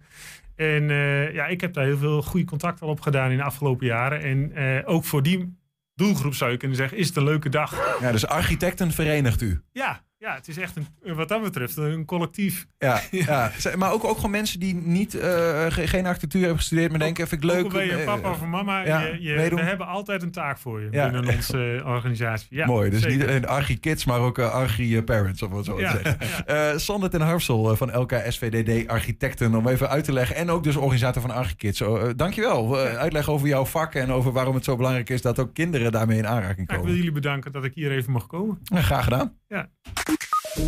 En 0.56 0.88
ja, 1.32 1.46
ik 1.46 1.60
heb 1.60 1.72
daar 1.72 1.84
heel 1.84 1.96
veel 1.96 2.22
goede 2.22 2.46
contact 2.46 2.80
al 2.80 2.88
op 2.88 3.00
gedaan 3.00 3.30
in 3.30 3.36
de 3.36 3.42
afgelopen 3.42 3.86
jaren. 3.86 4.20
En 4.20 4.84
ook 4.86 5.04
voor 5.04 5.22
die 5.22 5.56
doelgroep 5.94 6.34
zou 6.34 6.50
je 6.50 6.56
kunnen 6.56 6.76
zeggen, 6.76 6.98
is 6.98 7.08
het 7.08 7.16
een 7.16 7.24
leuke 7.24 7.48
dag. 7.48 7.98
Ja, 8.00 8.12
dus 8.12 8.26
architecten 8.26 8.90
verenigt 8.90 9.42
u. 9.42 9.60
Ja, 9.72 10.04
ja 10.24 10.34
het 10.34 10.48
is 10.48 10.58
echt 10.58 10.76
een, 10.76 11.14
wat 11.14 11.28
dat 11.28 11.42
betreft 11.42 11.76
een 11.76 12.04
collectief. 12.04 12.66
Ja, 12.78 13.00
ja. 13.26 13.50
Maar 13.76 13.92
ook, 13.92 14.04
ook 14.04 14.14
gewoon 14.16 14.30
mensen 14.30 14.60
die 14.60 14.74
niet, 14.74 15.14
eh, 15.14 15.30
ge- 15.68 15.86
geen 15.86 16.06
architectuur 16.06 16.40
hebben 16.40 16.58
gestudeerd, 16.58 16.90
maar 16.90 16.98
denken, 16.98 17.28
vind 17.28 17.44
ik 17.44 17.50
leuk. 17.50 17.64
Ook 17.64 17.72
ben 17.72 17.86
je 17.86 17.92
eh, 17.96 18.04
papa 18.04 18.30
of 18.30 18.44
mama, 18.44 18.84
ja, 18.84 19.00
je, 19.00 19.22
je- 19.22 19.54
we 19.54 19.60
hebben 19.62 19.86
altijd 19.86 20.22
een 20.22 20.30
taak 20.30 20.58
voor 20.58 20.80
je 20.80 20.88
Ja. 20.90 21.10
binnen 21.10 21.34
onze 21.34 21.76
eh, 21.84 21.86
organisatie. 21.86 22.46
Ja, 22.50 22.66
Mooi, 22.66 22.90
dus 22.90 23.00
zeker. 23.02 23.16
niet 23.16 23.26
alleen 23.26 23.46
archi-kids, 23.46 24.04
maar 24.04 24.20
ook 24.20 24.38
uh, 24.38 24.50
archi-parents, 24.52 25.42
of 25.42 25.50
wat 25.50 25.64
zo 25.64 25.80
Ja, 25.80 25.90
zeggen. 26.02 26.80
Sander 26.80 27.10
ten 27.10 27.20
Harfsel 27.20 27.76
van 27.76 27.98
LK 28.00 28.12
SVDD 28.28 28.88
Architecten, 28.88 29.54
om 29.54 29.68
even 29.68 29.88
uit 29.88 30.04
te 30.04 30.12
leggen. 30.12 30.36
En 30.36 30.50
ook 30.50 30.64
dus 30.64 30.76
organisator 30.76 31.22
van 31.22 31.30
Archi-kids. 31.30 31.80
Uh, 31.80 32.02
dankjewel. 32.16 32.76
Uitleg 32.78 33.28
over 33.28 33.48
jouw 33.48 33.64
vak 33.64 33.94
en 33.94 34.10
over 34.12 34.32
waarom 34.32 34.54
het 34.54 34.64
zo 34.64 34.76
belangrijk 34.76 35.10
is 35.10 35.22
dat 35.22 35.38
ook 35.38 35.54
kinderen 35.54 35.92
daarmee 35.92 36.18
in 36.18 36.26
aanraking 36.26 36.56
Nou, 36.56 36.62
ik 36.62 36.66
komen. 36.68 36.86
wil 36.86 36.94
jullie 36.96 37.12
bedanken 37.12 37.52
dat 37.52 37.64
ik 37.64 37.74
hier 37.74 37.90
even 37.90 38.12
mag 38.12 38.26
komen. 38.26 38.58
Graag 38.74 39.04
gedaan. 39.04 39.32
Ja. 39.54 39.68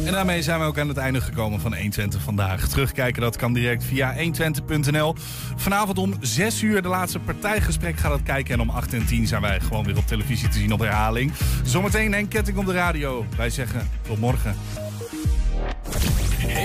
En 0.04 0.12
daarmee 0.12 0.42
zijn 0.42 0.60
we 0.60 0.66
ook 0.66 0.78
aan 0.78 0.88
het 0.88 0.96
einde 0.96 1.20
gekomen 1.20 1.60
van 1.60 1.72
120 1.72 2.22
vandaag. 2.22 2.68
Terugkijken 2.68 3.22
dat 3.22 3.36
kan 3.36 3.52
direct 3.52 3.84
via 3.84 4.14
120.nl. 4.14 5.14
Vanavond 5.56 5.98
om 5.98 6.14
6 6.20 6.62
uur 6.62 6.82
de 6.82 6.88
laatste 6.88 7.18
partijgesprek 7.18 7.96
gaat 7.96 8.12
het 8.12 8.22
kijken. 8.22 8.54
En 8.54 8.60
om 8.60 8.70
8 8.70 8.92
en 8.92 9.06
10 9.06 9.26
zijn 9.26 9.42
wij 9.42 9.60
gewoon 9.60 9.84
weer 9.84 9.96
op 9.96 10.06
televisie 10.06 10.48
te 10.48 10.58
zien 10.58 10.72
op 10.72 10.78
herhaling. 10.78 11.32
Zometeen 11.64 12.12
Henk 12.12 12.30
Ketting 12.30 12.58
op 12.58 12.66
de 12.66 12.72
radio. 12.72 13.26
Wij 13.36 13.50
zeggen 13.50 13.88
tot 14.02 14.18
morgen. 14.18 14.56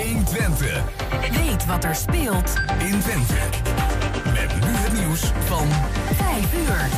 120. 0.04 0.84
Weet 1.32 1.66
wat 1.66 1.84
er 1.84 1.96
speelt 1.96 2.54
in 2.80 3.00
Twente. 3.00 3.34
Met 4.24 4.56
nu 4.66 4.72
het 4.72 4.94
nieuws 4.94 5.22
van 5.46 5.68
5 6.16 6.54
uur. 6.54 6.90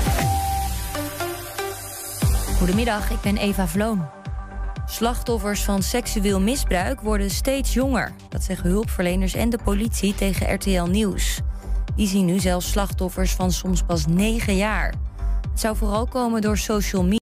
Goedemiddag, 2.57 3.11
ik 3.11 3.21
ben 3.21 3.37
Eva 3.37 3.67
Vloon. 3.67 4.22
Slachtoffers 4.85 5.63
van 5.63 5.83
seksueel 5.83 6.39
misbruik 6.39 7.01
worden 7.01 7.29
steeds 7.29 7.73
jonger. 7.73 8.11
Dat 8.29 8.43
zeggen 8.43 8.69
hulpverleners 8.69 9.33
en 9.33 9.49
de 9.49 9.59
politie 9.63 10.15
tegen 10.15 10.53
RTL 10.53 10.83
Nieuws. 10.83 11.39
Die 11.95 12.07
zien 12.07 12.25
nu 12.25 12.39
zelfs 12.39 12.69
slachtoffers 12.69 13.31
van 13.31 13.51
soms 13.51 13.83
pas 13.83 14.05
9 14.05 14.55
jaar. 14.55 14.93
Het 15.51 15.59
zou 15.59 15.75
vooral 15.75 16.05
komen 16.07 16.41
door 16.41 16.57
social 16.57 17.03
media. 17.03 17.11